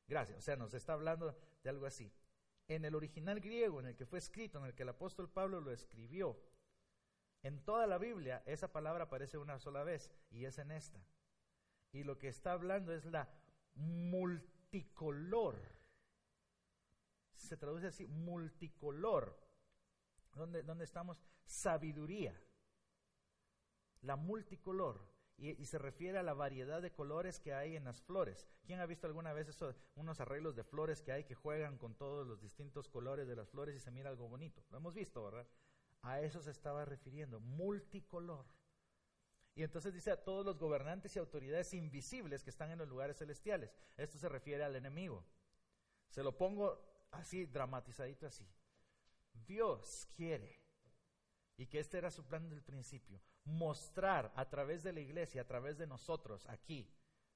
Gracias. 0.08 0.38
O 0.38 0.42
sea, 0.42 0.56
nos 0.56 0.74
está 0.74 0.94
hablando 0.94 1.36
de 1.64 1.70
algo 1.70 1.86
así. 1.86 2.12
En 2.68 2.86
el 2.86 2.96
original 2.96 3.40
griego 3.40 3.80
en 3.80 3.88
el 3.88 3.96
que 3.96 4.06
fue 4.06 4.20
escrito, 4.20 4.60
en 4.60 4.66
el 4.66 4.74
que 4.74 4.84
el 4.84 4.90
apóstol 4.90 5.30
Pablo 5.30 5.60
lo 5.62 5.72
escribió, 5.72 6.40
en 7.44 7.60
toda 7.66 7.88
la 7.88 7.98
Biblia 7.98 8.42
esa 8.46 8.72
palabra 8.72 9.04
aparece 9.06 9.38
una 9.38 9.60
sola 9.60 9.84
vez 9.84 10.10
y 10.32 10.46
es 10.46 10.58
en 10.60 10.72
esta. 10.72 11.06
Y 11.92 12.04
lo 12.04 12.18
que 12.18 12.30
está 12.30 12.54
hablando 12.54 12.94
es 12.94 13.06
la 13.06 13.30
multicolor. 13.76 15.58
Se 17.36 17.58
traduce 17.58 17.88
así, 17.88 18.08
multicolor. 18.08 19.38
¿Dónde, 20.34 20.84
estamos? 20.84 21.22
Sabiduría. 21.44 22.40
La 24.02 24.16
multicolor. 24.16 25.13
Y, 25.38 25.66
se 25.66 25.78
refiere 25.78 26.20
a 26.20 26.24
la 26.24 26.34
variedad 26.34 26.82
de 26.82 26.94
colores 26.94 27.40
que 27.40 27.54
hay 27.54 27.76
en 27.76 27.84
las 27.84 28.02
flores. 28.02 28.48
¿Quién 28.66 28.80
ha 28.80 28.86
visto 28.86 29.08
alguna 29.08 29.34
vez 29.34 29.50
eso, 29.50 29.74
unos 29.96 30.22
arreglos 30.22 30.56
de 30.56 30.64
flores 30.64 31.02
que 31.02 31.12
hay 31.12 31.24
que 31.26 31.36
juegan 31.36 31.78
con 31.78 31.96
todos 31.96 32.26
los 32.26 32.40
distintos 32.40 32.88
colores 32.88 33.28
de 33.28 33.36
las 33.36 33.50
flores 33.50 33.76
y 33.76 33.80
se 33.80 33.92
mira 33.92 34.10
algo 34.10 34.30
bonito? 34.30 34.64
Lo 34.70 34.78
hemos 34.78 34.94
visto, 34.94 35.24
¿verdad? 35.24 35.48
A 36.04 36.22
eso 36.22 36.42
se 36.42 36.52
estaba 36.52 36.86
refiriendo, 36.86 37.40
multicolor. 37.40 38.46
Y 39.56 39.64
entonces 39.64 39.94
dice 39.94 40.12
a 40.12 40.24
todos 40.24 40.46
los 40.46 40.58
gobernantes 40.58 41.16
y 41.16 41.20
autoridades 41.20 41.74
invisibles 41.74 42.44
que 42.44 42.50
están 42.50 42.72
en 42.72 42.80
los 42.80 42.88
lugares 42.88 43.18
celestiales. 43.18 43.76
Esto 43.98 44.18
se 44.18 44.30
refiere 44.30 44.64
al 44.64 44.76
enemigo. 44.76 45.26
Se 46.10 46.24
lo 46.24 46.38
pongo 46.38 46.80
así, 47.12 47.46
dramatizadito 47.46 48.28
así. 48.28 48.48
Dios 49.46 50.08
quiere, 50.16 50.60
y 51.58 51.68
que 51.68 51.80
este 51.80 51.98
era 51.98 52.12
su 52.12 52.26
plan 52.26 52.50
del 52.50 52.64
principio, 52.64 53.22
mostrar 53.46 54.32
a 54.36 54.50
través 54.50 54.84
de 54.84 54.94
la 54.94 55.00
iglesia, 55.00 55.42
a 55.42 55.48
través 55.48 55.78
de 55.78 55.88
nosotros 55.88 56.46
aquí, 56.48 56.90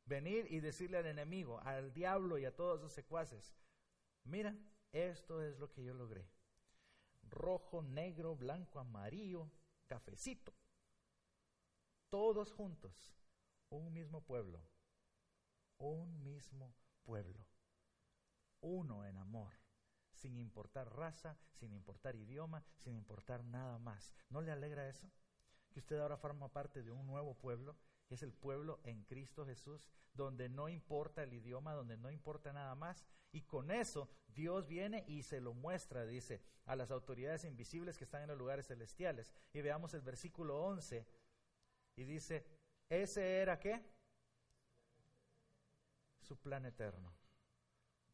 venir 0.06 0.48
y 0.50 0.60
decirle 0.60 0.98
al 0.98 1.06
enemigo, 1.06 1.60
al 1.62 1.94
diablo 1.94 2.38
y 2.38 2.46
a 2.46 2.56
todos 2.56 2.82
sus 2.82 2.92
secuaces, 2.92 3.56
mira, 4.24 4.56
esto 4.92 5.42
es 5.42 5.60
lo 5.60 5.72
que 5.72 5.84
yo 5.84 5.94
logré. 5.94 6.30
Rojo, 7.30 7.82
negro, 7.82 8.36
blanco, 8.36 8.80
amarillo, 8.80 9.52
cafecito. 9.88 10.54
Todos 12.10 12.54
juntos, 12.54 13.14
un 13.70 13.92
mismo 13.92 14.22
pueblo, 14.22 14.62
un 15.78 16.24
mismo 16.24 16.74
pueblo, 17.04 17.46
uno 18.62 19.06
en 19.06 19.18
amor 19.18 19.54
sin 20.18 20.38
importar 20.38 20.94
raza, 20.96 21.38
sin 21.54 21.74
importar 21.74 22.16
idioma, 22.16 22.64
sin 22.78 22.96
importar 22.96 23.44
nada 23.46 23.78
más. 23.80 24.14
¿No 24.30 24.42
le 24.42 24.52
alegra 24.52 24.90
eso? 24.90 25.10
Que 25.78 25.82
usted 25.82 26.00
ahora 26.00 26.18
forma 26.18 26.52
parte 26.52 26.82
de 26.82 26.90
un 26.90 27.06
nuevo 27.06 27.36
pueblo, 27.36 27.76
es 28.10 28.24
el 28.24 28.34
pueblo 28.34 28.80
en 28.84 29.04
Cristo 29.04 29.46
Jesús, 29.46 29.88
donde 30.12 30.50
no 30.50 30.70
importa 30.70 31.22
el 31.22 31.32
idioma, 31.32 31.76
donde 31.76 31.98
no 31.98 32.10
importa 32.10 32.52
nada 32.52 32.74
más. 32.74 33.06
Y 33.32 33.44
con 33.44 33.70
eso 33.70 34.10
Dios 34.28 34.66
viene 34.66 35.06
y 35.08 35.22
se 35.22 35.40
lo 35.40 35.54
muestra, 35.54 36.08
dice, 36.08 36.42
a 36.66 36.76
las 36.76 36.90
autoridades 36.90 37.44
invisibles 37.44 37.96
que 37.96 38.06
están 38.06 38.24
en 38.24 38.30
los 38.30 38.40
lugares 38.40 38.66
celestiales. 38.66 39.36
Y 39.54 39.62
veamos 39.62 39.94
el 39.94 40.02
versículo 40.02 40.60
11. 40.64 41.06
Y 41.96 42.06
dice, 42.06 42.44
ese 42.90 43.38
era 43.38 43.60
qué? 43.60 43.80
Su 46.24 46.38
plan 46.40 46.66
eterno. 46.66 47.14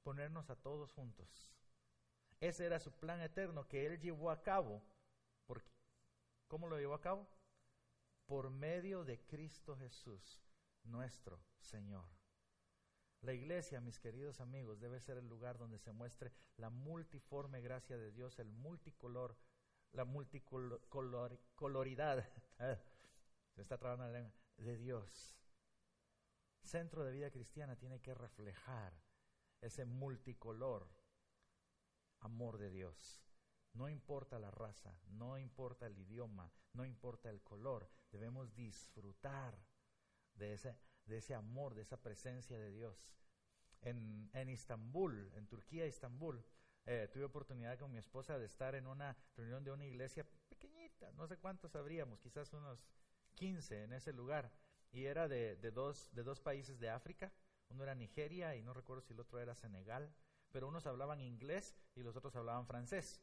Ponernos 0.03 0.49
a 0.49 0.57
todos 0.57 0.91
juntos 0.91 1.55
ese 2.41 2.65
era 2.65 2.77
su 2.77 2.91
plan 2.91 3.21
eterno 3.21 3.65
que 3.69 3.85
él 3.85 4.01
llevó 4.01 4.29
a 4.29 4.43
cabo. 4.43 4.81
Por, 5.45 5.63
¿Cómo 6.49 6.67
lo 6.67 6.77
llevó 6.77 6.93
a 6.93 6.99
cabo? 6.99 7.25
Por 8.33 8.49
medio 8.49 9.05
de 9.05 9.21
Cristo 9.27 9.77
Jesús, 9.77 10.41
nuestro 10.85 11.45
Señor. 11.59 12.09
La 13.21 13.31
iglesia, 13.31 13.79
mis 13.79 13.99
queridos 13.99 14.41
amigos, 14.41 14.79
debe 14.79 14.99
ser 14.99 15.19
el 15.19 15.27
lugar 15.27 15.59
donde 15.59 15.77
se 15.77 15.91
muestre 15.91 16.33
la 16.57 16.71
multiforme 16.71 17.61
gracia 17.61 17.95
de 17.95 18.11
Dios, 18.11 18.39
el 18.39 18.49
multicolor, 18.49 19.37
la 19.91 20.05
multicoloridad, 20.05 22.27
se 23.53 23.61
está 23.61 23.77
trabajando 23.77 24.11
la 24.11 24.17
lengua, 24.17 24.33
de 24.57 24.77
Dios. 24.77 25.37
Centro 26.63 27.03
de 27.03 27.11
vida 27.11 27.29
cristiana 27.29 27.75
tiene 27.75 28.01
que 28.01 28.15
reflejar 28.15 28.99
ese 29.61 29.85
multicolor 29.85 30.89
amor 32.21 32.57
de 32.57 32.71
Dios. 32.71 33.21
No 33.73 33.89
importa 33.89 34.39
la 34.39 34.49
raza, 34.49 34.97
no 35.05 35.37
importa 35.37 35.85
el 35.85 35.99
idioma, 35.99 36.51
no 36.73 36.83
importa 36.83 37.29
el 37.29 37.43
color, 37.43 37.91
debemos 38.13 38.55
disfrutar 38.55 39.53
de 40.35 40.53
ese, 40.53 40.77
de 41.05 41.17
ese 41.17 41.35
amor, 41.35 41.75
de 41.75 41.81
esa 41.81 42.01
presencia 42.01 42.57
de 42.57 42.71
Dios. 42.71 43.11
En, 43.81 44.29
en 44.33 44.49
Istambul, 44.49 45.33
en 45.35 45.47
Turquía, 45.47 45.85
Istambul, 45.85 46.41
eh, 46.85 47.09
tuve 47.11 47.25
oportunidad 47.25 47.77
con 47.77 47.91
mi 47.91 47.97
esposa 47.97 48.39
de 48.39 48.45
estar 48.45 48.75
en 48.75 48.87
una 48.87 49.17
reunión 49.35 49.65
de 49.65 49.71
una 49.71 49.85
iglesia 49.85 50.25
pequeñita, 50.47 51.11
no 51.11 51.27
sé 51.27 51.37
cuántos 51.37 51.75
habríamos, 51.75 52.21
quizás 52.21 52.53
unos 52.53 52.87
15 53.35 53.83
en 53.83 53.93
ese 53.93 54.13
lugar, 54.13 54.53
y 54.91 55.05
era 55.05 55.27
de, 55.27 55.57
de, 55.57 55.71
dos, 55.71 56.09
de 56.13 56.23
dos 56.23 56.39
países 56.39 56.79
de 56.79 56.89
África, 56.89 57.33
uno 57.67 57.83
era 57.83 57.95
Nigeria 57.95 58.55
y 58.55 58.61
no 58.61 58.73
recuerdo 58.73 59.01
si 59.01 59.13
el 59.13 59.19
otro 59.19 59.39
era 59.39 59.55
Senegal 59.55 60.13
pero 60.53 60.67
unos 60.67 60.85
hablaban 60.85 61.19
inglés 61.19 61.75
y 61.95 62.03
los 62.03 62.15
otros 62.15 62.35
hablaban 62.35 62.67
francés. 62.67 63.19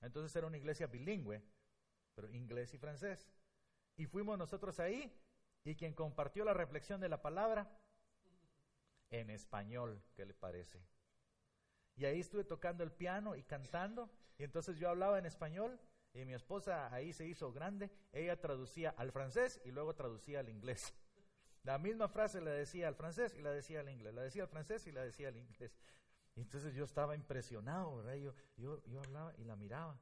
Entonces 0.00 0.34
era 0.34 0.48
una 0.48 0.58
iglesia 0.58 0.88
bilingüe, 0.88 1.40
pero 2.14 2.28
inglés 2.28 2.74
y 2.74 2.78
francés. 2.78 3.30
Y 3.98 4.06
fuimos 4.06 4.38
nosotros 4.38 4.80
ahí 4.80 5.12
y 5.64 5.74
quien 5.74 5.92
compartió 5.92 6.44
la 6.44 6.54
reflexión 6.54 7.00
de 7.00 7.08
la 7.08 7.20
palabra 7.20 7.68
en 9.10 9.28
español, 9.28 10.02
¿qué 10.14 10.24
le 10.24 10.34
parece? 10.34 10.80
Y 11.96 12.04
ahí 12.04 12.20
estuve 12.20 12.44
tocando 12.44 12.84
el 12.84 12.92
piano 12.92 13.34
y 13.34 13.42
cantando, 13.42 14.08
y 14.38 14.44
entonces 14.44 14.78
yo 14.78 14.88
hablaba 14.88 15.18
en 15.18 15.26
español 15.26 15.80
y 16.14 16.24
mi 16.24 16.32
esposa 16.32 16.92
ahí 16.94 17.12
se 17.12 17.26
hizo 17.26 17.52
grande, 17.52 17.90
ella 18.12 18.40
traducía 18.40 18.94
al 18.96 19.10
francés 19.10 19.60
y 19.64 19.72
luego 19.72 19.94
traducía 19.94 20.40
al 20.40 20.48
inglés. 20.48 20.94
La 21.64 21.76
misma 21.76 22.08
frase 22.08 22.40
la 22.40 22.52
decía 22.52 22.86
al 22.86 22.94
francés 22.94 23.34
y 23.36 23.42
la 23.42 23.50
decía 23.50 23.80
al 23.80 23.90
inglés, 23.90 24.14
la 24.14 24.22
decía 24.22 24.44
al 24.44 24.48
francés 24.48 24.86
y 24.86 24.92
la 24.92 25.02
decía 25.02 25.28
al 25.28 25.36
inglés. 25.36 25.76
Y 26.36 26.40
entonces 26.40 26.72
yo 26.72 26.84
estaba 26.84 27.16
impresionado, 27.16 27.96
¿verdad? 27.96 28.14
Yo, 28.14 28.32
yo, 28.56 28.80
yo 28.86 29.00
hablaba 29.00 29.34
y 29.36 29.44
la 29.44 29.56
miraba. 29.56 29.98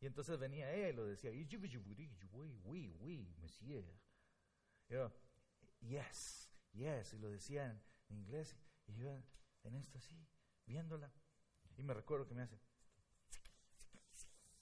Y 0.00 0.06
entonces 0.06 0.38
venía 0.38 0.72
ella 0.72 0.90
y 0.90 0.92
lo 0.92 1.06
decía, 1.06 1.30
oui, 1.30 2.96
oui, 3.00 3.34
monsieur. 3.38 3.84
Yo, 4.88 5.10
yes, 5.80 6.50
yes, 6.72 7.14
y 7.14 7.18
lo 7.18 7.30
decía 7.30 7.70
en, 7.70 7.82
inglés. 8.08 8.56
Y 8.86 8.96
yo 8.96 9.10
en 9.64 9.74
esto 9.74 9.98
así, 9.98 10.16
viéndola. 10.66 11.12
Y 11.76 11.82
me 11.82 11.94
recuerdo 11.94 12.26
que 12.26 12.34
me 12.34 12.42
hace, 12.42 12.58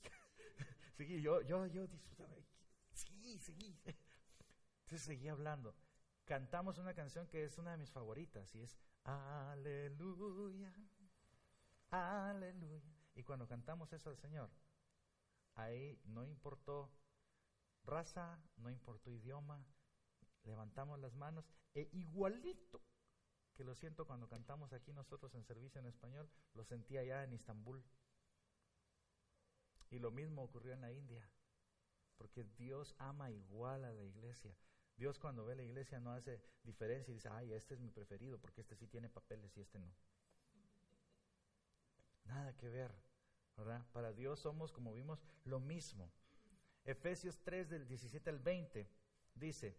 sí, 0.96 1.20
yo, 1.20 1.42
yo, 1.42 1.66
yo 1.66 1.86
disfrutaba, 1.86 2.34
sí, 2.92 3.38
sí. 3.38 3.78
Entonces 4.84 5.02
seguía 5.02 5.32
hablando. 5.32 5.74
Cantamos 6.24 6.78
una 6.78 6.94
canción 6.94 7.26
que 7.26 7.44
es 7.44 7.58
una 7.58 7.72
de 7.72 7.76
mis 7.76 7.90
favoritas 7.90 8.54
y 8.54 8.62
es 8.62 8.76
Aleluya. 9.04 10.72
Aleluya. 11.90 12.94
Y 13.14 13.22
cuando 13.22 13.46
cantamos 13.46 13.92
eso 13.92 14.10
al 14.10 14.16
Señor, 14.16 14.50
ahí 15.54 16.00
no 16.04 16.24
importó 16.24 16.90
raza, 17.84 18.42
no 18.56 18.70
importó 18.70 19.10
idioma, 19.10 19.64
levantamos 20.44 20.98
las 20.98 21.14
manos 21.14 21.48
e 21.74 21.88
igualito 21.92 22.82
que 23.54 23.64
lo 23.64 23.74
siento 23.74 24.06
cuando 24.06 24.28
cantamos 24.28 24.72
aquí 24.72 24.92
nosotros 24.92 25.34
en 25.34 25.44
servicio 25.44 25.80
en 25.80 25.86
español, 25.86 26.28
lo 26.54 26.64
sentí 26.64 26.96
allá 26.96 27.22
en 27.22 27.32
Estambul. 27.32 27.84
Y 29.90 29.98
lo 30.00 30.10
mismo 30.10 30.42
ocurrió 30.42 30.72
en 30.72 30.80
la 30.80 30.92
India, 30.92 31.30
porque 32.16 32.42
Dios 32.42 32.94
ama 32.98 33.30
igual 33.30 33.84
a 33.84 33.92
la 33.92 34.02
iglesia. 34.02 34.56
Dios 34.96 35.18
cuando 35.18 35.44
ve 35.44 35.54
la 35.54 35.62
iglesia 35.62 36.00
no 36.00 36.12
hace 36.12 36.42
diferencia 36.62 37.12
y 37.12 37.14
dice, 37.14 37.28
ay, 37.28 37.52
este 37.52 37.74
es 37.74 37.80
mi 37.80 37.90
preferido 37.90 38.38
porque 38.38 38.60
este 38.60 38.76
sí 38.76 38.86
tiene 38.86 39.08
papeles 39.08 39.56
y 39.56 39.60
este 39.60 39.78
no. 39.78 39.92
Nada 42.24 42.56
que 42.56 42.68
ver, 42.68 42.92
Para 43.92 44.12
Dios 44.12 44.40
somos, 44.40 44.72
como 44.72 44.92
vimos, 44.92 45.22
lo 45.44 45.60
mismo. 45.60 46.10
Efesios 46.84 47.40
3 47.42 47.70
del 47.70 47.86
17 47.86 48.30
al 48.30 48.38
20 48.38 48.88
dice, 49.34 49.76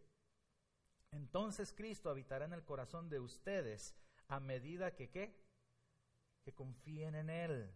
entonces 1.12 1.74
Cristo 1.74 2.10
habitará 2.10 2.46
en 2.46 2.54
el 2.54 2.64
corazón 2.64 3.10
de 3.10 3.20
ustedes 3.20 3.96
a 4.28 4.40
medida 4.40 4.96
que 4.96 5.10
qué? 5.10 5.40
Que 6.44 6.54
confíen 6.54 7.16
en 7.16 7.30
Él. 7.30 7.72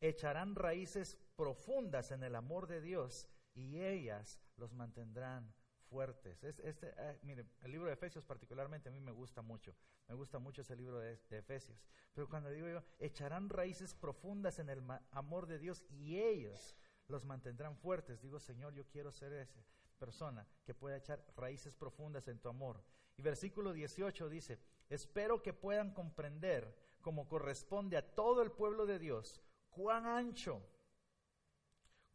Echarán 0.00 0.54
raíces 0.54 1.18
profundas 1.36 2.10
en 2.10 2.22
el 2.22 2.34
amor 2.34 2.66
de 2.66 2.80
Dios 2.80 3.28
y 3.54 3.80
ellas 3.80 4.40
los 4.56 4.72
mantendrán 4.72 5.52
fuertes. 5.90 6.42
este, 6.44 6.94
eh, 6.96 7.18
mire, 7.22 7.44
el 7.62 7.72
libro 7.72 7.88
de 7.88 7.94
Efesios 7.94 8.24
particularmente 8.24 8.88
a 8.88 8.92
mí 8.92 9.00
me 9.00 9.10
gusta 9.10 9.42
mucho. 9.42 9.74
Me 10.08 10.14
gusta 10.14 10.38
mucho 10.38 10.62
ese 10.62 10.76
libro 10.76 10.98
de, 11.00 11.20
Efesios. 11.30 11.84
Pero 12.14 12.28
cuando 12.28 12.48
digo 12.50 12.68
yo, 12.68 12.82
echarán 12.98 13.48
raíces 13.48 13.94
profundas 13.94 14.58
en 14.60 14.70
el 14.70 14.82
amor 15.10 15.46
de 15.46 15.58
Dios 15.58 15.84
y 15.90 16.18
ellos 16.18 16.76
los 17.08 17.24
mantendrán 17.24 17.76
fuertes. 17.76 18.22
Digo, 18.22 18.38
Señor, 18.38 18.72
yo 18.72 18.86
quiero 18.86 19.10
ser 19.10 19.32
esa 19.32 19.60
persona 19.98 20.46
que 20.64 20.74
pueda 20.74 20.96
echar 20.96 21.24
raíces 21.36 21.74
profundas 21.74 22.28
en 22.28 22.38
tu 22.38 22.48
amor. 22.48 22.82
Y 23.16 23.22
versículo 23.22 23.72
18 23.72 24.28
dice, 24.28 24.58
espero 24.88 25.42
que 25.42 25.52
puedan 25.52 25.92
comprender, 25.92 26.74
como 27.00 27.28
corresponde 27.28 27.96
a 27.96 28.14
todo 28.14 28.42
el 28.42 28.52
pueblo 28.52 28.86
de 28.86 28.98
Dios, 28.98 29.42
cuán 29.70 30.06
ancho, 30.06 30.62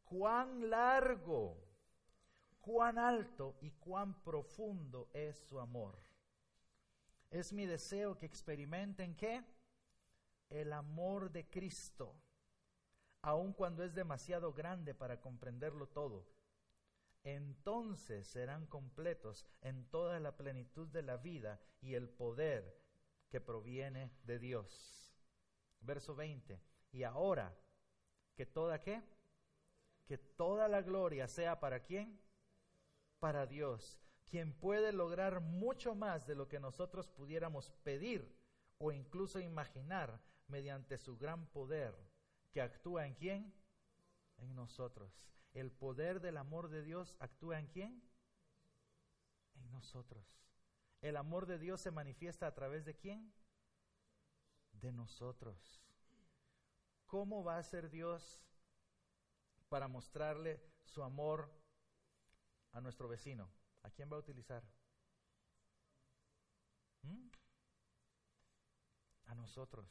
cuán 0.05 0.69
largo, 0.69 1.64
cuán 2.65 2.97
alto 2.97 3.55
y 3.61 3.69
cuán 3.69 4.15
profundo 4.23 5.07
es 5.13 5.37
su 5.37 5.59
amor. 5.59 5.95
Es 7.29 7.53
mi 7.53 7.67
deseo 7.67 8.17
que 8.17 8.25
experimenten 8.25 9.15
qué? 9.15 9.43
El 10.49 10.73
amor 10.73 11.31
de 11.31 11.47
Cristo, 11.47 12.15
aun 13.21 13.53
cuando 13.53 13.83
es 13.83 13.93
demasiado 13.93 14.51
grande 14.51 14.95
para 14.95 15.21
comprenderlo 15.21 15.87
todo. 15.89 16.25
Entonces 17.23 18.27
serán 18.27 18.65
completos 18.65 19.45
en 19.61 19.85
toda 19.91 20.19
la 20.19 20.35
plenitud 20.35 20.87
de 20.87 21.03
la 21.03 21.17
vida 21.17 21.59
y 21.81 21.93
el 21.93 22.09
poder 22.09 22.79
que 23.29 23.41
proviene 23.41 24.11
de 24.23 24.39
Dios. 24.39 25.13
Verso 25.81 26.15
20. 26.15 26.59
Y 26.91 27.03
ahora, 27.03 27.55
que 28.35 28.47
toda 28.47 28.81
qué? 28.81 29.03
Que 30.07 30.17
toda 30.17 30.67
la 30.67 30.81
gloria 30.81 31.27
sea 31.27 31.59
para 31.59 31.83
quién? 31.83 32.24
Para 33.25 33.47
Dios, 33.47 33.99
quien 34.29 34.53
puede 34.53 34.93
lograr 34.93 35.41
mucho 35.41 35.95
más 35.95 36.27
de 36.27 36.35
lo 36.35 36.47
que 36.47 36.59
nosotros 36.59 37.07
pudiéramos 37.07 37.71
pedir 37.83 38.37
o 38.77 38.91
incluso 38.91 39.39
imaginar 39.39 40.21
mediante 40.45 40.99
su 40.99 41.17
gran 41.17 41.47
poder 41.47 41.97
que 42.51 42.61
actúa 42.61 43.07
en 43.07 43.15
quién? 43.15 43.51
En 44.37 44.53
nosotros. 44.53 45.25
El 45.55 45.71
poder 45.71 46.21
del 46.21 46.37
amor 46.37 46.69
de 46.69 46.83
Dios 46.83 47.17
actúa 47.19 47.57
en 47.57 47.65
quién? 47.65 48.07
En 49.55 49.71
nosotros. 49.71 50.39
El 51.01 51.17
amor 51.17 51.47
de 51.47 51.57
Dios 51.57 51.81
se 51.81 51.89
manifiesta 51.89 52.45
a 52.45 52.53
través 52.53 52.85
de 52.85 52.95
quién? 52.95 53.33
De 54.71 54.91
nosotros. 54.91 55.81
¿Cómo 57.07 57.43
va 57.43 57.57
a 57.57 57.63
ser 57.63 57.89
Dios 57.89 58.39
para 59.67 59.87
mostrarle 59.87 60.61
su 60.83 61.01
amor 61.01 61.64
a 62.75 62.81
nuestro 62.81 63.07
vecino? 63.07 63.49
¿A 63.83 63.89
quién 63.89 64.11
va 64.11 64.17
a 64.17 64.19
utilizar? 64.19 64.63
¿Mm? 67.03 67.29
A 69.27 69.35
nosotros. 69.35 69.87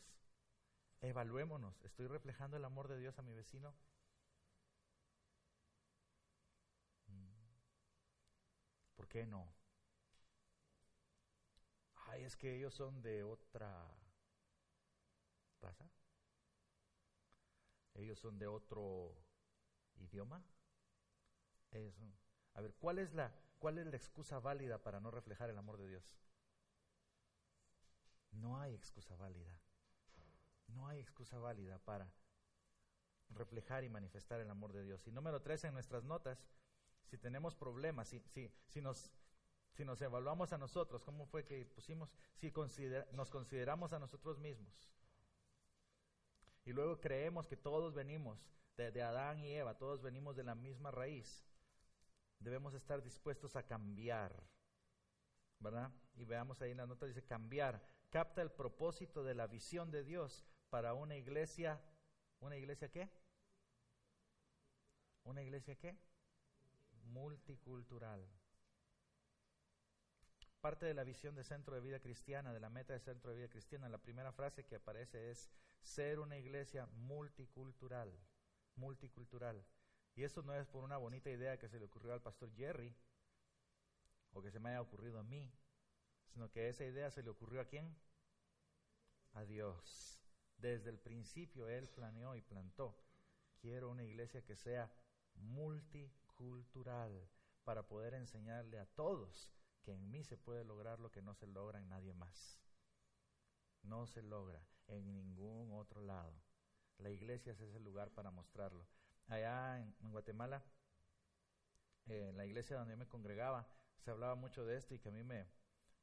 Evaluémonos. 1.01 1.80
¿Estoy 1.82 2.07
reflejando 2.07 2.57
el 2.57 2.64
amor 2.64 2.89
de 2.89 2.99
Dios 2.99 3.18
a 3.18 3.22
mi 3.22 3.35
vecino? 3.35 3.74
Mm. 7.09 7.30
¿Por 8.97 9.09
qué 9.09 9.26
no? 9.26 9.55
Ay, 12.07 12.24
es 12.24 12.37
que 12.37 12.55
ellos 12.55 12.74
son 12.74 13.01
de 13.03 13.24
otra 13.24 13.91
raza. 15.62 15.89
Ellos 17.95 18.18
son 18.18 18.39
de 18.39 18.47
otro 18.47 19.16
idioma. 19.97 20.45
A 22.55 22.61
ver, 22.61 22.74
¿cuál 22.74 22.98
es 22.98 23.12
la 23.14 23.32
cuál 23.59 23.78
es 23.78 23.86
la 23.86 23.96
excusa 23.96 24.38
válida 24.38 24.82
para 24.82 25.00
no 25.00 25.11
reflejar 25.11 25.50
el 25.50 25.59
amor 25.59 25.78
de 25.78 25.88
Dios? 25.88 26.18
No 28.32 28.61
hay 28.61 28.74
excusa 28.74 29.16
válida. 29.16 29.59
No 30.68 30.88
hay 30.88 31.00
excusa 31.00 31.38
válida 31.38 31.78
para 31.78 32.11
reflejar 33.30 33.84
y 33.84 33.88
manifestar 33.88 34.40
el 34.40 34.50
amor 34.50 34.72
de 34.72 34.84
Dios. 34.84 35.07
Y 35.07 35.12
número 35.12 35.40
tres 35.40 35.64
en 35.64 35.74
nuestras 35.74 36.05
notas, 36.05 36.44
si 37.05 37.18
tenemos 37.18 37.55
problemas, 37.55 38.09
si, 38.09 38.20
si, 38.28 38.50
si, 38.66 38.80
nos, 38.80 39.12
si 39.72 39.84
nos 39.84 40.00
evaluamos 40.02 40.52
a 40.52 40.59
nosotros, 40.59 41.05
¿cómo 41.05 41.26
fue 41.26 41.44
que 41.44 41.66
pusimos? 41.66 42.11
Si 42.34 42.52
nos 43.12 43.30
consideramos 43.30 43.92
a 43.92 43.98
nosotros 43.98 44.38
mismos 44.38 44.90
y 46.64 46.72
luego 46.72 47.00
creemos 47.00 47.46
que 47.46 47.57
todos 47.57 47.94
venimos 47.94 48.38
de, 48.76 49.02
Adán 49.02 49.38
y 49.38 49.52
Eva, 49.52 49.76
todos 49.76 50.02
venimos 50.02 50.34
de 50.34 50.44
la 50.44 50.55
misma 50.55 50.90
raíz, 50.90 51.44
debemos 52.45 52.74
estar 52.74 53.03
dispuestos 53.03 53.57
a 53.57 53.62
cambiar, 53.64 54.32
¿verdad? 55.59 55.90
Y 56.14 56.24
veamos 56.24 56.61
ahí 56.61 56.72
en 56.72 56.76
la 56.76 56.86
nota, 56.86 57.07
dice 57.07 57.24
cambiar, 57.24 57.82
capta 58.11 58.42
el 58.42 58.53
propósito 58.53 59.24
de 59.24 59.34
la 59.34 59.47
visión 59.47 59.90
de 59.90 60.05
Dios 60.05 60.45
para 60.68 60.92
una 60.92 61.16
iglesia, 61.16 61.80
¿una 62.40 62.57
iglesia 62.57 62.90
qué? 62.90 63.11
¿Una 65.24 65.42
iglesia 65.42 65.74
qué? 65.76 65.99
Multicultural. 67.07 68.28
Parte 70.61 70.84
de 70.86 70.95
la 70.95 71.05
visión 71.05 71.34
de 71.34 71.45
Centro 71.45 71.74
de 71.74 71.80
Vida 71.80 72.01
Cristiana, 72.01 72.53
de 72.53 72.61
la 72.61 72.70
meta 72.70 72.92
de 72.92 73.01
Centro 73.01 73.30
de 73.30 73.38
Vida 73.38 73.49
Cristiana, 73.49 73.88
la 73.88 73.99
primera 73.99 74.32
frase 74.32 74.64
que 74.64 74.76
aparece 74.76 75.30
es 75.30 75.51
ser 75.80 76.20
una 76.20 76.36
iglesia 76.36 76.86
multicultural, 76.92 78.12
multicultural. 78.76 79.64
Y 80.16 80.22
eso 80.22 80.42
no 80.42 80.54
es 80.54 80.66
por 80.66 80.84
una 80.84 80.96
bonita 80.96 81.30
idea 81.30 81.58
que 81.58 81.68
se 81.68 81.78
le 81.78 81.86
ocurrió 81.86 82.12
al 82.12 82.22
pastor 82.22 82.52
Jerry 82.54 82.94
o 84.32 84.42
que 84.42 84.50
se 84.50 84.60
me 84.60 84.70
haya 84.70 84.80
ocurrido 84.80 85.18
a 85.18 85.24
mí, 85.24 85.50
sino 86.26 86.50
que 86.50 86.68
esa 86.68 86.84
idea 86.84 87.10
se 87.10 87.22
le 87.22 87.30
ocurrió 87.30 87.60
a 87.60 87.66
quién? 87.66 87.96
A 89.32 89.44
Dios. 89.44 90.20
Desde 90.58 90.90
el 90.90 90.98
principio 90.98 91.68
Él 91.68 91.88
planeó 91.88 92.36
y 92.36 92.42
plantó. 92.42 92.96
Quiero 93.60 93.90
una 93.90 94.04
iglesia 94.04 94.44
que 94.44 94.56
sea 94.56 94.92
multicultural 95.34 97.28
para 97.64 97.86
poder 97.88 98.14
enseñarle 98.14 98.78
a 98.78 98.86
todos 98.86 99.50
que 99.82 99.92
en 99.92 100.10
mí 100.10 100.24
se 100.24 100.36
puede 100.36 100.64
lograr 100.64 101.00
lo 101.00 101.10
que 101.10 101.22
no 101.22 101.34
se 101.34 101.46
logra 101.46 101.78
en 101.78 101.88
nadie 101.88 102.14
más. 102.14 102.60
No 103.82 104.06
se 104.06 104.22
logra 104.22 104.66
en 104.88 105.12
ningún 105.12 105.72
otro 105.72 106.00
lado. 106.02 106.32
La 106.98 107.10
iglesia 107.10 107.52
es 107.52 107.60
ese 107.60 107.80
lugar 107.80 108.10
para 108.10 108.30
mostrarlo. 108.30 108.86
Allá 109.29 109.81
en, 109.81 110.11
Guatemala, 110.11 110.62
eh, 112.07 112.29
en 112.31 112.37
la 112.37 112.47
iglesia 112.47 112.77
donde 112.77 112.93
yo 112.93 112.99
me 112.99 113.09
congregaba, 113.09 113.66
se 113.99 114.11
hablaba 114.11 114.35
mucho 114.35 114.64
de 114.64 114.77
esto 114.77 114.95
y 114.95 114.99
que 114.99 115.09
a 115.09 115.12
mí 115.12 115.25
me, 115.25 115.47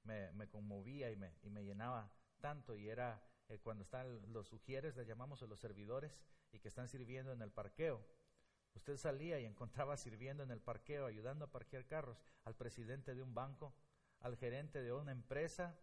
me, 0.03 0.49
conmovía 0.49 1.11
y 1.11 1.15
me, 1.15 1.35
y 1.43 1.49
me 1.49 1.63
llenaba 1.63 2.11
tanto 2.39 2.75
y 2.75 2.89
era 2.89 3.23
eh, 3.49 3.59
cuando 3.59 3.83
están 3.83 4.31
los 4.31 4.47
sugieres, 4.47 4.95
le 4.95 5.05
llamamos 5.05 5.43
a 5.43 5.47
los 5.47 5.59
servidores, 5.59 6.19
y 6.51 6.59
que 6.59 6.67
están 6.67 6.87
sirviendo 6.87 7.31
en 7.31 7.41
el 7.41 7.51
parqueo. 7.51 8.01
Usted 8.75 8.97
salía 8.97 9.39
y 9.39 9.45
encontraba 9.45 9.97
sirviendo 9.97 10.43
en 10.43 10.51
el 10.51 10.61
parqueo, 10.61 11.05
ayudando 11.05 11.45
a 11.45 11.51
parquear 11.51 11.85
carros, 11.85 12.23
al 12.45 12.55
presidente 12.55 13.15
de 13.15 13.21
un 13.21 13.33
banco, 13.33 13.73
al 14.19 14.37
gerente 14.37 14.81
de 14.81 14.93
una 14.93 15.11
empresa, 15.11 15.77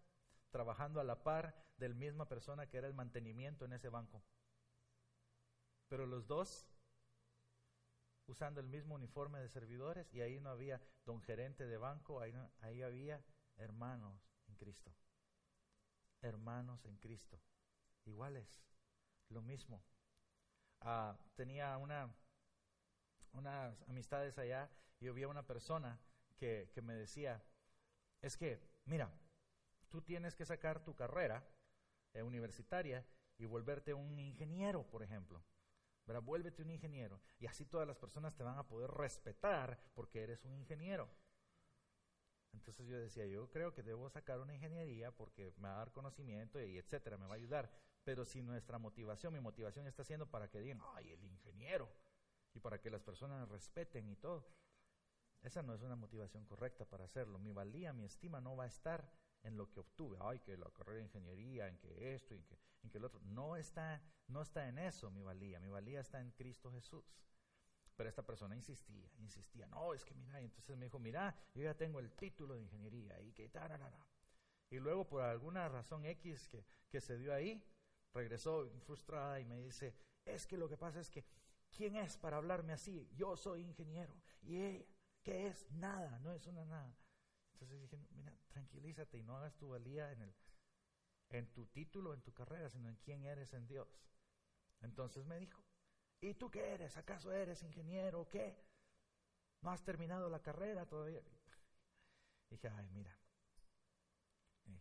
trabajando 0.50 1.00
a 1.00 1.04
la 1.04 1.22
par 1.22 1.54
del 1.76 1.94
misma 1.94 2.28
persona 2.28 2.68
que 2.68 2.78
era 2.78 2.86
el 2.86 2.94
mantenimiento 2.94 3.64
en 3.64 3.74
ese 3.74 3.88
banco. 3.88 4.22
Pero 5.88 6.06
los 6.06 6.26
dos 6.26 6.66
usando 8.28 8.60
el 8.60 8.68
mismo 8.68 8.94
uniforme 8.94 9.40
de 9.40 9.48
servidores 9.48 10.12
y 10.12 10.20
ahí 10.20 10.38
no 10.40 10.50
había 10.50 10.80
don 11.04 11.20
gerente 11.22 11.66
de 11.66 11.76
banco, 11.76 12.20
ahí, 12.20 12.32
ahí 12.60 12.82
había 12.82 13.22
hermanos 13.56 14.30
en 14.46 14.54
Cristo. 14.56 14.94
Hermanos 16.22 16.84
en 16.84 16.96
Cristo. 16.98 17.40
Iguales, 18.04 18.62
lo 19.30 19.42
mismo. 19.42 19.82
Ah, 20.80 21.18
tenía 21.34 21.76
una 21.78 22.14
unas 23.32 23.82
amistades 23.88 24.38
allá 24.38 24.70
y 25.00 25.08
había 25.08 25.28
una 25.28 25.46
persona 25.46 25.98
que, 26.36 26.70
me 26.82 26.94
decía, 26.94 27.42
es 28.22 28.36
que, 28.36 28.60
mira, 28.84 29.10
tú 29.88 30.02
tienes 30.02 30.34
que 30.34 30.44
sacar 30.44 30.84
tu 30.84 30.94
carrera 30.94 31.44
eh, 32.14 32.22
universitaria 32.22 33.04
y 33.38 33.44
volverte 33.44 33.94
un 33.94 34.18
ingeniero, 34.18 34.84
por 34.88 35.02
ejemplo. 35.02 35.42
¿Verdad? 36.08 36.22
Vuélvete 36.22 36.62
un 36.62 36.70
ingeniero. 36.70 37.20
Y 37.38 37.46
así 37.46 37.66
todas 37.66 37.86
las 37.86 37.98
personas 37.98 38.34
te 38.34 38.42
van 38.42 38.58
a 38.58 38.66
poder 38.66 38.90
respetar 38.90 39.78
porque 39.94 40.22
eres 40.22 40.44
un 40.44 40.54
ingeniero. 40.54 41.08
Entonces 42.54 42.88
yo 42.88 42.98
decía, 42.98 43.26
yo 43.26 43.50
creo 43.50 43.74
que 43.74 43.82
debo 43.82 44.08
sacar 44.08 44.40
una 44.40 44.54
ingeniería 44.54 45.14
porque 45.14 45.52
me 45.58 45.68
va 45.68 45.74
a 45.74 45.78
dar 45.78 45.92
conocimiento 45.92 46.60
y 46.60 46.78
etcétera, 46.78 47.18
me 47.18 47.26
va 47.26 47.34
a 47.34 47.36
ayudar. 47.36 47.70
Pero 48.02 48.24
si 48.24 48.42
nuestra 48.42 48.78
motivación, 48.78 49.34
mi 49.34 49.40
motivación 49.40 49.86
está 49.86 50.02
siendo 50.02 50.30
para 50.30 50.48
que 50.48 50.60
digan, 50.60 50.80
ay, 50.94 51.12
el 51.12 51.22
ingeniero, 51.24 51.92
y 52.54 52.60
para 52.60 52.80
que 52.80 52.90
las 52.90 53.02
personas 53.02 53.46
respeten 53.50 54.08
y 54.08 54.16
todo. 54.16 54.48
Esa 55.42 55.62
no 55.62 55.74
es 55.74 55.82
una 55.82 55.94
motivación 55.94 56.46
correcta 56.46 56.86
para 56.86 57.04
hacerlo. 57.04 57.38
Mi 57.38 57.52
valía, 57.52 57.92
mi 57.92 58.04
estima 58.04 58.40
no 58.40 58.56
va 58.56 58.64
a 58.64 58.68
estar 58.68 59.12
en 59.42 59.56
lo 59.56 59.70
que 59.70 59.80
obtuve. 59.80 60.18
Ay, 60.20 60.40
que 60.40 60.56
la 60.56 60.70
carrera 60.70 60.98
de 60.98 61.04
ingeniería, 61.04 61.68
en 61.68 61.78
que 61.78 62.14
esto, 62.14 62.34
en 62.34 62.44
que, 62.44 62.58
en 62.82 62.90
que 62.90 62.98
el 62.98 63.04
otro. 63.04 63.20
No 63.24 63.56
está, 63.56 64.02
no 64.28 64.42
está 64.42 64.68
en 64.68 64.78
eso 64.78 65.10
mi 65.10 65.22
valía. 65.22 65.60
Mi 65.60 65.68
valía 65.68 66.00
está 66.00 66.20
en 66.20 66.30
Cristo 66.32 66.70
Jesús. 66.72 67.04
Pero 67.96 68.08
esta 68.08 68.24
persona 68.24 68.54
insistía, 68.54 69.10
insistía. 69.18 69.66
No, 69.66 69.92
es 69.92 70.04
que 70.04 70.14
mira, 70.14 70.40
y 70.40 70.44
entonces 70.44 70.76
me 70.76 70.86
dijo, 70.86 70.98
mira, 70.98 71.34
yo 71.54 71.62
ya 71.62 71.74
tengo 71.74 71.98
el 71.98 72.12
título 72.12 72.54
de 72.54 72.60
ingeniería 72.60 73.20
y 73.20 73.32
que 73.32 73.48
tararara. 73.48 74.06
Y 74.70 74.78
luego 74.78 75.08
por 75.08 75.22
alguna 75.22 75.68
razón 75.68 76.04
X 76.04 76.46
que, 76.46 76.64
que 76.90 77.00
se 77.00 77.18
dio 77.18 77.34
ahí, 77.34 77.64
regresó 78.14 78.70
frustrada 78.86 79.40
y 79.40 79.44
me 79.44 79.58
dice, 79.58 79.96
es 80.24 80.46
que 80.46 80.56
lo 80.56 80.68
que 80.68 80.76
pasa 80.76 81.00
es 81.00 81.10
que 81.10 81.24
¿Quién 81.70 81.96
es 81.96 82.16
para 82.16 82.36
hablarme 82.38 82.72
así? 82.72 83.08
Yo 83.14 83.36
soy 83.36 83.62
ingeniero. 83.62 84.14
¿Y 84.42 84.60
ella? 84.60 84.86
¿Qué 85.22 85.48
es? 85.48 85.70
Nada, 85.72 86.18
no 86.20 86.32
es 86.32 86.46
una 86.46 86.64
nada. 86.64 86.96
Entonces 87.60 87.80
dije, 87.80 87.98
mira, 88.12 88.32
tranquilízate 88.46 89.18
y 89.18 89.24
no 89.24 89.36
hagas 89.36 89.56
tu 89.56 89.70
valía 89.70 90.12
en, 90.12 90.22
el, 90.22 90.34
en 91.30 91.52
tu 91.52 91.66
título, 91.66 92.14
en 92.14 92.22
tu 92.22 92.32
carrera, 92.32 92.70
sino 92.70 92.88
en 92.88 92.94
quién 92.96 93.24
eres 93.24 93.52
en 93.52 93.66
Dios. 93.66 93.88
Entonces 94.80 95.26
me 95.26 95.40
dijo, 95.40 95.60
¿y 96.20 96.34
tú 96.34 96.52
qué 96.52 96.74
eres? 96.74 96.96
¿Acaso 96.96 97.32
eres 97.32 97.64
ingeniero 97.64 98.20
o 98.20 98.28
qué? 98.28 98.56
¿No 99.60 99.72
has 99.72 99.82
terminado 99.82 100.30
la 100.30 100.40
carrera 100.40 100.86
todavía? 100.86 101.20
dije, 102.48 102.68
ay, 102.68 102.88
mira, 102.92 103.14
eh, 104.66 104.80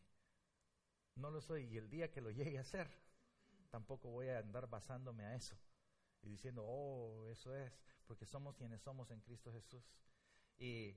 no 1.15 1.32
lo 1.32 1.41
soy 1.41 1.65
y 1.65 1.78
el 1.78 1.89
día 1.89 2.11
que 2.11 2.21
lo 2.21 2.30
llegue 2.30 2.59
a 2.59 2.63
ser, 2.63 2.89
tampoco 3.71 4.09
voy 4.09 4.30
a 4.30 4.38
andar 4.38 4.69
basándome 4.69 5.25
a 5.25 5.36
eso 5.36 5.57
y 6.21 6.30
diciendo, 6.30 6.63
oh, 6.63 7.28
eso 7.28 7.55
es, 7.55 7.73
porque 8.05 8.28
somos 8.28 8.55
quienes 8.55 8.82
somos 8.84 9.09
en 9.09 9.19
Cristo 9.21 9.51
Jesús. 9.51 9.84
Y, 10.59 10.95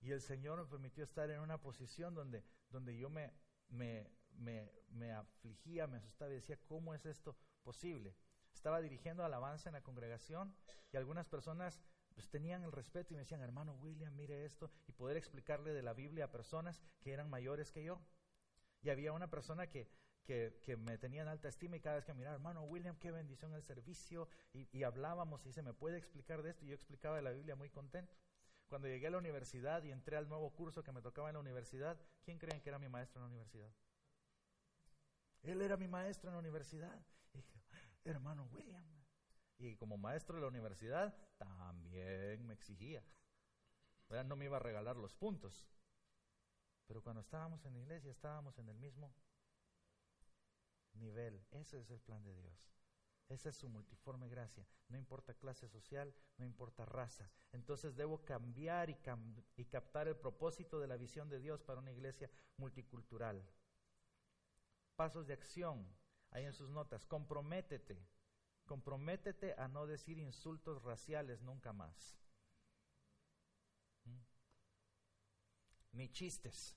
y 0.00 0.12
el 0.12 0.20
Señor 0.20 0.58
me 0.58 0.66
permitió 0.66 1.04
estar 1.04 1.30
en 1.30 1.40
una 1.40 1.60
posición 1.60 2.14
donde, 2.14 2.44
donde 2.70 2.96
yo 2.96 3.10
me, 3.10 3.32
me, 3.68 4.10
me, 4.38 4.70
me 4.90 5.12
afligía, 5.12 5.86
me 5.86 5.98
asustaba 5.98 6.30
y 6.30 6.36
decía, 6.36 6.58
¿cómo 6.66 6.94
es 6.94 7.04
esto 7.06 7.36
posible? 7.62 8.14
Estaba 8.52 8.80
dirigiendo 8.80 9.24
alabanza 9.24 9.68
en 9.68 9.74
la 9.74 9.82
congregación 9.82 10.54
y 10.92 10.96
algunas 10.96 11.26
personas 11.26 11.80
pues 12.14 12.28
tenían 12.28 12.64
el 12.64 12.72
respeto 12.72 13.12
y 13.12 13.16
me 13.16 13.22
decían, 13.22 13.42
hermano 13.42 13.74
William, 13.74 14.12
mire 14.16 14.44
esto, 14.44 14.72
y 14.88 14.92
poder 14.92 15.16
explicarle 15.16 15.72
de 15.72 15.82
la 15.82 15.92
Biblia 15.92 16.24
a 16.24 16.32
personas 16.32 16.82
que 17.00 17.12
eran 17.12 17.30
mayores 17.30 17.70
que 17.70 17.84
yo. 17.84 18.00
Y 18.82 18.90
había 18.90 19.12
una 19.12 19.30
persona 19.30 19.68
que, 19.68 19.88
que, 20.24 20.76
me 20.76 20.98
tenía 20.98 21.22
en 21.22 21.28
alta 21.28 21.48
estima 21.48 21.76
y 21.76 21.80
cada 21.80 21.96
vez 21.96 22.04
que 22.04 22.14
miraba, 22.14 22.34
hermano 22.34 22.64
William, 22.64 22.96
qué 22.98 23.12
bendición 23.12 23.54
el 23.54 23.62
servicio, 23.62 24.28
y, 24.52 24.68
y 24.76 24.82
hablábamos 24.82 25.46
y 25.46 25.52
se 25.52 25.62
me 25.62 25.72
puede 25.72 25.96
explicar 25.96 26.42
de 26.42 26.50
esto, 26.50 26.64
y 26.64 26.68
yo 26.68 26.74
explicaba 26.74 27.14
de 27.14 27.22
la 27.22 27.30
Biblia 27.30 27.54
muy 27.54 27.70
contento. 27.70 28.16
Cuando 28.68 28.86
llegué 28.88 29.06
a 29.06 29.10
la 29.10 29.18
universidad 29.18 29.82
y 29.82 29.90
entré 29.90 30.16
al 30.16 30.28
nuevo 30.28 30.50
curso 30.50 30.82
que 30.82 30.92
me 30.92 31.00
tocaba 31.00 31.28
en 31.28 31.34
la 31.34 31.40
universidad, 31.40 31.98
¿quién 32.22 32.38
creen 32.38 32.60
que 32.60 32.68
era 32.68 32.78
mi 32.78 32.88
maestro 32.88 33.20
en 33.20 33.22
la 33.22 33.28
universidad? 33.28 33.72
Él 35.42 35.62
era 35.62 35.76
mi 35.76 35.88
maestro 35.88 36.28
en 36.28 36.34
la 36.34 36.40
universidad. 36.40 37.02
Y 37.32 37.38
dije, 37.38 37.62
hermano 38.04 38.44
William, 38.52 38.84
y 39.58 39.76
como 39.76 39.96
maestro 39.96 40.36
de 40.36 40.42
la 40.42 40.48
universidad 40.48 41.16
también 41.38 42.46
me 42.46 42.54
exigía. 42.54 43.02
No 44.26 44.36
me 44.36 44.44
iba 44.44 44.56
a 44.56 44.60
regalar 44.60 44.96
los 44.96 45.14
puntos. 45.14 45.66
Pero 46.86 47.02
cuando 47.02 47.20
estábamos 47.20 47.64
en 47.64 47.72
la 47.74 47.80
iglesia 47.80 48.10
estábamos 48.10 48.58
en 48.58 48.68
el 48.68 48.78
mismo 48.78 49.14
nivel. 50.94 51.44
Ese 51.50 51.80
es 51.80 51.90
el 51.90 52.00
plan 52.00 52.22
de 52.24 52.34
Dios. 52.34 52.77
Esa 53.28 53.50
es 53.50 53.56
su 53.56 53.68
multiforme 53.68 54.28
gracia. 54.28 54.66
No 54.88 54.96
importa 54.96 55.34
clase 55.34 55.68
social, 55.68 56.14
no 56.38 56.46
importa 56.46 56.86
raza. 56.86 57.30
Entonces 57.52 57.94
debo 57.94 58.24
cambiar 58.24 58.88
y, 58.88 59.64
captar 59.66 60.08
el 60.08 60.16
propósito 60.16 60.80
de 60.80 60.86
la 60.86 60.96
visión 60.96 61.28
de 61.28 61.38
Dios 61.38 61.62
para 61.62 61.80
una 61.80 61.92
iglesia 61.92 62.30
multicultural. 62.56 63.46
Pasos 64.96 65.26
de 65.26 65.34
acción. 65.34 65.86
Ahí 66.30 66.44
en 66.44 66.52
sus 66.52 66.70
notas. 66.70 67.06
Comprométete 67.06 68.06
Comprométete 68.68 69.54
a 69.54 69.66
no 69.66 69.86
decir 69.86 70.18
insultos 70.18 70.82
raciales 70.82 71.40
nunca 71.40 71.72
más. 71.72 72.18
¿Mm? 74.04 74.20
Ni 75.92 76.10
chistes. 76.10 76.76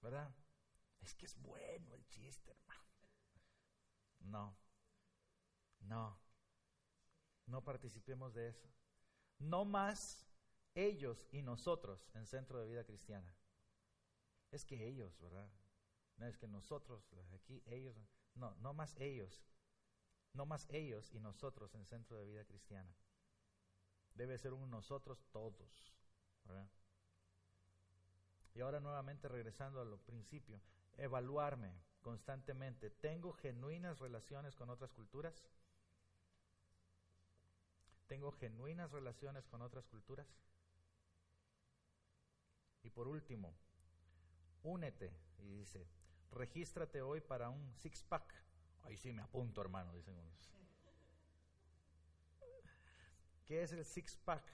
¿Verdad? 0.00 0.34
Es 1.02 1.14
que 1.14 1.26
es 1.26 1.36
bueno 1.36 1.92
el 1.92 2.06
chiste, 2.06 2.52
hermano. 2.52 2.85
No. 4.26 4.56
No. 5.80 6.18
No 7.46 7.64
participemos 7.64 8.34
de 8.34 8.48
eso. 8.48 8.68
No 9.38 9.64
más 9.64 10.26
ellos 10.74 11.26
y 11.30 11.42
nosotros 11.42 12.10
en 12.14 12.26
Centro 12.26 12.60
de 12.60 12.66
Vida 12.66 12.84
Cristiana. 12.84 13.34
Es 14.50 14.64
que 14.64 14.86
ellos, 14.86 15.18
¿verdad? 15.20 15.50
No 16.16 16.26
es 16.26 16.36
que 16.36 16.48
nosotros, 16.48 17.04
aquí, 17.34 17.62
ellos. 17.66 17.96
No, 18.34 18.54
no 18.56 18.74
más 18.74 18.94
ellos 18.98 19.46
no 20.36 20.46
más 20.46 20.66
ellos 20.70 21.10
y 21.12 21.18
nosotros 21.18 21.74
en 21.74 21.86
Centro 21.86 22.18
de 22.18 22.26
Vida 22.26 22.44
Cristiana. 22.44 22.94
Debe 24.14 24.38
ser 24.38 24.52
un 24.52 24.70
nosotros 24.70 25.26
todos. 25.32 25.92
Y 28.54 28.60
ahora 28.60 28.80
nuevamente 28.80 29.28
regresando 29.28 29.80
a 29.80 29.84
lo 29.84 29.98
principio, 29.98 30.60
evaluarme 30.96 31.74
constantemente. 32.06 32.88
¿Tengo 32.88 33.32
genuinas 33.32 33.98
relaciones 33.98 34.54
con 34.54 34.70
otras 34.70 34.92
culturas? 34.92 35.44
¿Tengo 38.06 38.30
genuinas 38.30 38.92
relaciones 38.92 39.48
con 39.48 39.60
otras 39.60 39.88
culturas? 39.88 40.28
Y 42.84 42.90
por 42.90 43.08
último, 43.08 43.52
únete 44.62 45.12
y 45.38 45.48
dice, 45.48 45.88
regístrate 46.30 47.02
hoy 47.02 47.20
para 47.20 47.50
un 47.50 47.74
six-pack 47.74 48.46
Ahí 48.84 48.96
sí 48.96 49.12
me 49.12 49.22
apunto, 49.22 49.60
hermano, 49.60 49.92
dicen 49.92 50.16
unos. 50.16 50.52
¿Qué 53.44 53.64
es 53.64 53.72
el 53.72 53.84
six 53.84 54.16
pack? 54.16 54.44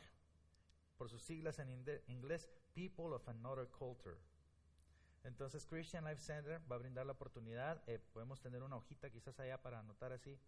Por 0.97 1.11
sus 1.11 1.23
siglas 1.23 1.59
en 1.59 1.69
inglés, 2.07 2.49
People 2.73 3.15
of 3.15 3.29
Another 3.29 3.69
Culture. 3.69 4.17
Entonces, 5.25 5.67
Christian 5.67 6.05
Life 6.05 6.21
Center 6.23 6.61
va 6.71 6.77
a 6.77 6.79
brindar 6.79 7.07
la 7.07 7.13
oportunidad. 7.13 7.83
Eh, 7.87 7.99
podemos 8.13 8.41
tener 8.41 8.63
una 8.63 8.77
hojita 8.77 9.11
quizás 9.11 9.39
allá 9.39 9.61
para 9.61 9.79
anotar 9.79 10.13
así 10.13 10.39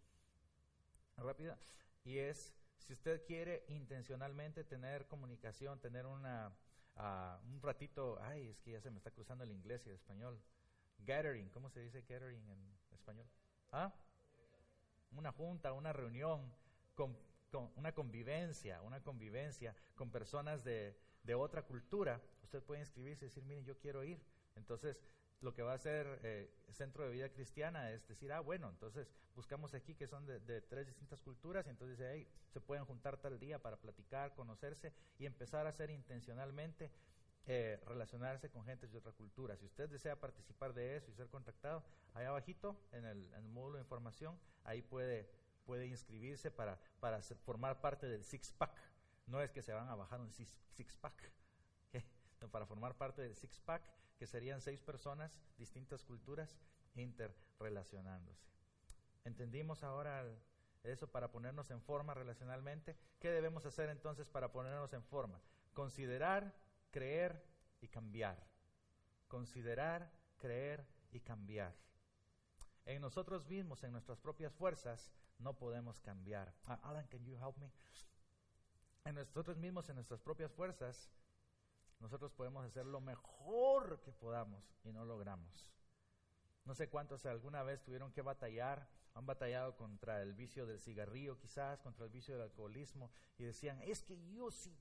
rápida. 1.16 1.58
Y 2.04 2.18
es, 2.18 2.52
si 2.78 2.92
usted 2.92 3.24
quiere 3.24 3.64
intencionalmente 3.68 4.64
tener 4.64 5.06
comunicación, 5.06 5.80
tener 5.80 6.06
una, 6.06 6.52
ah, 6.96 7.40
un 7.44 7.62
ratito, 7.62 8.18
ay, 8.22 8.48
es 8.48 8.60
que 8.60 8.72
ya 8.72 8.80
se 8.80 8.90
me 8.90 8.98
está 8.98 9.10
cruzando 9.10 9.44
el 9.44 9.52
inglés 9.52 9.86
y 9.86 9.90
el 9.90 9.94
español. 9.94 10.40
Gathering, 10.98 11.48
¿cómo 11.50 11.70
se 11.70 11.80
dice 11.80 12.02
gathering 12.02 12.48
en 12.48 12.78
español? 12.92 13.26
¿Ah? 13.72 13.92
Una 15.12 15.32
junta, 15.32 15.72
una 15.72 15.92
reunión, 15.92 16.52
con, 16.94 17.16
una 17.76 17.92
convivencia, 17.92 18.80
una 18.82 19.00
convivencia 19.00 19.74
con 19.94 20.10
personas 20.10 20.64
de, 20.64 20.96
otra 21.36 21.62
cultura, 21.62 22.20
usted 22.42 22.62
puede 22.62 22.80
inscribirse 22.80 23.24
y 23.24 23.28
decir, 23.28 23.44
mire, 23.44 23.64
yo 23.64 23.78
quiero 23.78 24.04
ir. 24.04 24.20
Entonces, 24.56 24.98
lo 25.40 25.54
que 25.54 25.62
va 25.62 25.72
a 25.72 25.76
hacer 25.76 26.20
eh, 26.22 26.50
Centro 26.70 27.04
de 27.04 27.10
Vida 27.10 27.28
Cristiana 27.28 27.90
es 27.92 28.06
decir, 28.08 28.32
ah, 28.32 28.40
bueno, 28.40 28.70
entonces 28.70 29.12
buscamos 29.34 29.74
aquí 29.74 29.94
que 29.94 30.06
son 30.06 30.26
de, 30.26 30.60
tres 30.62 30.86
distintas 30.86 31.20
culturas 31.20 31.66
y 31.66 31.70
entonces 31.70 31.98
hey, 32.00 32.26
se 32.50 32.60
pueden 32.60 32.84
juntar 32.84 33.18
tal 33.18 33.38
día 33.38 33.58
para 33.58 33.76
platicar, 33.76 34.34
conocerse 34.34 34.92
y 35.18 35.26
empezar 35.26 35.66
a 35.66 35.70
hacer 35.70 35.90
intencionalmente 35.90 36.90
eh, 37.46 37.78
relacionarse 37.86 38.50
con 38.50 38.64
gente 38.64 38.88
de 38.88 38.96
otra 38.96 39.12
cultura. 39.12 39.56
Si 39.56 39.66
usted 39.66 39.88
desea 39.90 40.16
participar 40.16 40.72
de 40.72 40.96
eso 40.96 41.10
y 41.10 41.14
ser 41.14 41.28
contactado, 41.28 41.84
ahí 42.14 42.24
abajito 42.24 42.80
en 42.92 43.04
el, 43.04 43.28
módulo 43.48 43.76
de 43.76 43.82
información, 43.82 44.38
ahí 44.64 44.80
puede, 44.80 45.28
puede 45.66 45.86
inscribirse 45.86 46.50
para, 46.50 46.80
para 47.00 47.20
formar 47.20 47.82
parte 47.82 48.06
del 48.06 48.24
Six 48.24 48.52
Pack. 48.52 48.74
No 49.26 49.42
es 49.42 49.50
que 49.50 49.62
se 49.62 49.74
van 49.74 49.88
a 49.88 49.94
bajar 49.94 50.20
un 50.20 50.32
Six, 50.32 50.96
Pack, 51.00 51.30
para 52.50 52.66
formar 52.66 52.96
parte 52.96 53.20
del 53.20 53.36
Six 53.36 53.60
Pack, 53.60 53.82
que 54.18 54.26
serían 54.26 54.60
seis 54.60 54.80
personas, 54.80 55.40
distintas 55.58 56.04
culturas, 56.04 56.56
interrelacionándose. 56.94 58.46
¿Entendimos 59.24 59.82
ahora 59.82 60.24
eso 60.82 61.08
para 61.10 61.30
ponernos 61.30 61.70
en 61.70 61.80
forma 61.80 62.14
relacionalmente? 62.14 62.96
¿Qué 63.18 63.30
debemos 63.30 63.64
hacer 63.66 63.88
entonces 63.88 64.28
para 64.28 64.52
ponernos 64.52 64.92
en 64.92 65.02
forma? 65.02 65.40
Considerar 65.72 66.54
creer 66.90 67.42
y 67.80 67.88
cambiar. 67.88 68.46
Considerar, 69.28 70.12
creer 70.38 70.86
y 71.10 71.20
cambiar. 71.20 71.74
En 72.86 73.00
nosotros 73.00 73.46
mismos, 73.46 73.82
en 73.82 73.92
nuestras 73.92 74.20
propias 74.20 74.52
fuerzas, 74.54 75.10
no 75.38 75.54
podemos 75.54 76.00
cambiar. 76.00 76.54
Ah, 76.66 76.78
Alan, 76.82 77.06
can 77.08 77.24
you 77.24 77.36
help 77.36 77.56
me? 77.56 77.70
En 79.06 79.14
nosotros 79.16 79.56
mismos, 79.56 79.88
en 79.88 79.96
nuestras 79.96 80.20
propias 80.20 80.52
fuerzas, 80.52 81.10
nosotros 82.04 82.32
podemos 82.32 82.66
hacer 82.66 82.84
lo 82.84 83.00
mejor 83.00 84.02
que 84.02 84.12
podamos 84.12 84.70
y 84.84 84.92
no 84.92 85.06
logramos. 85.06 85.72
No 86.66 86.74
sé 86.74 86.90
cuántos 86.90 87.24
alguna 87.24 87.62
vez 87.62 87.82
tuvieron 87.82 88.12
que 88.12 88.20
batallar, 88.20 88.86
han 89.14 89.24
batallado 89.24 89.74
contra 89.74 90.20
el 90.20 90.34
vicio 90.34 90.66
del 90.66 90.80
cigarrillo 90.80 91.38
quizás, 91.38 91.80
contra 91.80 92.04
el 92.04 92.10
vicio 92.10 92.34
del 92.34 92.42
alcoholismo, 92.42 93.10
y 93.38 93.44
decían, 93.44 93.80
es 93.80 94.02
que 94.02 94.22
yo 94.34 94.50
sí 94.50 94.76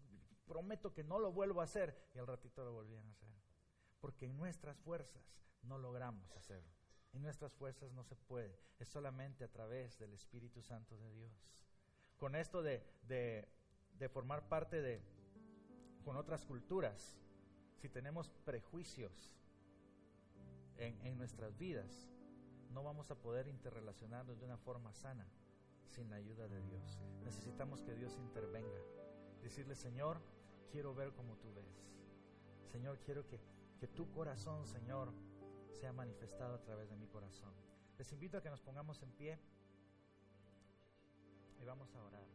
prometo 0.45 0.93
que 0.93 1.05
no 1.05 1.17
lo 1.17 1.31
vuelvo 1.31 1.61
a 1.61 1.63
hacer. 1.63 1.97
Y 2.13 2.19
al 2.19 2.27
ratito 2.27 2.65
lo 2.65 2.73
volvían 2.73 3.07
a 3.07 3.11
hacer. 3.11 3.29
Porque 4.01 4.25
en 4.25 4.35
nuestras 4.35 4.77
fuerzas 4.79 5.23
no 5.61 5.77
logramos 5.77 6.35
hacerlo. 6.35 6.73
En 7.13 7.21
nuestras 7.21 7.53
fuerzas 7.53 7.93
no 7.93 8.03
se 8.03 8.17
puede. 8.17 8.59
Es 8.79 8.89
solamente 8.89 9.45
a 9.45 9.51
través 9.51 9.97
del 9.97 10.11
Espíritu 10.13 10.61
Santo 10.61 10.97
de 10.97 11.09
Dios. 11.13 11.31
Con 12.17 12.35
esto 12.35 12.61
de, 12.61 12.83
de, 13.03 14.09
formar 14.09 14.49
parte 14.49 14.81
de, 14.81 15.01
con 16.03 16.17
otras 16.17 16.45
culturas, 16.45 17.17
si 17.75 17.89
tenemos 17.89 18.29
prejuicios 18.45 19.33
en, 20.77 20.99
en 21.05 21.17
nuestras 21.17 21.57
vidas, 21.57 22.09
no 22.71 22.83
vamos 22.83 23.11
a 23.11 23.15
poder 23.15 23.47
interrelacionarnos 23.47 24.39
de 24.39 24.45
una 24.45 24.57
forma 24.57 24.93
sana 24.93 25.27
sin 25.85 26.09
la 26.09 26.17
ayuda 26.17 26.47
de 26.47 26.61
Dios. 26.61 26.99
Necesitamos 27.23 27.81
que 27.83 27.95
Dios 27.95 28.17
intervenga. 28.17 28.81
Decirle, 29.41 29.75
Señor, 29.75 30.21
quiero 30.71 30.95
ver 30.95 31.13
como 31.13 31.35
tú 31.37 31.53
ves. 31.53 31.87
Señor, 32.71 32.99
quiero 33.05 33.27
que, 33.27 33.39
que 33.79 33.87
tu 33.87 34.09
corazón, 34.11 34.65
Señor, 34.65 35.13
sea 35.69 35.93
manifestado 35.93 36.55
a 36.55 36.61
través 36.61 36.89
de 36.89 36.95
mi 36.95 37.07
corazón. 37.07 37.53
Les 37.97 38.11
invito 38.11 38.37
a 38.37 38.41
que 38.41 38.49
nos 38.49 38.61
pongamos 38.61 39.01
en 39.03 39.11
pie 39.11 39.39
y 41.59 41.65
vamos 41.65 41.93
a 41.95 42.03
orar. 42.03 42.25